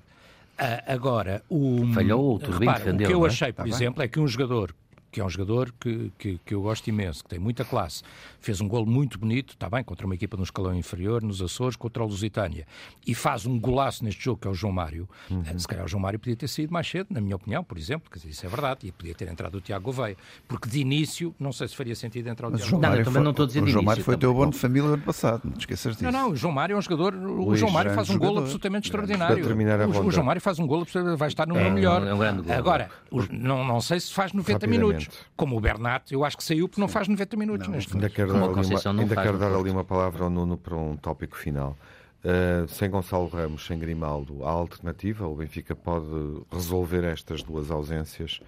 Uh, 0.60 0.92
agora, 0.92 1.42
o, 1.48 1.86
Falhou 1.94 2.22
outro, 2.22 2.52
repara, 2.52 2.92
o 2.92 2.98
que 2.98 3.12
eu 3.12 3.24
é? 3.24 3.28
achei, 3.28 3.50
por 3.50 3.62
tá 3.62 3.68
exemplo, 3.68 3.98
bem? 3.98 4.04
é 4.04 4.08
que 4.08 4.20
um 4.20 4.28
jogador 4.28 4.74
que 5.10 5.20
é 5.20 5.24
um 5.24 5.28
jogador 5.28 5.72
que, 5.78 6.12
que, 6.18 6.40
que, 6.44 6.54
eu 6.54 6.62
gosto 6.62 6.86
imenso, 6.88 7.24
que 7.24 7.30
tem 7.30 7.38
muita 7.38 7.64
classe. 7.64 8.02
Fez 8.38 8.60
um 8.60 8.68
gol 8.68 8.86
muito 8.86 9.18
bonito, 9.18 9.54
está 9.54 9.68
bem, 9.68 9.82
contra 9.82 10.06
uma 10.06 10.14
equipa 10.14 10.36
no 10.36 10.42
escalão 10.42 10.74
inferior, 10.74 11.22
nos 11.22 11.42
Açores, 11.42 11.76
contra 11.76 12.02
o 12.02 12.06
Lusitânia. 12.06 12.66
E 13.06 13.14
faz 13.14 13.46
um 13.46 13.58
golaço 13.58 14.04
neste 14.04 14.24
jogo, 14.24 14.40
que 14.40 14.48
é 14.48 14.50
o 14.50 14.54
João 14.54 14.72
Mário. 14.72 15.08
Uhum. 15.30 15.58
Se 15.58 15.66
calhar 15.66 15.84
o 15.84 15.88
João 15.88 16.00
Mário 16.00 16.18
podia 16.18 16.36
ter 16.36 16.48
saído 16.48 16.72
mais 16.72 16.88
cedo, 16.88 17.08
na 17.10 17.20
minha 17.20 17.36
opinião, 17.36 17.64
por 17.64 17.76
exemplo, 17.78 18.08
porque 18.08 18.28
isso 18.28 18.44
é 18.44 18.48
verdade, 18.48 18.86
e 18.86 18.92
podia 18.92 19.14
ter 19.14 19.28
entrado 19.28 19.56
o 19.56 19.60
Tiago 19.60 19.84
Gouveia. 19.84 20.16
Porque 20.46 20.68
de 20.68 20.80
início, 20.80 21.34
não 21.38 21.52
sei 21.52 21.68
se 21.68 21.76
faria 21.76 21.94
sentido 21.94 22.28
entrar 22.28 22.48
o 22.48 22.50
Mas 22.52 22.60
Tiago 22.60 22.76
Gouveia. 22.76 22.92
Não, 22.92 22.98
eu 22.98 23.04
também 23.04 23.22
não 23.22 23.30
estou 23.30 23.44
a 23.44 23.46
dizer 23.46 23.62
O 23.62 23.66
João 23.66 23.84
Mário 23.84 24.04
foi 24.04 24.16
teu 24.16 24.32
bom 24.32 24.48
de 24.48 24.58
família 24.58 24.90
ano 24.90 25.02
passado, 25.02 25.42
não 25.44 25.52
te 25.52 25.60
esqueças 25.60 25.96
disso. 25.96 26.04
Não, 26.04 26.12
não, 26.12 26.30
o 26.30 26.36
João 26.36 26.52
Mário 26.52 26.74
é 26.74 26.78
um 26.78 26.82
jogador, 26.82 27.14
o 27.14 27.44
Luís 27.46 27.60
João 27.60 27.72
Mário 27.72 27.92
faz 27.92 28.10
um 28.10 28.18
gol 28.18 28.38
absolutamente 28.38 28.86
extraordinário. 28.88 29.36
O, 29.36 30.06
o, 30.06 30.10
João 30.10 30.24
Mário 30.24 30.40
faz 30.40 30.58
um 30.58 30.66
gol, 30.66 30.86
vai 31.16 31.28
estar 31.28 31.46
no 31.46 31.56
é, 31.56 31.70
melhor. 31.70 32.06
É 32.06 32.14
um 32.14 32.52
Agora, 32.52 32.90
não, 33.30 33.64
não 33.64 33.80
sei 33.80 34.00
se 34.00 34.12
faz 34.12 34.32
90 34.32 34.66
minutos, 34.66 34.99
como 35.36 35.56
o 35.56 35.60
Bernardo 35.60 35.80
Bernat, 35.80 36.12
eu 36.12 36.24
acho 36.24 36.36
que 36.36 36.44
saiu 36.44 36.68
porque 36.68 36.80
não 36.80 36.88
faz 36.88 37.08
90 37.08 37.36
minutos 37.36 37.66
não, 37.66 37.74
neste 37.74 37.94
Ainda 37.94 38.10
quero 38.10 38.32
dar, 38.32 38.42
ali 38.44 38.52
uma, 38.52 39.00
ainda 39.02 39.16
quero 39.16 39.38
dar 39.38 39.54
ali 39.54 39.70
uma 39.70 39.84
palavra 39.84 40.24
ao 40.24 40.30
Nuno 40.30 40.56
para 40.56 40.76
um 40.76 40.96
tópico 40.96 41.36
final. 41.36 41.76
Uh, 42.22 42.68
sem 42.68 42.90
Gonçalo 42.90 43.28
Ramos, 43.28 43.66
sem 43.66 43.78
Grimaldo, 43.78 44.44
há 44.44 44.50
alternativa? 44.50 45.26
O 45.26 45.34
Benfica 45.34 45.74
pode 45.74 46.06
resolver 46.52 47.02
estas 47.04 47.42
duas 47.42 47.70
ausências 47.70 48.40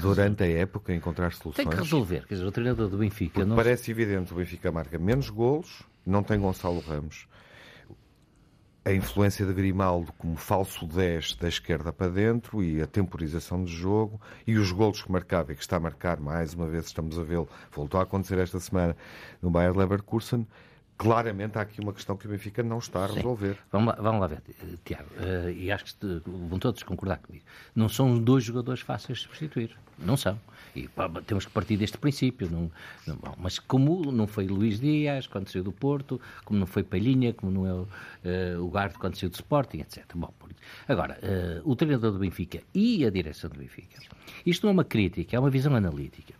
durante 0.00 0.44
a 0.44 0.46
época, 0.46 0.94
encontrar 0.94 1.32
soluções? 1.32 1.56
Tem 1.56 1.68
que 1.68 1.82
resolver. 1.82 2.24
Quer 2.26 2.34
dizer, 2.34 2.46
o 2.46 2.52
treinador 2.52 2.88
do 2.88 2.98
Benfica... 2.98 3.44
Não... 3.44 3.56
Parece 3.56 3.90
evidente 3.90 4.32
o 4.32 4.36
Benfica 4.36 4.70
marca 4.70 4.98
menos 4.98 5.30
golos, 5.30 5.82
não 6.06 6.22
tem 6.22 6.38
Gonçalo 6.38 6.78
Ramos 6.80 7.26
a 8.88 8.94
influência 8.94 9.44
de 9.44 9.52
Grimaldo 9.52 10.10
como 10.16 10.34
falso 10.34 10.86
10 10.86 11.34
da 11.34 11.46
esquerda 11.46 11.92
para 11.92 12.10
dentro 12.10 12.64
e 12.64 12.80
a 12.80 12.86
temporização 12.86 13.62
de 13.62 13.70
jogo 13.70 14.18
e 14.46 14.56
os 14.56 14.72
golos 14.72 15.02
que 15.02 15.12
marcava 15.12 15.52
e 15.52 15.54
que 15.54 15.60
está 15.60 15.76
a 15.76 15.80
marcar, 15.80 16.18
mais 16.18 16.54
uma 16.54 16.66
vez 16.66 16.86
estamos 16.86 17.18
a 17.18 17.22
vê-lo, 17.22 17.46
voltou 17.70 18.00
a 18.00 18.04
acontecer 18.04 18.38
esta 18.38 18.58
semana 18.58 18.96
no 19.42 19.50
Bayer 19.50 19.76
Leverkusen, 19.76 20.46
claramente 20.98 21.56
há 21.56 21.62
aqui 21.62 21.80
uma 21.80 21.92
questão 21.92 22.16
que 22.16 22.26
o 22.26 22.30
Benfica 22.30 22.60
não 22.62 22.78
está 22.78 23.04
a 23.04 23.06
resolver. 23.06 23.54
Sim. 23.54 23.60
Vamos, 23.70 23.94
lá, 23.94 24.02
vamos 24.02 24.20
lá 24.20 24.26
ver, 24.26 24.42
Tiago, 24.84 25.08
uh, 25.14 25.48
e 25.48 25.70
acho 25.70 25.84
que 25.84 26.22
vão 26.26 26.58
todos 26.58 26.82
concordar 26.82 27.18
comigo. 27.18 27.44
Não 27.74 27.88
são 27.88 28.18
dois 28.18 28.42
jogadores 28.42 28.80
fáceis 28.80 29.18
de 29.18 29.24
substituir. 29.24 29.76
Não 29.96 30.16
são. 30.16 30.38
E 30.74 30.88
pá, 30.88 31.08
temos 31.26 31.44
que 31.44 31.52
partir 31.52 31.76
deste 31.76 31.98
princípio. 31.98 32.50
Não, 32.50 32.70
não, 33.06 33.34
mas 33.38 33.58
como 33.60 34.10
não 34.10 34.26
foi 34.26 34.48
Luís 34.48 34.80
Dias 34.80 35.26
quando 35.26 35.48
saiu 35.48 35.62
do 35.62 35.72
Porto, 35.72 36.20
como 36.44 36.58
não 36.58 36.66
foi 36.66 36.82
Palhinha, 36.82 37.32
como 37.32 37.52
não 37.52 37.66
é 37.66 37.72
o, 37.72 37.82
uh, 37.82 38.64
o 38.64 38.68
Garde 38.68 38.98
quando 38.98 39.16
saiu 39.16 39.30
do 39.30 39.34
Sporting, 39.34 39.78
etc. 39.78 40.04
Bom, 40.16 40.32
agora, 40.88 41.18
uh, 41.22 41.70
o 41.70 41.76
treinador 41.76 42.12
do 42.12 42.18
Benfica 42.18 42.60
e 42.74 43.04
a 43.04 43.10
direção 43.10 43.48
do 43.48 43.58
Benfica, 43.58 44.00
isto 44.44 44.64
não 44.64 44.70
é 44.70 44.72
uma 44.72 44.84
crítica, 44.84 45.36
é 45.36 45.38
uma 45.38 45.50
visão 45.50 45.74
analítica 45.74 46.34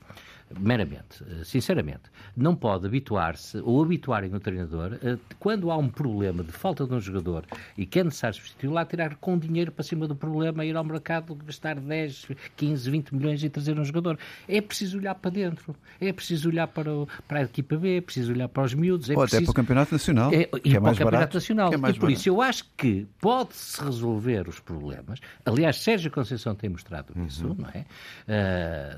meramente, 0.58 1.22
eh, 1.22 1.44
sinceramente, 1.44 2.02
não 2.36 2.54
pode 2.54 2.86
habituar-se 2.86 3.58
ou 3.58 3.82
habituarem 3.82 4.32
o 4.34 4.40
treinador 4.40 4.94
a, 4.94 5.18
quando 5.38 5.70
há 5.70 5.76
um 5.76 5.88
problema 5.88 6.42
de 6.42 6.52
falta 6.52 6.86
de 6.86 6.94
um 6.94 7.00
jogador 7.00 7.44
e 7.76 7.84
que 7.84 8.00
é 8.00 8.04
necessário 8.04 8.36
substituir 8.36 8.70
lá, 8.70 8.84
tirar 8.84 9.16
com 9.16 9.38
dinheiro 9.38 9.72
para 9.72 9.82
cima 9.82 10.06
do 10.06 10.16
problema, 10.16 10.64
ir 10.64 10.76
ao 10.76 10.84
mercado, 10.84 11.34
gastar 11.34 11.78
10, 11.78 12.28
15, 12.56 12.90
20 12.90 13.14
milhões 13.14 13.42
e 13.42 13.48
trazer 13.48 13.78
um 13.78 13.84
jogador. 13.84 14.18
É 14.48 14.60
preciso 14.60 14.98
olhar 14.98 15.14
para 15.14 15.30
dentro, 15.30 15.74
é 16.00 16.12
preciso 16.12 16.48
olhar 16.48 16.66
para, 16.68 16.92
o, 16.92 17.08
para 17.26 17.40
a 17.40 17.42
equipa 17.42 17.76
B, 17.76 17.98
é 17.98 18.00
preciso 18.00 18.32
olhar 18.32 18.48
para 18.48 18.62
os 18.62 18.74
miúdos. 18.74 19.10
É 19.10 19.14
Ou 19.14 19.20
preciso... 19.20 19.36
até 19.36 19.44
para 19.44 19.50
o 19.50 19.54
Campeonato 19.54 19.92
Nacional. 19.92 20.32
É, 20.32 20.48
e 20.64 20.76
é 20.76 20.80
para 20.80 20.92
o 20.92 20.96
Campeonato 20.96 21.04
barato, 21.04 21.34
Nacional. 21.36 21.72
É 21.72 21.74
e 21.74 21.78
por 21.78 21.80
barato. 21.80 22.10
isso 22.10 22.28
eu 22.28 22.40
acho 22.40 22.64
que 22.76 23.06
pode-se 23.20 23.82
resolver 23.82 24.48
os 24.48 24.60
problemas. 24.60 25.20
Aliás, 25.44 25.76
Sérgio 25.76 26.10
Conceição 26.10 26.54
tem 26.54 26.70
mostrado 26.70 27.12
isso, 27.26 27.48
uhum. 27.48 27.56
não 27.58 27.68
é? 27.68 27.84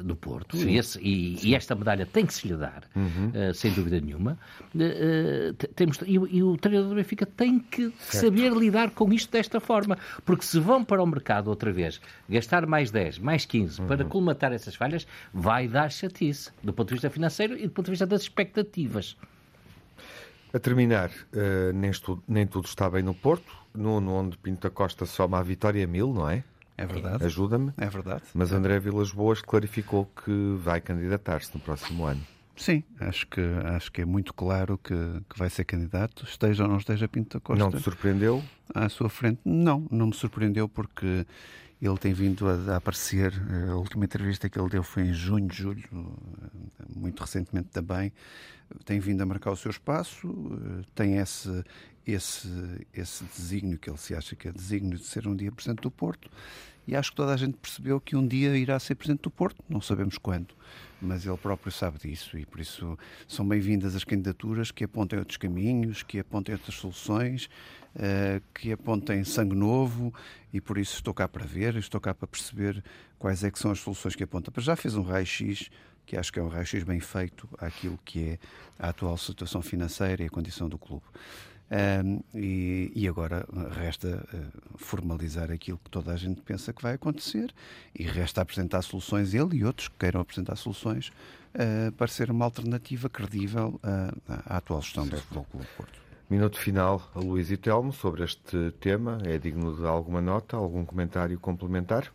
Uh, 0.01 0.05
do 0.05 0.17
Porto. 0.17 0.57
E, 0.57 0.77
esse, 0.77 1.01
e, 1.01 1.40
e 1.43 1.55
esta 1.55 1.75
medalha 1.75 2.07
tem 2.07 2.27
que 2.27 2.35
se 2.35 2.49
lhe 2.49 2.57
dar, 2.57 2.83
uhum. 2.95 3.51
uh, 3.51 3.55
sem 3.55 3.73
dúvida 3.73 4.01
nenhuma. 4.01 4.39
Uh, 4.75 5.53
temos, 5.75 5.99
e, 6.03 6.15
e, 6.15 6.43
o 6.43 6.57
treinador 6.57 6.91
do 6.91 6.97
Benfica 6.97 7.27
tem 7.27 7.59
que 7.59 7.91
certo. 7.99 8.25
saber 8.27 8.53
lidar 8.53 8.91
com 8.91 9.13
isto 9.13 9.31
desta 9.31 9.61
forma, 9.61 9.99
porque 10.25 10.45
se 10.45 10.59
vão 10.59 10.85
para 10.85 11.03
o 11.03 11.07
mercado 11.07 11.49
outra 11.49 11.73
vez 11.73 12.01
gastar 12.29 12.67
mais 12.67 12.91
10, 12.91 13.19
mais 13.19 13.45
15 13.45 13.81
uhum. 13.81 13.87
para 13.87 14.05
colmatar 14.05 14.53
essas 14.53 14.75
falhas, 14.75 15.07
vai 15.33 15.69
dar 15.69 15.91
chatice 15.91 16.51
do 16.63 16.73
ponto 16.73 16.89
de 16.89 16.95
vista 16.95 17.11
financeiro 17.11 17.57
e 17.57 17.63
do 17.63 17.71
ponto 17.71 17.87
de 17.87 17.93
vista 17.93 18.07
das 18.07 18.23
expectativas. 18.23 19.17
A 20.53 20.59
terminar, 20.59 21.11
uh, 21.11 21.73
nem, 21.73 21.93
tudo, 21.93 22.23
nem 22.27 22.47
tudo 22.47 22.67
está 22.67 22.91
bem 22.91 23.03
no 23.03 23.15
Porto, 23.15 23.57
no, 23.73 23.97
onde 24.13 24.37
Pinto 24.37 24.63
da 24.63 24.71
Costa 24.71 25.07
soma 25.07 25.39
a 25.39 25.43
vitória 25.43 25.87
mil, 25.87 26.13
não 26.13 26.29
é? 26.29 26.43
É 26.81 26.87
verdade. 26.87 27.25
Ajuda-me. 27.25 27.73
É 27.77 27.87
verdade. 27.87 28.23
Mas 28.33 28.53
André 28.53 28.79
Vilas 28.79 29.13
Boas 29.13 29.43
clarificou 29.43 30.07
que 30.25 30.57
vai 30.59 30.81
candidatar-se 30.81 31.55
no 31.55 31.61
próximo 31.61 32.05
ano. 32.05 32.23
Sim, 32.57 32.83
acho 32.99 33.27
que, 33.27 33.41
acho 33.75 33.91
que 33.91 34.03
é 34.03 34.05
muito 34.05 34.35
claro 34.35 34.77
que, 34.77 34.95
que 35.31 35.39
vai 35.39 35.49
ser 35.49 35.65
candidato, 35.65 36.25
esteja 36.25 36.65
ou 36.65 36.69
não 36.69 36.77
esteja 36.77 37.09
Pinto 37.09 37.39
da 37.39 37.41
Costa. 37.41 37.65
Não 37.65 37.71
te 37.71 37.81
surpreendeu? 37.81 38.43
À 38.75 38.89
sua 38.89 39.09
frente? 39.09 39.41
Não, 39.45 39.87
não 39.91 40.09
me 40.09 40.15
surpreendeu 40.15 40.69
porque 40.69 41.27
ele 41.81 41.99
tem 41.99 42.13
vindo 42.13 42.47
a, 42.47 42.75
a, 42.75 42.77
aparecer. 42.77 43.33
A 43.71 43.77
última 43.77 44.05
entrevista 44.05 44.49
que 44.49 44.59
ele 44.59 44.69
deu 44.69 44.83
foi 44.83 45.05
em 45.05 45.13
junho, 45.15 45.49
julho, 45.51 45.89
muito 46.95 47.21
recentemente 47.21 47.69
também. 47.69 48.13
Tem 48.85 49.01
vindo 49.01 49.23
a 49.23 49.27
marcar 49.27 49.53
o 49.53 49.57
seu 49.57 49.71
espaço, 49.71 50.29
tem 50.95 51.17
esse, 51.17 51.65
esse, 52.07 52.87
esse 52.93 53.25
desígnio 53.25 53.79
que 53.79 53.89
ele 53.89 53.99
se 53.99 54.15
acha 54.15 54.37
que 54.37 54.49
é 54.49 54.53
desígnio 54.53 54.99
de 54.99 55.05
ser 55.05 55.27
um 55.27 55.35
dia 55.35 55.51
Presidente 55.51 55.81
do 55.81 55.91
Porto 55.91 56.31
e 56.87 56.97
acho 56.97 57.11
que 57.11 57.17
toda 57.17 57.33
a 57.33 57.37
gente 57.37 57.57
percebeu 57.57 58.01
que 58.01 58.17
um 58.17 58.27
dia 58.27 58.57
irá 58.57 58.79
ser 58.79 58.95
Presidente 58.95 59.23
do 59.23 59.31
Porto, 59.31 59.63
não 59.69 59.81
sabemos 59.81 60.19
quando, 60.19 60.55
mas 61.01 61.25
ele 61.27 61.37
próprio 61.37 61.71
sabe 61.73 61.99
disso 61.99 62.39
e 62.39 62.45
por 62.45 62.61
isso 62.61 62.99
são 63.29 63.47
bem-vindas 63.47 63.95
as 63.95 64.05
candidaturas 64.05 64.71
que 64.71 64.85
apontem 64.85 65.19
outros 65.19 65.37
caminhos, 65.37 66.03
que 66.03 66.19
apontem 66.19 66.55
outras 66.55 66.75
soluções, 66.75 67.49
uh, 67.95 68.43
que 68.55 68.73
apontem 68.73 69.25
sangue 69.25 69.55
novo 69.55 70.13
e 70.53 70.61
por 70.61 70.79
isso 70.79 70.95
estou 70.95 71.15
cá 71.15 71.29
para 71.29 71.45
ver, 71.45 71.77
estou 71.77 72.01
cá 72.01 72.15
para 72.15 72.27
perceber 72.27 72.83
quais 73.19 73.45
é 73.45 73.51
que 73.51 73.59
são 73.59 73.71
as 73.71 73.79
soluções 73.79 74.15
que 74.15 74.25
aponta. 74.25 74.53
Mas 74.55 74.65
já 74.65 74.77
fez 74.77 74.95
um 74.95 75.03
raio-x 75.03 75.71
que 76.07 76.17
acho 76.17 76.33
que 76.33 76.41
é 76.41 76.43
um 76.43 76.49
raio-x 76.49 76.83
bem 76.83 76.99
feito 76.99 77.49
àquilo 77.59 77.99
que 78.05 78.31
é 78.31 78.39
a 78.79 78.89
atual 78.89 79.17
situação 79.17 79.63
financeira 79.63 80.23
e 80.25 80.27
a 80.27 80.31
condição 80.31 80.69
do 80.69 80.77
clube. 80.77 81.05
Um, 81.71 82.21
e, 82.35 82.91
e, 82.97 83.07
agora 83.07 83.47
resta 83.71 84.27
uh, 84.35 84.77
formalizar 84.77 85.53
aquilo 85.53 85.79
que 85.79 85.89
toda 85.89 86.13
a 86.13 86.17
gente 86.17 86.41
pensa 86.41 86.73
que 86.73 86.83
vai 86.83 86.95
acontecer 86.95 87.55
e 87.97 88.03
resta 88.03 88.43
apresentar 88.43 88.83
soluções, 88.83 89.35
ele 89.35 89.59
e 89.59 89.65
outros 89.65 89.87
que 89.87 89.95
queiram 89.97 90.21
apresentar 90.21 90.57
soluções, 90.57 91.13
uh, 91.55 91.93
para 91.93 92.09
ser 92.09 92.29
uma 92.29 92.45
alternativa 92.45 93.09
credível 93.09 93.81
uh, 93.85 94.33
à 94.47 94.57
atual 94.57 94.83
gestão 94.83 95.05
certo. 95.05 95.15
do 95.15 95.23
Futebol 95.23 95.47
Clube 95.53 95.67
Porto. 95.77 96.01
Minuto 96.29 96.59
final 96.59 97.09
a 97.15 97.21
Luís 97.21 97.53
e 97.53 97.57
Telmo 97.57 97.93
sobre 97.93 98.25
este 98.25 98.73
tema. 98.81 99.19
É 99.25 99.39
digno 99.39 99.77
de 99.77 99.87
alguma 99.87 100.21
nota, 100.21 100.57
algum 100.57 100.85
comentário 100.85 101.39
complementar? 101.39 102.13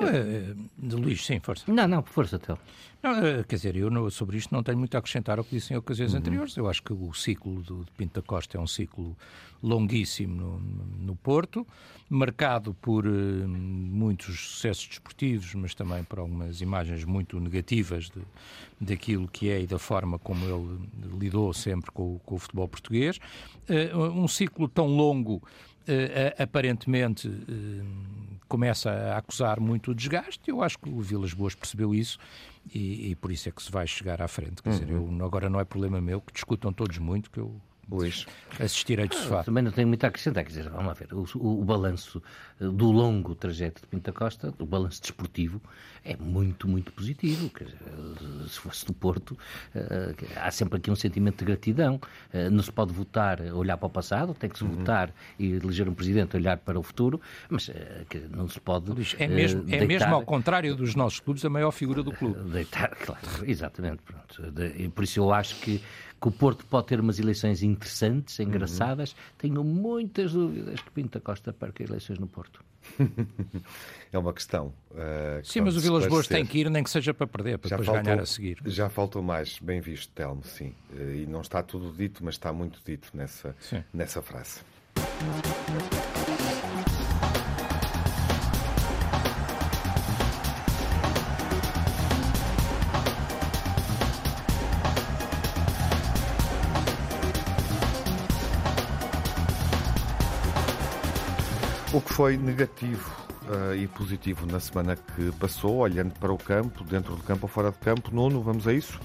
Não, 0.00 0.08
é, 0.08 0.54
de 0.78 0.96
Luís, 0.96 1.24
sim, 1.24 1.38
força. 1.40 1.70
Não, 1.70 1.86
não, 1.86 2.02
força, 2.02 2.38
Tel. 2.38 2.58
Eh, 3.02 3.44
quer 3.48 3.56
dizer, 3.56 3.76
eu 3.76 4.10
sobre 4.10 4.36
isto 4.36 4.54
não 4.54 4.62
tenho 4.62 4.76
muito 4.76 4.94
a 4.94 4.98
acrescentar 4.98 5.38
ao 5.38 5.44
que 5.44 5.56
disse 5.56 5.72
em 5.72 5.76
ocasiões 5.76 6.12
uhum. 6.12 6.18
anteriores. 6.18 6.56
Eu 6.56 6.68
acho 6.68 6.82
que 6.82 6.92
o 6.92 7.12
ciclo 7.14 7.62
do, 7.62 7.84
de 7.84 7.90
Pinto 7.92 8.20
da 8.20 8.26
Costa 8.26 8.58
é 8.58 8.60
um 8.60 8.66
ciclo 8.66 9.16
longuíssimo 9.62 10.34
no, 10.34 10.58
no 11.06 11.16
Porto, 11.16 11.66
marcado 12.08 12.74
por 12.74 13.06
uh, 13.06 13.48
muitos 13.48 14.38
sucessos 14.48 14.86
desportivos, 14.86 15.54
mas 15.54 15.74
também 15.74 16.04
por 16.04 16.18
algumas 16.18 16.60
imagens 16.60 17.04
muito 17.04 17.40
negativas 17.40 18.10
de, 18.10 18.20
daquilo 18.80 19.28
que 19.28 19.48
é 19.48 19.62
e 19.62 19.66
da 19.66 19.78
forma 19.78 20.18
como 20.18 20.44
ele 20.44 21.18
lidou 21.18 21.52
sempre 21.54 21.90
com, 21.90 22.18
com 22.18 22.34
o 22.34 22.38
futebol 22.38 22.68
português. 22.68 23.18
Uh, 23.68 23.98
um 23.98 24.28
ciclo 24.28 24.68
tão 24.68 24.86
longo 24.86 25.42
uh, 25.88 26.42
aparentemente 26.42 27.28
uh, 27.28 27.84
começa 28.48 28.90
a 28.90 29.18
acusar 29.18 29.60
muito 29.60 29.92
o 29.92 29.94
desgaste. 29.94 30.50
Eu 30.50 30.62
acho 30.62 30.78
que 30.78 30.88
o 30.88 31.00
Vilas 31.00 31.32
Boas 31.32 31.54
percebeu 31.54 31.94
isso 31.94 32.18
e, 32.74 33.10
e 33.10 33.16
por 33.16 33.30
isso 33.30 33.48
é 33.48 33.52
que 33.52 33.62
se 33.62 33.70
vai 33.70 33.86
chegar 33.86 34.20
à 34.20 34.28
frente. 34.28 34.62
Quer 34.62 34.70
uhum. 34.70 34.78
dizer, 34.78 34.90
eu, 34.90 35.24
agora 35.24 35.48
não 35.48 35.60
é 35.60 35.64
problema 35.64 36.00
meu 36.00 36.20
que 36.20 36.32
discutam 36.32 36.72
todos 36.72 36.98
muito, 36.98 37.30
que 37.30 37.38
eu 37.38 37.60
Luís. 37.96 38.26
Assistirei 38.58 39.08
de 39.08 39.16
sofá. 39.16 39.42
Também 39.44 39.62
não 39.62 39.72
tenho 39.72 39.88
muito 39.88 40.04
a 40.04 40.08
acrescentar, 40.08 40.44
quer 40.44 40.50
dizer, 40.50 40.68
vamos 40.68 40.86
lá 40.86 40.92
ver, 40.92 41.12
o, 41.12 41.24
o, 41.36 41.60
o 41.60 41.64
balanço 41.64 42.22
do 42.60 42.90
longo 42.90 43.34
trajeto 43.34 43.80
de 43.80 43.86
Pinta 43.86 44.12
Costa, 44.12 44.52
o 44.58 44.66
balanço 44.66 45.00
desportivo, 45.00 45.60
é 46.04 46.16
muito, 46.16 46.68
muito 46.68 46.92
positivo. 46.92 47.48
Quer 47.50 47.64
dizer, 47.64 47.78
se 48.48 48.58
fosse 48.58 48.84
do 48.86 48.92
Porto, 48.92 49.32
uh, 49.74 50.26
há 50.36 50.50
sempre 50.50 50.78
aqui 50.78 50.90
um 50.90 50.96
sentimento 50.96 51.38
de 51.38 51.44
gratidão. 51.44 52.00
Uh, 52.32 52.50
não 52.50 52.62
se 52.62 52.72
pode 52.72 52.92
votar, 52.92 53.40
olhar 53.40 53.76
para 53.76 53.86
o 53.86 53.90
passado, 53.90 54.34
tem 54.34 54.48
que 54.48 54.58
se 54.58 54.64
uhum. 54.64 54.70
votar 54.70 55.12
e 55.38 55.52
eleger 55.52 55.88
um 55.88 55.94
presidente, 55.94 56.36
olhar 56.36 56.58
para 56.58 56.78
o 56.78 56.82
futuro, 56.82 57.20
mas 57.48 57.68
uh, 57.68 57.72
não 58.30 58.48
se 58.48 58.60
pode. 58.60 58.90
é 59.18 59.26
mesmo, 59.28 59.64
é 59.68 59.84
mesmo 59.86 60.14
ao 60.14 60.22
contrário 60.22 60.74
dos 60.74 60.94
nossos 60.94 61.20
clubes, 61.20 61.44
a 61.44 61.50
maior 61.50 61.70
figura 61.70 62.02
do 62.02 62.12
clube. 62.12 62.40
Deitar, 62.50 62.94
claro, 62.96 63.22
exatamente. 63.44 64.02
Pronto. 64.02 64.52
De, 64.52 64.88
por 64.88 65.04
isso 65.04 65.20
eu 65.20 65.32
acho 65.32 65.56
que 65.60 65.82
que 66.20 66.28
o 66.28 66.30
Porto 66.30 66.66
pode 66.66 66.86
ter 66.88 67.00
umas 67.00 67.18
eleições 67.18 67.62
interessantes, 67.62 68.38
uhum. 68.38 68.46
engraçadas. 68.46 69.12
Uhum. 69.12 69.16
Tenho 69.38 69.64
muitas 69.64 70.32
dúvidas 70.32 70.80
que 70.80 70.90
Pinto 70.90 71.20
Costa 71.20 71.52
perca 71.52 71.82
eleições 71.82 72.18
no 72.18 72.26
Porto. 72.26 72.62
é 74.12 74.18
uma 74.18 74.32
questão. 74.32 74.72
Uh, 74.90 75.44
sim, 75.44 75.60
mas 75.60 75.76
o 75.76 75.80
Vilas 75.80 76.06
Boas 76.06 76.26
tem 76.26 76.44
que 76.44 76.58
ir, 76.58 76.70
nem 76.70 76.82
que 76.82 76.90
seja 76.90 77.14
para 77.14 77.26
perder, 77.26 77.58
para 77.58 77.70
já 77.70 77.76
depois 77.76 77.86
faltou, 77.86 78.04
ganhar 78.04 78.22
a 78.22 78.26
seguir. 78.26 78.58
Já 78.66 78.88
faltou 78.88 79.22
mais, 79.22 79.58
bem 79.58 79.80
visto, 79.80 80.12
Telmo, 80.12 80.42
sim. 80.44 80.74
Uh, 80.92 81.14
e 81.14 81.26
não 81.26 81.40
está 81.40 81.62
tudo 81.62 81.92
dito, 81.92 82.24
mas 82.24 82.34
está 82.34 82.52
muito 82.52 82.80
dito 82.84 83.10
nessa, 83.14 83.54
nessa 83.92 84.20
frase. 84.20 84.60
Foi 102.20 102.36
negativo 102.36 103.10
uh, 103.48 103.74
e 103.74 103.86
positivo 103.88 104.44
na 104.44 104.60
semana 104.60 104.94
que 104.94 105.32
passou, 105.38 105.76
olhando 105.76 106.12
para 106.20 106.30
o 106.30 106.36
campo, 106.36 106.84
dentro 106.84 107.16
do 107.16 107.22
campo 107.22 107.46
ou 107.46 107.48
fora 107.48 107.70
de 107.70 107.78
campo, 107.78 108.14
Nuno, 108.14 108.42
vamos 108.42 108.68
a 108.68 108.74
isso? 108.74 109.00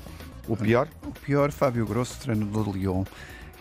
O 0.49 0.57
pior? 0.57 0.89
O 1.01 1.11
pior, 1.13 1.49
Fábio 1.53 1.85
Grosso, 1.85 2.19
treinador 2.19 2.65
do 2.65 2.73
Lyon, 2.73 3.05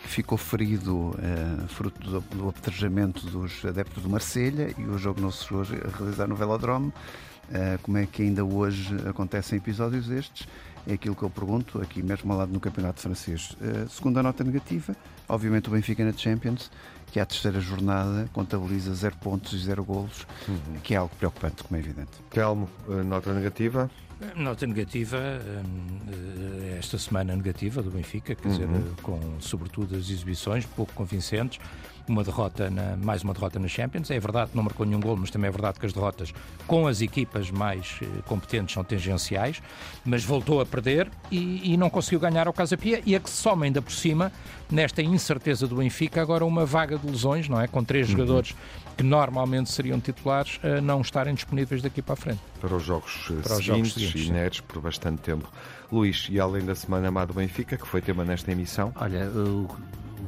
que 0.03 0.09
ficou 0.09 0.37
ferido 0.37 1.11
uh, 1.11 1.67
fruto 1.69 2.01
do, 2.01 2.19
do 2.19 3.31
dos 3.31 3.63
adeptos 3.63 4.03
do 4.03 4.09
Marselha 4.09 4.75
e 4.77 4.83
o 4.83 4.97
jogo 4.97 5.21
não 5.21 5.31
se 5.31 5.47
a 5.53 5.97
realizar 5.97 6.27
no 6.27 6.35
Velodrome. 6.35 6.87
Uh, 6.87 7.79
como 7.81 7.97
é 7.97 8.05
que 8.05 8.23
ainda 8.23 8.43
hoje 8.43 8.93
acontecem 9.07 9.57
episódios 9.57 10.07
destes? 10.07 10.49
É 10.87 10.93
aquilo 10.93 11.15
que 11.15 11.23
eu 11.23 11.29
pergunto 11.29 11.81
aqui 11.81 12.03
mesmo 12.03 12.31
ao 12.31 12.39
lado 12.39 12.53
no 12.53 12.59
Campeonato 12.59 13.01
Francês. 13.01 13.55
Uh, 13.61 13.89
segunda 13.89 14.21
nota 14.21 14.43
negativa, 14.43 14.95
obviamente 15.27 15.67
o 15.67 15.71
Benfica 15.71 16.05
na 16.05 16.13
Champions, 16.13 16.69
que 17.11 17.19
à 17.19 17.25
terceira 17.25 17.59
jornada 17.59 18.29
contabiliza 18.33 18.93
zero 18.93 19.15
pontos 19.17 19.53
e 19.53 19.57
zero 19.57 19.83
golos, 19.83 20.27
uhum. 20.47 20.79
que 20.83 20.93
é 20.93 20.97
algo 20.97 21.15
preocupante, 21.15 21.63
como 21.63 21.77
é 21.77 21.79
evidente. 21.79 22.11
Telmo, 22.29 22.69
eh, 22.89 23.03
nota 23.03 23.33
negativa? 23.33 23.89
Nota 24.35 24.65
negativa, 24.65 25.17
eh, 25.17 26.77
esta 26.79 26.97
semana 26.97 27.35
negativa 27.35 27.81
do 27.81 27.91
Benfica, 27.91 28.33
quer 28.33 28.47
uhum. 28.47 28.53
dizer, 28.53 28.67
com 29.01 29.19
sobretudo 29.39 29.95
as 29.95 30.09
exibições 30.09 30.65
pouco 30.65 30.93
convincentes 30.93 31.59
uma 32.07 32.23
derrota 32.23 32.69
na, 32.69 32.95
mais 32.97 33.23
uma 33.23 33.33
derrota 33.33 33.59
na 33.59 33.67
Champions. 33.67 34.09
É 34.11 34.19
verdade 34.19 34.51
que 34.51 34.55
não 34.55 34.63
marcou 34.63 34.85
nenhum 34.85 34.99
gol, 34.99 35.17
mas 35.17 35.31
também 35.31 35.47
é 35.47 35.51
verdade 35.51 35.79
que 35.79 35.85
as 35.85 35.93
derrotas 35.93 36.33
com 36.67 36.87
as 36.87 37.01
equipas 37.01 37.49
mais 37.51 37.99
eh, 38.01 38.05
competentes 38.25 38.73
são 38.73 38.83
tangenciais, 38.83 39.61
mas 40.03 40.23
voltou 40.23 40.61
a 40.61 40.65
perder 40.65 41.09
e, 41.31 41.73
e 41.73 41.77
não 41.77 41.89
conseguiu 41.89 42.19
ganhar 42.19 42.47
ao 42.47 42.53
Casa 42.53 42.77
Pia 42.77 43.01
e 43.05 43.15
a 43.15 43.19
que 43.19 43.29
se 43.29 43.37
soma 43.37 43.65
ainda 43.65 43.81
por 43.81 43.91
cima, 43.91 44.31
nesta 44.69 45.01
incerteza 45.01 45.67
do 45.67 45.77
Benfica, 45.77 46.21
agora 46.21 46.45
uma 46.45 46.65
vaga 46.65 46.97
de 46.97 47.07
lesões, 47.07 47.49
não 47.49 47.59
é? 47.59 47.67
Com 47.67 47.83
três 47.83 48.07
uhum. 48.07 48.17
jogadores 48.17 48.55
que 48.95 49.03
normalmente 49.03 49.69
seriam 49.69 49.99
titulares 49.99 50.59
a 50.63 50.81
não 50.81 51.01
estarem 51.01 51.33
disponíveis 51.33 51.81
daqui 51.81 52.01
para 52.01 52.13
a 52.13 52.17
frente. 52.17 52.39
Para 52.61 52.75
os 52.75 52.83
jogos, 52.83 53.27
eh, 53.29 53.41
para 53.41 53.53
os 53.53 53.65
seguintes, 53.65 53.65
jogos 53.65 53.93
seguintes, 53.93 54.27
inéditos 54.27 54.61
por 54.61 54.81
bastante 54.81 55.21
tempo. 55.21 55.49
Luís, 55.91 56.27
e 56.29 56.39
além 56.39 56.65
da 56.65 56.75
Semana 56.75 57.11
Má 57.11 57.25
do 57.25 57.33
Benfica, 57.33 57.77
que 57.77 57.85
foi 57.85 58.01
tema 58.01 58.23
nesta 58.25 58.51
emissão? 58.51 58.91
Olha, 58.95 59.29
o 59.29 59.67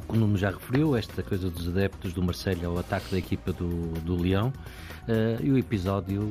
o 0.08 0.16
Nuno 0.16 0.36
já 0.36 0.50
referiu, 0.50 0.96
esta 0.96 1.22
coisa 1.22 1.50
dos 1.50 1.68
adeptos 1.68 2.12
do 2.12 2.22
Marselha 2.22 2.66
ao 2.66 2.78
ataque 2.78 3.10
da 3.10 3.18
equipa 3.18 3.52
do, 3.52 3.92
do 4.00 4.16
Leão. 4.16 4.52
Uh, 5.08 5.42
e 5.42 5.50
o 5.50 5.56
episódio 5.56 6.30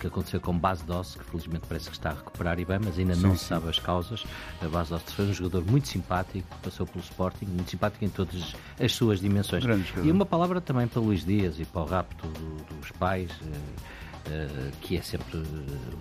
que 0.00 0.06
aconteceu 0.06 0.40
com 0.40 0.56
Bas 0.56 0.80
Doss, 0.82 1.14
que 1.14 1.24
felizmente 1.24 1.66
parece 1.68 1.90
que 1.90 1.96
está 1.96 2.10
a 2.10 2.14
recuperar 2.14 2.58
e 2.58 2.64
bem, 2.64 2.78
mas 2.82 2.98
ainda 2.98 3.14
sim, 3.14 3.22
não 3.22 3.36
se 3.36 3.44
sabe 3.44 3.68
as 3.68 3.78
causas. 3.78 4.24
A 4.62 4.68
Bas 4.68 4.88
Doss 4.88 5.02
foi 5.12 5.26
um 5.26 5.34
jogador 5.34 5.64
muito 5.64 5.88
simpático, 5.88 6.46
passou 6.62 6.86
pelo 6.86 7.04
Sporting, 7.04 7.44
muito 7.46 7.70
simpático 7.70 8.04
em 8.04 8.08
todas 8.08 8.54
as 8.80 8.92
suas 8.92 9.20
dimensões. 9.20 9.64
E 10.02 10.10
uma 10.10 10.24
palavra 10.24 10.60
também 10.60 10.86
para 10.86 11.00
Luís 11.00 11.24
Dias 11.24 11.60
e 11.60 11.64
para 11.64 11.82
o 11.82 11.84
rapto 11.84 12.26
do, 12.28 12.76
dos 12.78 12.90
pais. 12.92 13.30
Uh, 13.42 13.94
Uh, 14.26 14.72
que 14.80 14.96
é 14.96 15.02
sempre 15.02 15.42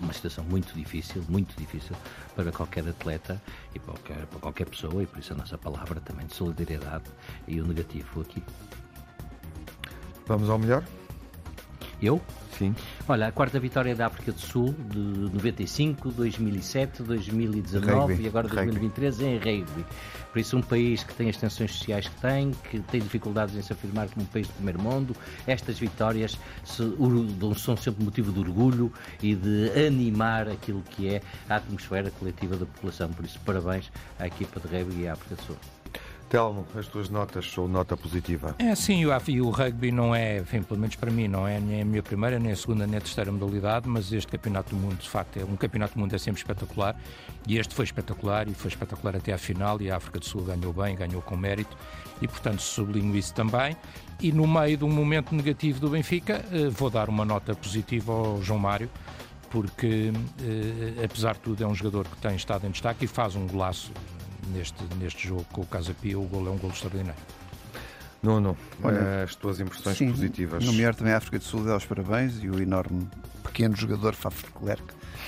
uma 0.02 0.14
situação 0.14 0.46
muito 0.46 0.74
difícil, 0.74 1.22
muito 1.28 1.54
difícil 1.58 1.94
para 2.34 2.54
qualquer 2.54 2.88
atleta 2.88 3.42
e 3.76 3.80
para 3.80 3.94
qualquer, 3.94 4.26
para 4.28 4.40
qualquer 4.40 4.66
pessoa, 4.66 5.04
e 5.04 5.06
por 5.06 5.20
isso 5.20 5.34
a 5.34 5.36
nossa 5.36 5.58
palavra 5.58 6.00
também 6.00 6.26
de 6.26 6.34
solidariedade 6.34 7.04
e 7.46 7.60
o 7.60 7.68
negativo 7.68 8.22
aqui. 8.22 8.42
Vamos 10.26 10.50
ao 10.50 10.58
melhor? 10.58 10.86
Eu? 12.02 12.22
Sim. 12.58 12.74
Olha, 13.06 13.28
a 13.28 13.32
quarta 13.34 13.60
vitória 13.60 13.94
da 13.94 14.08
África 14.08 14.32
do 14.32 14.40
Sul 14.40 14.74
de 14.90 14.98
95, 14.98 16.10
2007, 16.10 17.04
2019 17.04 17.92
rugby. 17.92 18.24
e 18.24 18.28
agora 18.28 18.48
2023 18.48 19.18
rugby. 19.18 19.30
em 19.30 19.38
rugby. 19.38 19.86
Por 20.32 20.40
isso, 20.40 20.56
um 20.56 20.62
país 20.62 21.04
que 21.04 21.14
tem 21.14 21.30
as 21.30 21.36
tensões 21.36 21.74
sociais 21.74 22.08
que 22.08 22.22
tem, 22.22 22.52
que 22.70 22.80
tem 22.80 23.02
dificuldades 23.02 23.58
em 23.58 23.62
se 23.62 23.74
afirmar 23.74 24.08
como 24.08 24.24
um 24.24 24.30
país 24.30 24.48
do 24.48 24.54
primeiro 24.54 24.82
mundo, 24.82 25.14
estas 25.46 25.78
vitórias 25.80 26.40
são 26.64 27.76
sempre 27.76 28.06
motivo 28.06 28.32
de 28.32 28.40
orgulho 28.40 28.90
e 29.22 29.36
de 29.36 29.70
animar 29.86 30.48
aquilo 30.48 30.82
que 30.82 31.14
é 31.14 31.22
a 31.50 31.58
atmosfera 31.58 32.10
coletiva 32.10 32.56
da 32.56 32.66
população. 32.66 33.12
Por 33.12 33.26
isso, 33.26 33.38
parabéns 33.46 33.92
à 34.18 34.28
equipa 34.28 34.62
de 34.62 34.68
rugby 34.68 35.02
e 35.02 35.08
à 35.10 35.14
África 35.14 35.36
do 35.36 35.42
Sul. 35.42 35.83
Telmo, 36.34 36.66
as 36.76 36.88
tuas 36.88 37.12
notas 37.12 37.48
são 37.48 37.68
nota 37.68 37.96
positiva? 37.96 38.56
É 38.58 38.74
sim, 38.74 39.06
o, 39.06 39.12
o 39.12 39.50
rugby 39.52 39.92
não 39.92 40.16
é, 40.16 40.40
enfim, 40.40 40.64
pelo 40.64 40.80
menos 40.80 40.96
para 40.96 41.12
mim, 41.12 41.28
não 41.28 41.48
é 41.48 41.60
nem 41.60 41.84
a 41.84 41.86
minha 41.86 42.02
primeira, 42.02 42.40
nem 42.40 42.52
a 42.52 42.56
segunda, 42.56 42.88
nem 42.88 42.98
a 42.98 43.02
terceira 43.02 43.32
modalidade, 43.32 43.88
mas 43.88 44.12
este 44.12 44.32
Campeonato 44.32 44.72
do 44.72 44.76
Mundo, 44.76 44.98
de 44.98 45.08
facto, 45.08 45.38
é 45.38 45.46
um 45.46 45.56
Campeonato 45.56 45.94
do 45.94 46.00
Mundo 46.00 46.16
é 46.16 46.18
sempre 46.18 46.42
espetacular 46.42 47.00
e 47.48 47.60
este 47.60 47.76
foi 47.76 47.86
espetacular 47.86 48.48
e 48.48 48.56
foi 48.56 48.70
espetacular 48.70 49.16
até 49.16 49.32
à 49.32 49.38
final 49.38 49.80
e 49.80 49.92
a 49.92 49.98
África 49.98 50.18
do 50.18 50.26
Sul 50.26 50.42
ganhou 50.42 50.74
bem, 50.74 50.96
ganhou 50.96 51.22
com 51.22 51.38
mérito 51.38 51.78
e, 52.20 52.28
portanto, 52.28 52.64
sublinho 52.64 53.16
isso 53.16 53.32
também. 53.36 53.78
E 54.20 54.32
no 54.32 54.48
meio 54.48 54.76
de 54.76 54.84
um 54.84 54.90
momento 54.90 55.36
negativo 55.36 55.80
do 55.80 55.90
Benfica, 55.90 56.44
eh, 56.52 56.68
vou 56.68 56.90
dar 56.90 57.10
uma 57.10 57.26
nota 57.26 57.54
positiva 57.54 58.12
ao 58.12 58.42
João 58.42 58.58
Mário, 58.58 58.90
porque, 59.52 60.12
eh, 60.42 61.06
apesar 61.06 61.36
de 61.36 61.42
tudo, 61.42 61.64
é 61.64 61.68
um 61.68 61.76
jogador 61.76 62.08
que 62.08 62.18
tem 62.18 62.36
estado 62.36 62.66
em 62.66 62.72
destaque 62.72 63.06
e 63.06 63.08
faz 63.08 63.36
um 63.36 63.46
golaço 63.46 63.92
neste, 64.50 64.84
neste 65.00 65.28
jogo 65.28 65.46
com 65.52 65.62
o 65.62 65.66
Casa 65.66 65.94
Pia, 65.94 66.18
o 66.18 66.24
gol 66.24 66.48
é 66.48 66.50
um 66.52 66.58
gol 66.58 66.72
extraordinário. 66.72 67.22
Nuno, 68.24 68.58
Olha, 68.82 69.24
as 69.24 69.36
tuas 69.36 69.60
impressões 69.60 69.98
sim, 69.98 70.10
positivas. 70.10 70.64
Nomear 70.64 70.96
também 70.96 71.14
a 71.14 71.18
África 71.18 71.38
do 71.38 71.44
Sul, 71.44 71.66
dá 71.66 71.76
os 71.76 71.86
parabéns 71.86 72.42
e 72.42 72.50
o 72.50 72.62
enorme 72.62 73.06
pequeno 73.44 73.76
jogador 73.76 74.16
Faf 74.16 74.46
Klerk, 74.52 74.86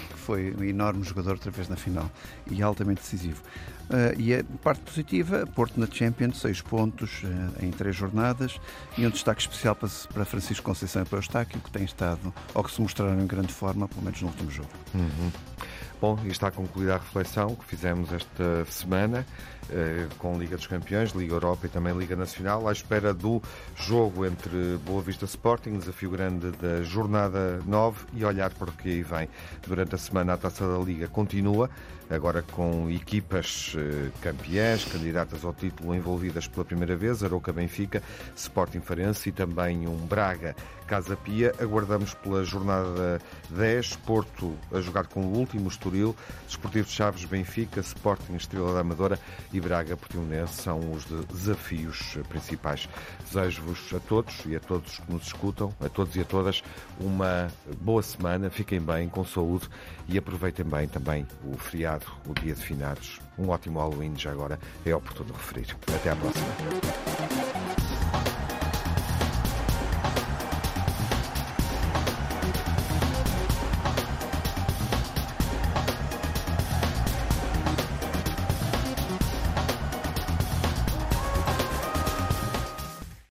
que 0.09 0.17
foi 0.17 0.55
um 0.57 0.63
enorme 0.63 1.03
jogador 1.03 1.31
outra 1.31 1.51
vez 1.51 1.67
na 1.67 1.75
final 1.75 2.09
e 2.49 2.63
altamente 2.63 3.01
decisivo. 3.01 3.43
Uh, 3.89 4.19
e 4.19 4.33
a 4.33 4.43
parte 4.63 4.81
positiva, 4.81 5.45
Porto 5.45 5.79
na 5.79 5.85
Champions, 5.85 6.39
seis 6.39 6.61
pontos 6.61 7.21
uh, 7.23 7.63
em 7.63 7.69
três 7.69 7.95
jornadas 7.95 8.59
e 8.97 9.05
um 9.05 9.09
destaque 9.09 9.41
especial 9.41 9.75
para, 9.75 9.89
para 10.11 10.25
Francisco 10.25 10.63
Conceição 10.63 11.03
e 11.03 11.05
para 11.05 11.17
o 11.17 11.19
Eustáquio, 11.19 11.59
que 11.59 11.69
tem 11.69 11.83
estado, 11.83 12.33
ou 12.53 12.63
que 12.63 12.71
se 12.71 12.81
mostraram 12.81 13.21
em 13.21 13.27
grande 13.27 13.53
forma, 13.53 13.87
pelo 13.87 14.01
menos 14.03 14.21
no 14.21 14.29
último 14.29 14.49
jogo. 14.49 14.69
Uhum. 14.93 15.31
Bom, 16.05 16.19
e 16.23 16.27
está 16.27 16.51
concluída 16.51 16.93
a 16.93 16.97
reflexão 16.99 17.55
que 17.55 17.65
fizemos 17.65 18.13
esta 18.13 18.63
semana 18.65 19.25
eh, 19.71 20.05
com 20.19 20.37
Liga 20.37 20.55
dos 20.55 20.67
Campeões, 20.67 21.13
Liga 21.13 21.33
Europa 21.33 21.65
e 21.65 21.69
também 21.69 21.97
Liga 21.97 22.15
Nacional, 22.15 22.67
à 22.67 22.71
espera 22.71 23.11
do 23.11 23.41
jogo 23.75 24.23
entre 24.23 24.77
Boa 24.85 25.01
Vista 25.01 25.25
Sporting, 25.25 25.79
desafio 25.79 26.11
grande 26.11 26.51
da 26.51 26.83
jornada 26.83 27.59
9 27.65 28.05
e 28.13 28.23
olhar 28.23 28.53
para 28.53 28.69
o 28.69 28.71
que 28.71 28.87
aí 28.89 29.01
vem. 29.01 29.27
Durante 29.65 29.95
a 29.95 29.97
semana 29.97 30.33
a 30.33 30.37
Taça 30.37 30.67
da 30.67 30.77
Liga 30.77 31.07
continua, 31.07 31.71
agora 32.09 32.41
com 32.41 32.89
equipas 32.89 33.75
eh, 33.77 34.09
campeãs, 34.21 34.85
candidatas 34.85 35.43
ao 35.43 35.53
título 35.53 35.95
envolvidas 35.95 36.47
pela 36.47 36.65
primeira 36.65 36.95
vez, 36.95 37.23
Aroca 37.23 37.51
Benfica, 37.51 38.01
Sporting 38.35 38.81
Farense 38.81 39.29
e 39.29 39.31
também 39.31 39.87
um 39.87 39.95
Braga 40.05 40.55
Casa 40.87 41.15
Pia. 41.15 41.53
Aguardamos 41.59 42.13
pela 42.13 42.43
jornada 42.43 43.19
10, 43.49 43.95
Porto 43.97 44.55
a 44.71 44.79
jogar 44.79 45.07
com 45.07 45.21
o 45.21 45.37
último, 45.37 45.67
Estoril, 45.67 46.15
Desportivo 46.45 46.85
de 46.85 46.93
Chaves, 46.93 47.25
Benfica, 47.25 47.79
Sporting 47.79 48.35
Estrela 48.35 48.73
da 48.73 48.81
Amadora 48.81 49.19
e 49.51 49.59
Braga 49.59 49.97
Portimonense 49.97 50.61
são 50.61 50.91
os 50.91 51.05
desafios 51.05 52.17
principais. 52.29 52.87
Desejo-vos 53.25 53.93
a 53.93 53.99
todos 53.99 54.43
e 54.45 54.55
a 54.55 54.59
todos 54.59 54.99
que 54.99 55.11
nos 55.11 55.27
escutam, 55.27 55.73
a 55.79 55.89
todos 55.89 56.15
e 56.15 56.21
a 56.21 56.25
todas, 56.25 56.63
uma 56.99 57.47
boa 57.81 58.03
semana, 58.03 58.49
fiquem 58.49 58.79
bem, 58.79 59.09
com 59.09 59.25
saúde 59.25 59.67
e 60.07 60.17
aproveitem 60.17 60.65
bem 60.65 60.87
também 60.87 61.27
o 61.43 61.57
feriado, 61.57 62.05
o 62.27 62.33
dia 62.33 62.53
de 62.53 62.61
finados. 62.61 63.19
Um 63.37 63.49
ótimo 63.49 63.79
Halloween 63.79 64.17
já 64.17 64.31
agora 64.31 64.59
é 64.85 64.95
oportuno 64.95 65.33
referir. 65.33 65.75
Até 65.93 66.09
à 66.11 66.15
próxima. 66.15 67.54